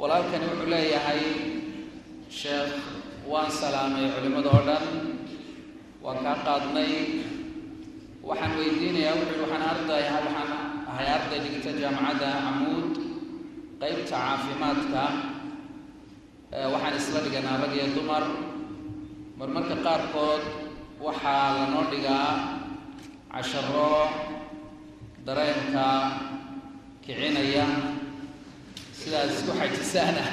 [0.00, 1.22] walaalkani wuxuu leeyahay
[2.40, 2.72] sheekh
[3.30, 4.84] waan salaamay culimmada oo dhan
[6.04, 6.92] waan kaa qaadnay
[8.28, 10.50] waxaan weydiinayaa wuxuu waxaan arday waxaan
[10.90, 12.83] ahay arday dhigta jaamacadda camuud
[13.84, 15.04] qaybta caafimaadka
[16.72, 18.24] waxaan isla dhiganaa rag iyo dumar.
[19.38, 20.42] Marmarka qaarkood
[21.04, 22.30] waxaa lanoo dhigaa
[23.32, 24.08] casharo
[25.26, 25.86] dareenka
[27.04, 27.66] kicinaya
[28.98, 30.24] sidaad isku xajisaana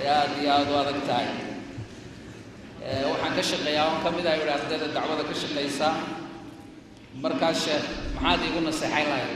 [0.00, 1.28] ay aada iyo aada u adag tahay.
[3.12, 5.88] Waxaan ka shaqeeyaa on ka mid ah yihi ardayda dacwada ka shaqaysa
[7.22, 7.84] markaas sheekh
[8.16, 9.32] maxaad iigu naseexayn lahayd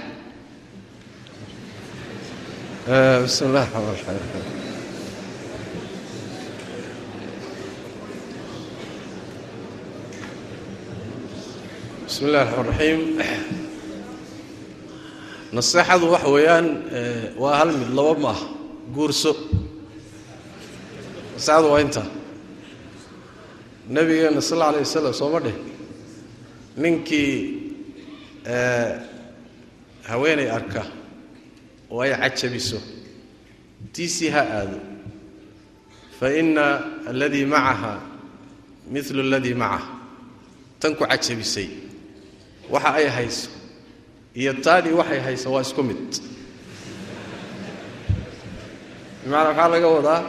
[2.91, 4.19] bismi illah raxmaan raxiim
[12.07, 13.01] bismi illah raxmaan raxiim
[15.57, 16.67] naseexadu waxa weeyaan
[17.39, 18.47] waa hal mid laba maaha
[18.95, 19.33] guurso.
[21.35, 22.09] Naseexadu waa intaa
[23.95, 25.57] nabigeena sal alla alay wasalam sooma dheh.
[26.83, 27.35] Ninkii
[30.11, 30.83] haweenay arka
[31.91, 32.79] oo ay cajabiso
[33.93, 34.79] tiisii ha aado.
[36.21, 36.65] Fa ina
[37.11, 37.93] aladii macaha
[38.93, 39.89] milu aladii macaha
[40.81, 41.69] tan ku cajabisay
[42.73, 43.51] waxa ay hayso.
[44.35, 45.99] Iyo taadii waxay hayso waa isku mid.
[49.25, 50.23] Bimacnaa maxaa laga wadaa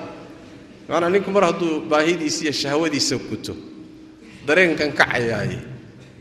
[0.87, 3.53] bimacnaa ninku mar hadduu baahidiisa iyo shahwadiisa guto
[4.47, 5.59] dareenkan kacayaaye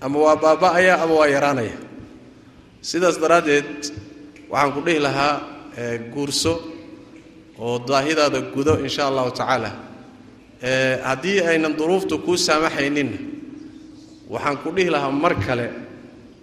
[0.04, 1.76] ama waa baaba'aya ama waa yaraanaya.
[2.88, 3.80] Sidaas daraaddeed
[4.50, 5.34] waxaan ku dhihi lahaa
[6.14, 6.52] guurso
[7.58, 9.70] oo daahidaada gudo in sha allahu tacaala
[11.08, 13.18] haddii aynan duruuftu kuu saamaxayninna
[14.32, 15.66] waxaan ku dhihi lahaa mar kale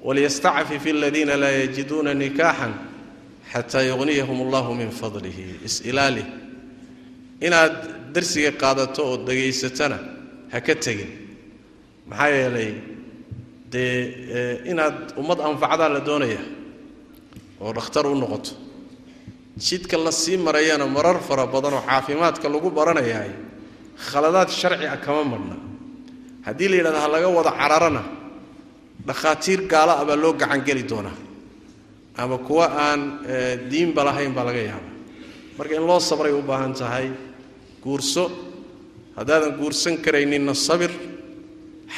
[0.06, 2.74] waliyastacfif aladiina laa yajiduuna nikaaxan
[3.52, 5.46] xataa yugniyahum allahu min fadlihi.
[5.68, 6.24] Is-ilaali
[7.48, 7.76] inaad
[8.14, 9.98] darsiga qaadato oo dhegaysatana
[10.52, 11.12] ha ka tegin.
[12.10, 12.72] Maxaa yeelay
[13.72, 13.94] dee
[14.72, 16.42] inaad ummad anfacdaa la doonaya
[17.62, 18.52] oo dhakhtar u noqoto.
[19.58, 23.32] Jidka la sii marayana marar fara badan oo caafimaadka lagu baranayahay
[24.10, 25.56] khaladaad sharci ah kama marna.
[26.46, 28.04] Haddii la yidhahdo ha laga wada cararana
[29.08, 31.18] dhakhaatiir gaala ah baa loo gacangeli doonaa.
[32.18, 33.02] Ama kuwa aan
[33.70, 34.90] diinba lahayn baa laga yaaba
[35.58, 37.10] marka in loo sabray u baahan tahay
[37.84, 38.24] guurso
[39.18, 40.92] haddaadan guursan karayninna sabir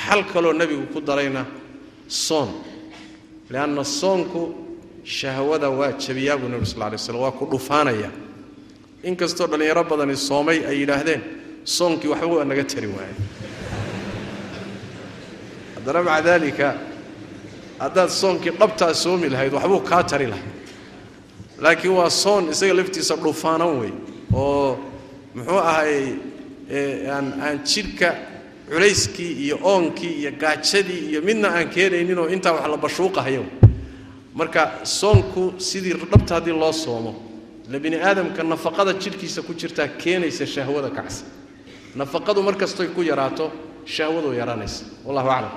[0.02, 1.44] xal kaloo nebigu ku darayna
[2.08, 2.50] soon.
[3.52, 4.42] Leanna soonku
[5.04, 8.10] shahwada waa jabiyaa buu nebi sal lla alay slam waa ku dhufaanaya.
[9.04, 11.22] Inkastoo dhallinyaro badani soomay ay yidhaahdeen
[11.64, 13.16] soonkii waxba waa naga tari waaye.
[15.76, 16.68] Haddana maca daalika
[17.80, 20.44] haddaad soonkii dhabtaa soomi lahayd waxbuu kaa tari lahay
[21.64, 23.92] laakiin waa soon isaga laftiisa dhufaanan wey
[24.34, 24.78] oo
[25.36, 26.14] muxuu ahay
[27.16, 28.10] aan jidhka
[28.70, 33.44] culayskii iyo oonkii iyo gaajadii iyo midna aan keenayninoo intaa wax la bashuuqahayo
[34.40, 34.62] marka
[35.00, 37.12] soonku sidii dhabta haddii loo soomo
[37.68, 41.26] ila bini aadamka nafaqada jidhkiisa ku jirtaa keenaysa shahwada kacsa
[41.96, 43.52] nafaqadu mar kastoy ku yaraato
[43.86, 44.86] shahwadu yaraanaysa.
[45.06, 45.52] Wallahu aclam.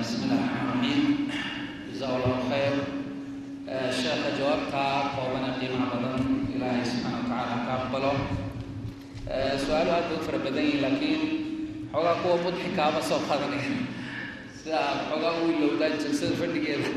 [0.00, 0.80] Bismi illahi raxmaan
[10.14, 11.49] u fara badan yihiin laakiin
[11.92, 13.70] xoogaa kuwa mudxi kaama soo qadanaya
[14.60, 16.90] sida xoogaa u ilowdaan jalsada fadhigeeda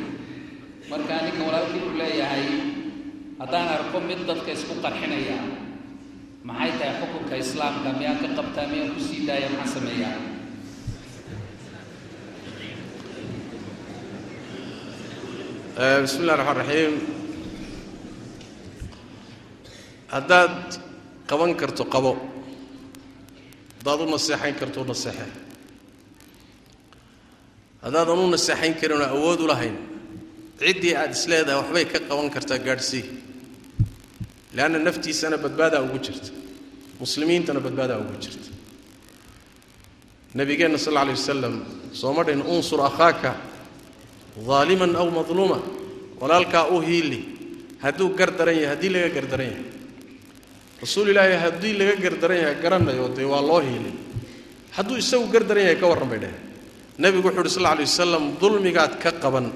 [0.91, 2.45] marka ninkan walaalkii uu leeyahay
[3.41, 5.38] haddaan arko mid dadka isku qarxinaya
[6.48, 7.90] maxay tahay xukunka islaamka?
[7.99, 8.65] Miyaan ka qabtaa?
[8.72, 9.48] Miyaan ku sii daaya?
[9.56, 10.18] Maxaan sameeyaa
[16.03, 16.94] bismi illahi raxmaan raxiim
[20.14, 20.53] haddaad
[21.30, 22.11] qaban karto qabo
[23.85, 25.26] haddaad u naseexayn karto u naseexe
[27.84, 29.76] haddaadan u naseexayn karin oo awood u lahayn
[30.60, 33.03] ciddii aada is leedahay waxbay ka qaban kartaa gaadhsii
[34.55, 36.30] leanna naftiisana badbaadaa ugu jirta.
[36.99, 38.49] Muslimiintana badbaadaa ugu jirta.
[40.38, 41.55] Nabigeenna sal alla alay wasalam
[42.01, 43.31] sooma dhin unsur akhaaka
[44.47, 45.60] daaliman aw madluuma
[46.22, 47.19] walaalkaa u hiili
[47.84, 49.65] hadduu gar daran yahay haddii laga gardaran yahay
[50.84, 53.91] rasuul ilaahi haddii laga gardaran yahay garanayo dee waa loo hiili
[54.76, 56.41] hadduu isagu gar daran yahay ka warran bay dheheen
[56.99, 59.51] nebigu wuxu uhi sal alay wasalam dulmigaad ka qaban.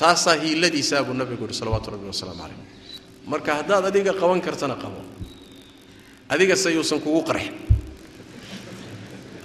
[0.00, 2.58] Taasaa hiiladiisaa buu nabigu yihi salawaatu rabbi wasalaamu calayh
[3.26, 5.00] marka haddaad adiga qaban kartana qabo.
[6.28, 7.54] Adigase yuusan kugu qarxin.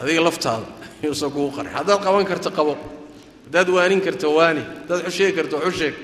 [0.01, 0.67] Adiga laftaada
[1.03, 1.73] yuusan kugu qarxin.
[1.75, 2.77] Haddaad qaban karto qabo.
[3.45, 4.61] Haddaad waanin karto waani.
[4.61, 5.95] Haddaad xusheegi karto xusheeg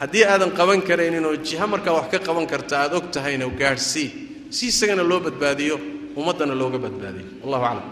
[0.00, 4.08] haddii aadan qaban karaynin oo jiha markaa wax ka qaban karta aad og tahayna gaadhsii
[4.56, 5.76] si isagana loo badbaadiyo
[6.18, 7.26] ummaddana looga badbaadiyo.
[7.42, 7.86] Wallahu aclam.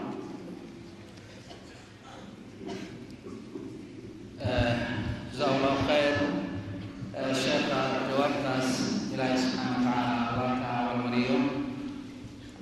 [5.31, 6.15] Jazaa allahu khayr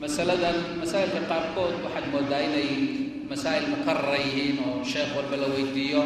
[0.02, 2.70] masaa'ilka qaarkood waxaad moodaa inay
[3.30, 6.02] masaa'il mukarara yihiin oo sheekh walba la weydiiyo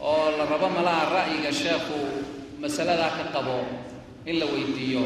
[0.00, 1.98] oo la rabo malaha ra'yiga sheekhu
[2.62, 3.58] masaladaa ka qabo
[4.28, 5.04] in la weydiiyo.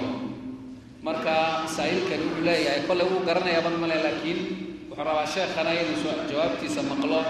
[1.07, 1.35] Marka
[1.69, 4.41] masaa'ilkani wuxuu leeyahay kolley wuu garanayaban male laakiin
[4.89, 7.21] wuxuu rabaa sheekhana inuu jawaabtiisa maqlo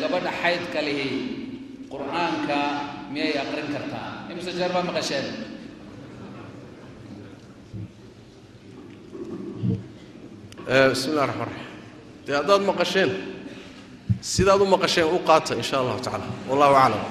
[0.00, 1.08] gabadha xaydka lihi
[1.92, 2.58] qur'aanka
[3.12, 4.28] miyay aqrin kartaa?
[4.30, 5.26] Imise jeer baa maqasheen?
[10.66, 11.66] Bismi raxmaan raxiim
[12.26, 13.10] dee haddaad maqasheen
[14.20, 17.04] sidaad u maqasheen u qaata in allahu tacala wallahu aclam.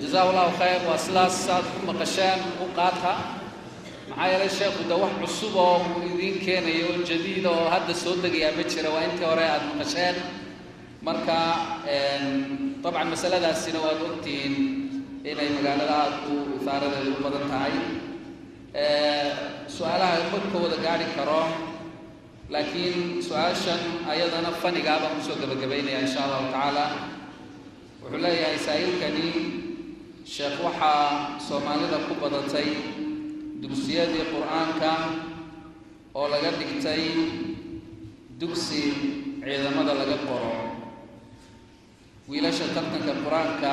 [0.00, 0.80] Jazaa allahu khayr.
[0.88, 3.12] Waa sidaas saad ku maqasheen u qaata.
[4.08, 8.14] Maxaa yeelay sheekhu de wax cusub oo uu idiin keenayo oo jadiid oo hadda soo
[8.22, 8.88] degayaa ma jira.
[8.94, 10.16] Waa intii hore aada maqasheen.
[11.06, 11.36] Marka
[12.82, 14.54] dabcan masaladaasina waad ogtihiin
[15.30, 17.74] inay magaalada aada u isaaradeedu u badan tahay.
[19.76, 20.16] Su'aalaha
[20.64, 21.42] wada gaadhi karo
[22.52, 23.82] laakiin su'aashan
[24.12, 26.86] ayadana fanigaa baan ku soo gabagabaynaya insha allahu tacaala.
[28.02, 29.28] Wuxuu leeyahay saa'ilkani
[30.34, 32.68] sheekh waxaa soomaalida ku badatay
[33.62, 34.92] dugsiyadii qur'aanka
[36.18, 37.02] oo laga dhigtay
[38.40, 38.82] dugsi
[39.40, 40.52] ciidamada laga qoro.
[42.28, 43.72] Wiilasha tartanka qur'aanka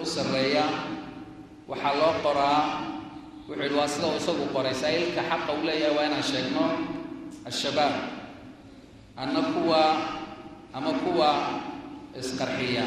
[0.00, 0.64] u sarreeya
[1.70, 2.62] waxaa loo qoraa
[3.48, 4.74] wuxuu yidhi waa sida uu isagu qoray.
[4.82, 6.64] Saa'ilka xaqa uu leeyahay waa inaan sheegno
[7.48, 7.94] al-shabaab.
[9.22, 9.82] Anna kuwa
[10.76, 11.30] ama kuwa
[12.20, 12.86] isqarxiya.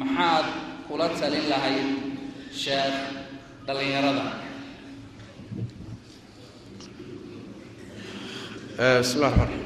[0.00, 0.46] Maxaad
[0.88, 1.88] kula talin lahayd
[2.62, 2.98] sheekh
[3.66, 4.26] dhallinyarada?
[8.74, 9.62] Bismi llah raxmaan raxiim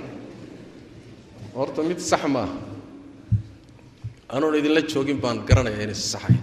[1.57, 2.53] horta mid sax maaha
[4.29, 6.41] anuun idinla joogin baan garanayaa inaysa saxayn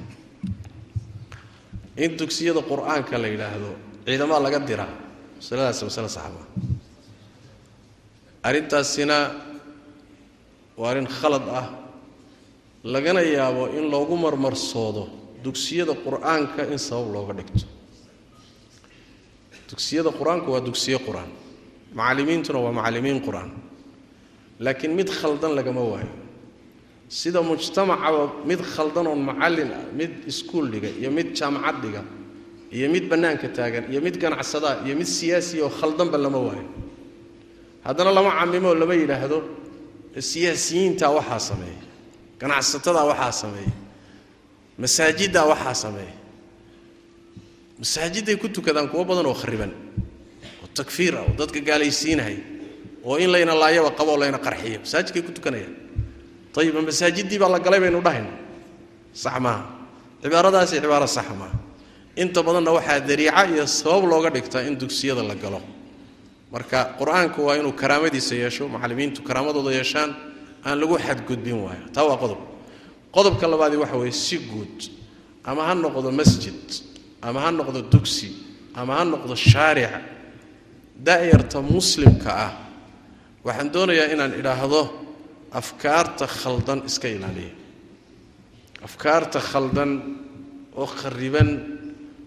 [2.04, 3.70] in dugsiyada qur'aanka la yidhaahdo
[4.06, 4.94] ciidamaa laga diraa
[5.38, 6.34] masaladaas masale sax
[8.48, 9.18] arrintaasina
[10.78, 11.68] waa arrin khalad ah.
[12.86, 15.10] Lagana yaabo in loogu marmarsoodo
[15.44, 17.66] dugsiyada qur'aanka in sabab looga dhigto.
[19.70, 21.32] Dugsiyada qur'aanku waa dugsiyo qur'aan.
[21.98, 23.50] Macallimiintuna waa macallimiin qur'aan.
[24.60, 26.25] Laakiin mid khaldan lagama waayo
[27.10, 32.02] sida mujtamacaba mid khaldan oon macallin ah mid iskuul dhiga iyo mid jaamacad dhiga
[32.76, 36.66] iyo mid bannaanka taagan iyo mid ganacsadaa iyo mid siyaasiya oo khaldanba lama waayo
[37.86, 39.38] haddana lama camimo lama yidhaahdo
[40.32, 41.82] siyaasiyiintaa waxaa sameeya
[42.42, 43.74] ganacsatada waxaa sameeya
[44.82, 46.16] masaajiddaa waxaa sameeya
[47.80, 49.72] masaajiday ku tukadaan kuwo badan oo khariban
[50.64, 52.38] oo takfiir ah oo dadka gaalaysiinahay
[53.08, 55.74] oo in layna laayaba qabo oo layna qarxiyo masaajidkay ku tukanayaan
[56.62, 58.32] ayib masaajiddii baa la galay baynu dhahayna
[59.14, 59.64] sax maaha
[60.24, 61.58] cibaaradaasi cibaaro sax maaha
[62.16, 65.62] inta badanna waxaa dariica iyo sabab looga dhigtaa in dugsiyada la galo.
[66.52, 70.16] Marka qur'aanku waa inuu karaamadiisa yeesho macallimiintu karaamadooda yeeshaan
[70.66, 72.40] aan lagu xadgudbin waayo taa waa qodob.
[73.12, 74.78] Qodobka labaadii waxa weeye si guud.
[75.44, 76.56] Ama ha noqdo masjid
[77.22, 78.30] ama ha noqdo dugsi
[78.76, 79.92] ama ha noqdo shaaric
[80.96, 82.54] da'yarta muslimka ah.
[83.44, 84.82] Waxaan doonayaa inaan idhaahdo
[85.60, 87.54] afkaarta khaldan iska ilaaliya.
[88.88, 89.92] Afkaarta khaldan
[90.82, 91.50] oo khariban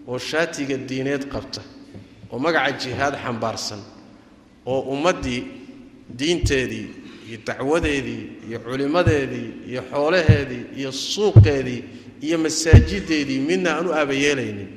[0.09, 1.61] oo shaatiga diineed qabta
[2.31, 3.81] oo magaca jihaad xambaarsan
[4.71, 5.41] oo ummaddii
[6.19, 6.87] diinteedii
[7.29, 11.81] iyo dacwadeedii iyo culimmadeedii iyo xoolaheedii iyo suuqeedii
[12.25, 14.69] iyo masaajideedii midna aan u aabayeelaynin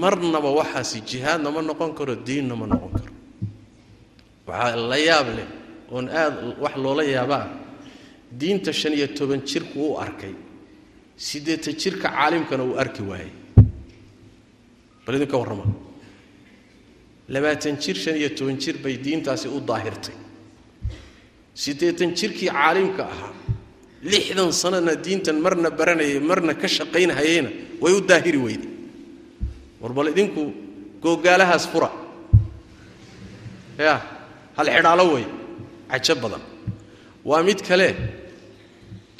[0.00, 3.12] marnaba waxaasi jihaadna ma noqon karo diinna ma noqon karo.
[4.46, 5.48] Waxaa la yaab leh
[5.94, 7.46] oon aad wax loola yaabaa
[8.40, 10.34] diinta shan iyo toban jirku u arkay
[11.16, 13.32] siddeetan jirka caalimkana uu arki waayey.
[15.04, 15.64] Bal idinka warrama
[17.28, 20.14] labaatan jir shan iyo toban jir bay diintaasi u daahirtay.
[21.54, 23.32] Siddeetan jirkii caalimka ahaa
[24.02, 27.50] lixdan sanana diintan marna baranayay marna ka shaqaynhayeyna
[27.82, 28.70] way u daahiri weyday
[29.80, 30.42] war bal idinku
[31.04, 31.90] googaalahaas fura.
[33.78, 33.94] Ya
[34.56, 35.24] hal xidhaalo wey
[35.90, 36.42] cajo badan.
[37.28, 37.88] Waa mid kale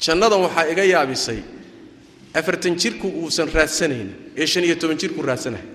[0.03, 1.39] jannadan waxaa iga yaabisay
[2.39, 4.09] afartan jirku uusan raadsanaynin
[4.41, 5.65] ee shan iyo toban jirku raadsanahay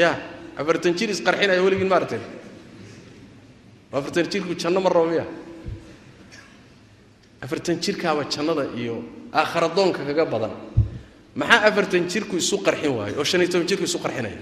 [0.00, 0.10] ya
[0.60, 2.24] afartan jir isqarxinaya weligiin ma aragteen
[3.98, 5.26] afartan jirku janno ma rabo miya?
[7.44, 8.94] Afartan jirkaaba jannada iyo
[9.40, 10.52] aakharadoonka kaga badan.
[11.40, 14.38] Maxaa afartan jirku isu qarxin waayo oo shan iyo toban jirku isu qarxinaya